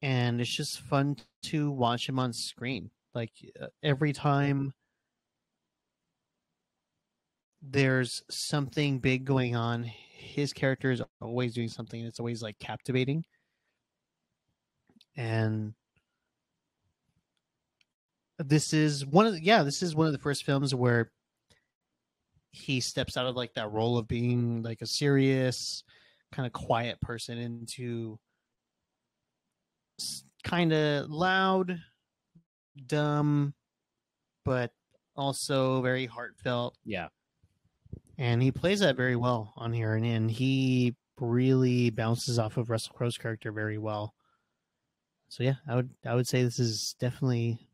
And 0.02 0.41
it's 0.41 0.49
just 0.49 0.82
fun 0.82 1.18
to 1.44 1.69
watch 1.69 2.10
him 2.10 2.18
on 2.18 2.34
screen. 2.34 2.90
Like 3.14 3.32
uh, 3.61 3.68
every 3.84 4.14
time 4.14 4.73
there's 7.61 8.23
something 8.32 8.98
big 8.99 9.26
going 9.26 9.56
on, 9.56 9.84
his 9.84 10.53
character 10.53 10.91
is 10.91 11.03
always 11.22 11.53
doing 11.53 11.69
something 11.69 11.99
and 11.99 12.10
it's 12.10 12.19
always 12.19 12.41
like 12.41 12.57
captivating 12.57 13.23
and 15.15 15.73
this 18.45 18.73
is 18.73 19.05
one 19.05 19.26
of 19.26 19.34
the, 19.34 19.43
yeah 19.43 19.63
this 19.63 19.84
is 19.84 19.95
one 19.95 20.07
of 20.07 20.13
the 20.13 20.19
first 20.19 20.43
films 20.43 20.73
where 20.73 21.11
he 22.51 22.80
steps 22.80 23.18
out 23.18 23.26
of 23.26 23.35
like 23.35 23.53
that 23.53 23.72
role 23.72 23.97
of 23.97 24.07
being 24.07 24.61
like 24.61 24.81
a 24.81 24.85
serious 24.85 25.84
kind 26.31 26.45
of 26.45 26.53
quiet 26.53 26.99
person 27.01 27.38
into 27.38 28.19
kind 30.43 30.73
of 30.73 31.09
loud, 31.09 31.80
dumb, 32.88 33.53
but 34.45 34.72
also 35.15 35.81
very 35.81 36.05
heartfelt. 36.05 36.77
Yeah. 36.85 37.07
And 38.18 38.41
he 38.41 38.51
plays 38.51 38.81
that 38.81 38.97
very 38.97 39.15
well 39.15 39.53
on 39.55 39.73
here, 39.73 39.95
and, 39.95 40.05
and 40.05 40.30
he 40.30 40.95
really 41.19 41.89
bounces 41.89 42.38
off 42.38 42.57
of 42.57 42.69
Russell 42.69 42.93
Crowe's 42.95 43.18
character 43.18 43.51
very 43.51 43.77
well. 43.77 44.13
So 45.30 45.43
yeah, 45.43 45.55
I 45.68 45.76
would 45.76 45.89
I 46.05 46.13
would 46.13 46.27
say 46.27 46.43
this 46.43 46.59
is 46.59 46.95
definitely 46.99 47.68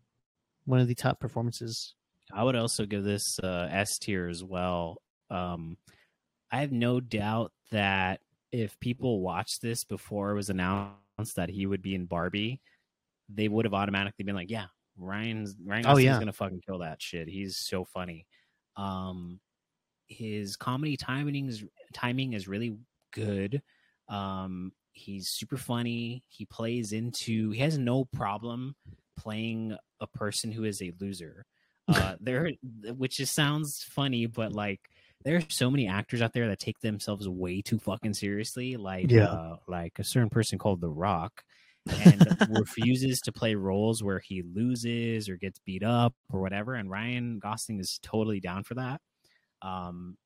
one 0.67 0.79
of 0.79 0.87
the 0.87 0.93
top 0.95 1.19
performances. 1.19 1.95
I 2.31 2.43
would 2.43 2.55
also 2.55 2.85
give 2.85 3.03
this 3.03 3.39
uh, 3.41 3.67
S 3.71 3.97
tier 3.97 4.27
as 4.27 4.43
well. 4.43 5.01
Um, 5.29 5.77
I 6.51 6.59
have 6.59 6.71
no 6.73 6.99
doubt 6.99 7.53
that 7.71 8.19
if 8.51 8.77
people 8.79 9.21
watched 9.21 9.61
this 9.61 9.83
before 9.85 10.31
it 10.31 10.35
was 10.35 10.49
announced 10.49 11.35
that 11.37 11.49
he 11.49 11.65
would 11.65 11.81
be 11.81 11.95
in 11.95 12.05
Barbie, 12.05 12.61
they 13.29 13.47
would 13.47 13.65
have 13.65 13.73
automatically 13.73 14.23
been 14.25 14.35
like, 14.35 14.49
"Yeah, 14.51 14.67
Ryan's 14.97 15.55
Ryan 15.65 15.85
Oh, 15.87 15.97
yeah. 15.97 16.19
gonna 16.19 16.33
fucking 16.33 16.61
kill 16.65 16.79
that 16.79 17.01
shit. 17.01 17.27
He's 17.29 17.57
so 17.57 17.85
funny." 17.85 18.25
Um, 18.75 19.39
his 20.07 20.55
comedy 20.57 20.95
timing 20.97 21.47
is 21.47 21.63
timing 21.93 22.33
is 22.33 22.47
really 22.47 22.77
good. 23.11 23.61
Um, 24.09 24.71
he's 24.91 25.29
super 25.29 25.57
funny. 25.57 26.23
He 26.27 26.45
plays 26.45 26.91
into. 26.93 27.51
He 27.51 27.59
has 27.61 27.77
no 27.77 28.05
problem 28.05 28.75
playing 29.17 29.75
a 29.99 30.07
person 30.07 30.51
who 30.51 30.63
is 30.63 30.81
a 30.81 30.93
loser. 30.99 31.45
Uh, 31.89 32.17
there, 32.19 32.51
which 32.97 33.15
just 33.15 33.33
sounds 33.33 33.81
funny, 33.81 34.25
but 34.25 34.51
like 34.51 34.81
there 35.23 35.37
are 35.37 35.43
so 35.47 35.71
many 35.71 35.87
actors 35.87 36.21
out 36.21 36.33
there 36.33 36.49
that 36.49 36.59
take 36.59 36.77
themselves 36.81 37.29
way 37.29 37.61
too 37.61 37.79
fucking 37.79 38.13
seriously. 38.13 38.75
Like, 38.75 39.09
Yeah. 39.09 39.27
uh, 39.27 39.55
like 39.69 39.97
a 39.97 40.03
certain 40.03 40.29
person 40.29 40.57
called 40.59 40.81
The 40.81 40.89
Rock, 40.89 41.43
and 41.89 42.27
refuses 42.49 43.21
to 43.21 43.31
play 43.31 43.55
roles 43.55 44.03
where 44.03 44.19
he 44.19 44.41
loses 44.43 45.29
or 45.29 45.37
gets 45.37 45.59
beat 45.59 45.81
up 45.81 46.13
or 46.29 46.41
whatever. 46.41 46.73
And 46.73 46.89
Ryan 46.91 47.39
Gosling 47.39 47.79
is 47.79 47.99
totally 48.03 48.41
down 48.41 48.63
for 48.65 48.73
that. 48.73 48.99
Um, 49.61 50.17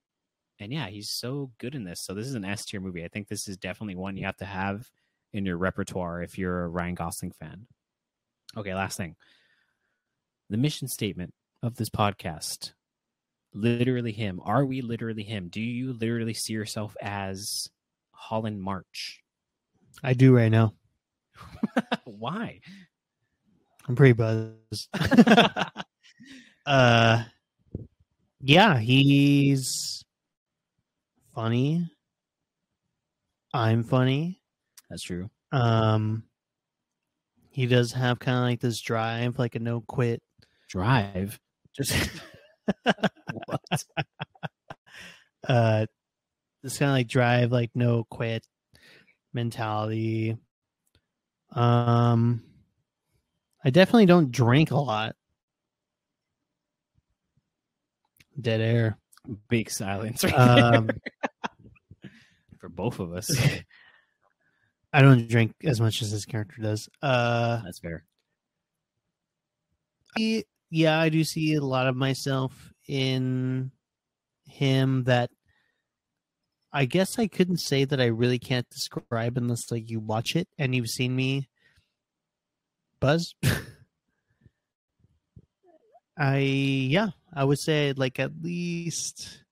and 0.57 0.73
yeah, 0.73 0.87
he's 0.87 1.11
so 1.11 1.51
good 1.59 1.75
in 1.75 1.83
this. 1.83 2.01
So 2.01 2.15
this 2.15 2.25
is 2.25 2.33
an 2.33 2.43
S 2.43 2.65
tier 2.65 2.79
movie. 2.81 3.05
I 3.05 3.07
think 3.07 3.27
this 3.27 3.47
is 3.47 3.55
definitely 3.57 3.97
one 3.97 4.17
you 4.17 4.25
have 4.25 4.37
to 4.37 4.45
have 4.45 4.89
in 5.31 5.45
your 5.45 5.57
repertoire 5.57 6.23
if 6.23 6.39
you're 6.39 6.63
a 6.63 6.67
Ryan 6.69 6.95
Gosling 6.95 7.33
fan. 7.33 7.67
Okay, 8.57 8.73
last 8.73 8.97
thing. 8.97 9.15
The 10.51 10.57
mission 10.57 10.89
statement 10.89 11.33
of 11.63 11.77
this 11.77 11.89
podcast. 11.89 12.73
Literally 13.53 14.11
him. 14.11 14.41
Are 14.43 14.65
we 14.65 14.81
literally 14.81 15.23
him? 15.23 15.47
Do 15.47 15.61
you 15.61 15.93
literally 15.93 16.33
see 16.33 16.51
yourself 16.51 16.93
as 17.01 17.69
Holland 18.11 18.61
March? 18.61 19.21
I 20.03 20.11
do 20.13 20.35
right 20.35 20.51
now. 20.51 20.73
Why? 22.03 22.59
I'm 23.87 23.95
pretty 23.95 24.11
buzzed. 24.11 24.89
uh, 26.65 27.23
yeah, 28.41 28.77
he's 28.77 30.03
funny. 31.33 31.89
I'm 33.53 33.85
funny. 33.85 34.41
That's 34.89 35.03
true. 35.03 35.29
Um, 35.53 36.23
he 37.51 37.67
does 37.67 37.93
have 37.93 38.19
kind 38.19 38.37
of 38.37 38.43
like 38.43 38.59
this 38.59 38.81
drive, 38.81 39.39
like 39.39 39.55
a 39.55 39.59
no 39.59 39.79
quit. 39.79 40.21
Drive. 40.71 41.37
Just 41.75 41.93
What? 43.45 43.83
uh, 45.47 45.85
this 46.63 46.77
kind 46.77 46.89
of 46.91 46.93
like 46.95 47.07
drive, 47.09 47.51
like 47.51 47.71
no 47.75 48.05
quit 48.09 48.45
mentality. 49.33 50.37
Um, 51.51 52.43
I 53.65 53.69
definitely 53.71 54.05
don't 54.05 54.31
drink 54.31 54.71
a 54.71 54.77
lot. 54.77 55.15
Dead 58.39 58.61
air. 58.61 58.97
Big 59.49 59.69
silence 59.69 60.23
right 60.23 60.33
Um, 60.33 60.87
there. 60.87 62.11
for 62.59 62.69
both 62.69 62.99
of 62.99 63.11
us. 63.13 63.29
I 64.93 65.01
don't 65.01 65.27
drink 65.27 65.53
as 65.65 65.81
much 65.81 66.01
as 66.01 66.11
this 66.11 66.25
character 66.25 66.61
does. 66.61 66.87
Uh, 67.01 67.61
That's 67.63 67.79
fair. 67.79 68.05
Yeah, 70.71 70.99
I 70.99 71.09
do 71.09 71.23
see 71.23 71.53
a 71.53 71.61
lot 71.61 71.85
of 71.87 71.95
myself 71.95 72.73
in 72.87 73.71
him 74.45 75.03
that 75.03 75.29
I 76.73 76.85
guess 76.85 77.19
I 77.19 77.27
couldn't 77.27 77.57
say 77.57 77.83
that 77.83 77.99
I 77.99 78.05
really 78.05 78.39
can't 78.39 78.69
describe 78.69 79.37
unless 79.37 79.69
like 79.69 79.89
you 79.89 79.99
watch 79.99 80.37
it 80.37 80.47
and 80.57 80.73
you've 80.73 80.89
seen 80.89 81.13
me 81.13 81.49
buzz. 83.01 83.35
I 86.17 86.37
yeah, 86.37 87.09
I 87.33 87.43
would 87.43 87.59
say 87.59 87.93
like 87.95 88.19
at 88.19 88.31
least 88.41 89.43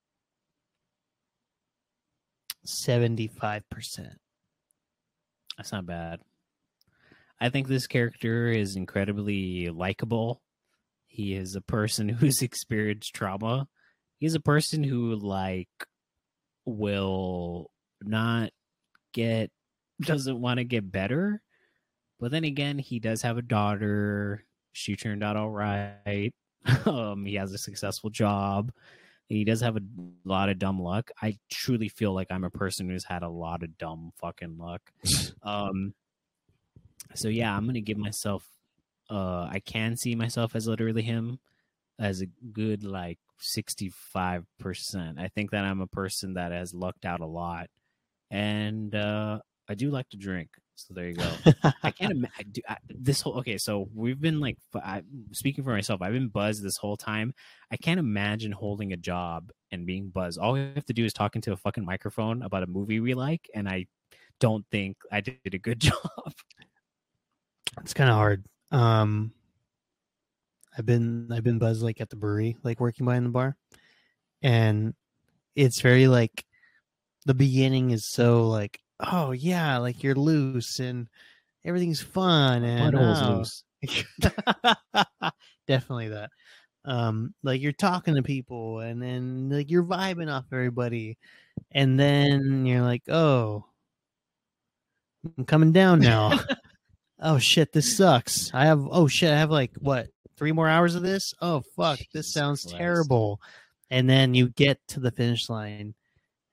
75%. 2.65 4.15
That's 5.57 5.71
not 5.73 5.85
bad. 5.85 6.21
I 7.41 7.49
think 7.49 7.67
this 7.67 7.87
character 7.87 8.47
is 8.47 8.77
incredibly 8.77 9.69
likable. 9.69 10.41
He 11.09 11.33
is 11.33 11.55
a 11.55 11.61
person 11.61 12.07
who's 12.09 12.41
experienced 12.41 13.13
trauma. 13.13 13.67
He's 14.19 14.35
a 14.35 14.39
person 14.39 14.83
who 14.83 15.15
like 15.15 15.69
will 16.65 17.69
not 18.01 18.51
get 19.13 19.51
doesn't 20.01 20.39
want 20.39 20.59
to 20.59 20.63
get 20.63 20.89
better. 20.89 21.41
But 22.19 22.31
then 22.31 22.43
again, 22.43 22.77
he 22.77 22.99
does 22.99 23.21
have 23.21 23.37
a 23.37 23.41
daughter. 23.41 24.45
She 24.71 24.95
turned 24.95 25.23
out 25.23 25.37
all 25.37 25.49
right. 25.49 26.31
um, 26.85 27.25
he 27.25 27.35
has 27.35 27.53
a 27.53 27.57
successful 27.57 28.09
job. 28.09 28.71
He 29.27 29.43
does 29.43 29.61
have 29.61 29.77
a 29.77 29.81
lot 30.25 30.49
of 30.49 30.57
dumb 30.57 30.81
luck. 30.81 31.11
I 31.21 31.37
truly 31.51 31.87
feel 31.87 32.13
like 32.13 32.27
I'm 32.29 32.43
a 32.43 32.49
person 32.49 32.89
who's 32.89 33.05
had 33.05 33.23
a 33.23 33.29
lot 33.29 33.63
of 33.63 33.77
dumb 33.77 34.11
fucking 34.19 34.57
luck. 34.57 34.81
um, 35.43 35.93
so 37.15 37.27
yeah, 37.27 37.55
I'm 37.55 37.65
gonna 37.65 37.81
give 37.81 37.97
myself. 37.97 38.43
Uh, 39.09 39.47
I 39.51 39.61
can 39.65 39.97
see 39.97 40.15
myself 40.15 40.55
as 40.55 40.67
literally 40.67 41.01
him, 41.01 41.39
as 41.99 42.21
a 42.21 42.27
good 42.51 42.83
like 42.83 43.19
65 43.39 44.45
percent. 44.59 45.19
I 45.19 45.27
think 45.29 45.51
that 45.51 45.65
I'm 45.65 45.81
a 45.81 45.87
person 45.87 46.35
that 46.35 46.51
has 46.51 46.73
lucked 46.73 47.05
out 47.05 47.19
a 47.19 47.25
lot, 47.25 47.67
and 48.31 48.93
uh, 48.93 49.39
I 49.67 49.75
do 49.75 49.89
like 49.89 50.09
to 50.09 50.17
drink. 50.17 50.49
So 50.75 50.93
there 50.93 51.09
you 51.09 51.15
go. 51.15 51.29
I 51.83 51.91
can't 51.91 52.13
imagine 52.13 52.63
this 52.87 53.21
whole. 53.21 53.37
Okay, 53.39 53.57
so 53.57 53.89
we've 53.93 54.19
been 54.19 54.39
like, 54.39 54.57
I, 54.75 55.03
speaking 55.33 55.63
for 55.63 55.71
myself, 55.71 56.01
I've 56.01 56.13
been 56.13 56.29
buzzed 56.29 56.63
this 56.63 56.77
whole 56.77 56.95
time. 56.95 57.33
I 57.69 57.75
can't 57.75 57.99
imagine 57.99 58.53
holding 58.53 58.93
a 58.93 58.97
job 58.97 59.51
and 59.71 59.85
being 59.85 60.07
buzzed. 60.07 60.39
All 60.39 60.53
we 60.53 60.61
have 60.75 60.85
to 60.85 60.93
do 60.93 61.03
is 61.03 61.11
talk 61.11 61.35
into 61.35 61.51
a 61.51 61.57
fucking 61.57 61.83
microphone 61.83 62.43
about 62.43 62.63
a 62.63 62.67
movie 62.67 63.01
we 63.01 63.13
like, 63.13 63.49
and 63.53 63.67
I 63.67 63.87
don't 64.39 64.65
think 64.71 64.95
I 65.11 65.19
did 65.19 65.53
a 65.53 65.57
good 65.57 65.79
job. 65.81 66.33
It's 67.81 67.93
kind 67.93 68.09
of 68.09 68.15
hard. 68.15 68.45
Um, 68.71 69.33
I've 70.77 70.85
been 70.85 71.29
I've 71.31 71.43
been 71.43 71.59
buzzed 71.59 71.81
like 71.81 72.01
at 72.01 72.09
the 72.09 72.15
brewery, 72.15 72.57
like 72.63 72.79
working 72.79 73.05
behind 73.05 73.25
the 73.25 73.29
bar, 73.29 73.57
and 74.41 74.93
it's 75.55 75.81
very 75.81 76.07
like 76.07 76.45
the 77.25 77.33
beginning 77.33 77.91
is 77.91 78.09
so 78.09 78.47
like 78.47 78.79
oh 78.99 79.31
yeah, 79.31 79.77
like 79.77 80.03
you're 80.03 80.15
loose 80.15 80.79
and 80.79 81.07
everything's 81.65 82.01
fun 82.01 82.63
and 82.63 82.95
oh. 82.95 83.37
loose. 83.37 83.63
definitely 85.67 86.09
that. 86.09 86.29
Um, 86.85 87.33
like 87.43 87.61
you're 87.61 87.71
talking 87.71 88.15
to 88.15 88.23
people 88.23 88.79
and 88.79 89.01
then 89.01 89.49
like 89.49 89.69
you're 89.69 89.83
vibing 89.83 90.31
off 90.31 90.45
everybody, 90.51 91.17
and 91.71 91.99
then 91.99 92.65
you're 92.65 92.81
like, 92.81 93.03
oh, 93.09 93.65
I'm 95.37 95.45
coming 95.45 95.71
down 95.71 95.99
now. 95.99 96.39
oh 97.21 97.37
shit, 97.39 97.71
this 97.73 97.95
sucks. 97.97 98.51
I 98.53 98.65
have 98.65 98.87
oh 98.89 99.07
shit, 99.07 99.31
I 99.31 99.37
have 99.37 99.51
like 99.51 99.71
what 99.79 100.07
three 100.37 100.51
more 100.51 100.67
hours 100.67 100.95
of 100.95 101.01
this? 101.03 101.33
Oh 101.41 101.63
fuck, 101.75 101.99
this 102.13 102.31
sounds 102.31 102.63
Christ. 102.63 102.77
terrible. 102.77 103.41
And 103.89 104.09
then 104.09 104.33
you 104.35 104.49
get 104.49 104.79
to 104.89 104.99
the 104.99 105.11
finish 105.11 105.49
line, 105.49 105.79
and 105.81 105.93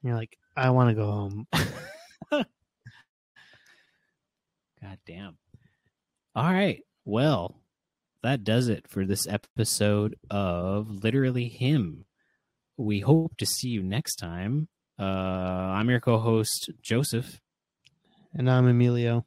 you're 0.02 0.16
like, 0.16 0.38
I 0.56 0.70
want 0.70 0.90
to 0.90 0.94
go 0.94 1.10
home. 1.10 1.46
God 4.80 4.98
damn. 5.06 5.36
All 6.34 6.52
right. 6.52 6.82
Well, 7.04 7.60
that 8.22 8.42
does 8.44 8.68
it 8.68 8.88
for 8.88 9.04
this 9.04 9.26
episode 9.28 10.16
of 10.30 11.04
Literally 11.04 11.48
Him. 11.48 12.06
We 12.76 13.00
hope 13.00 13.36
to 13.38 13.46
see 13.46 13.68
you 13.68 13.82
next 13.82 14.16
time. 14.16 14.68
Uh, 14.98 15.02
I'm 15.02 15.90
your 15.90 16.00
co 16.00 16.18
host, 16.18 16.70
Joseph, 16.82 17.40
and 18.34 18.50
I'm 18.50 18.66
Emilio. 18.66 19.26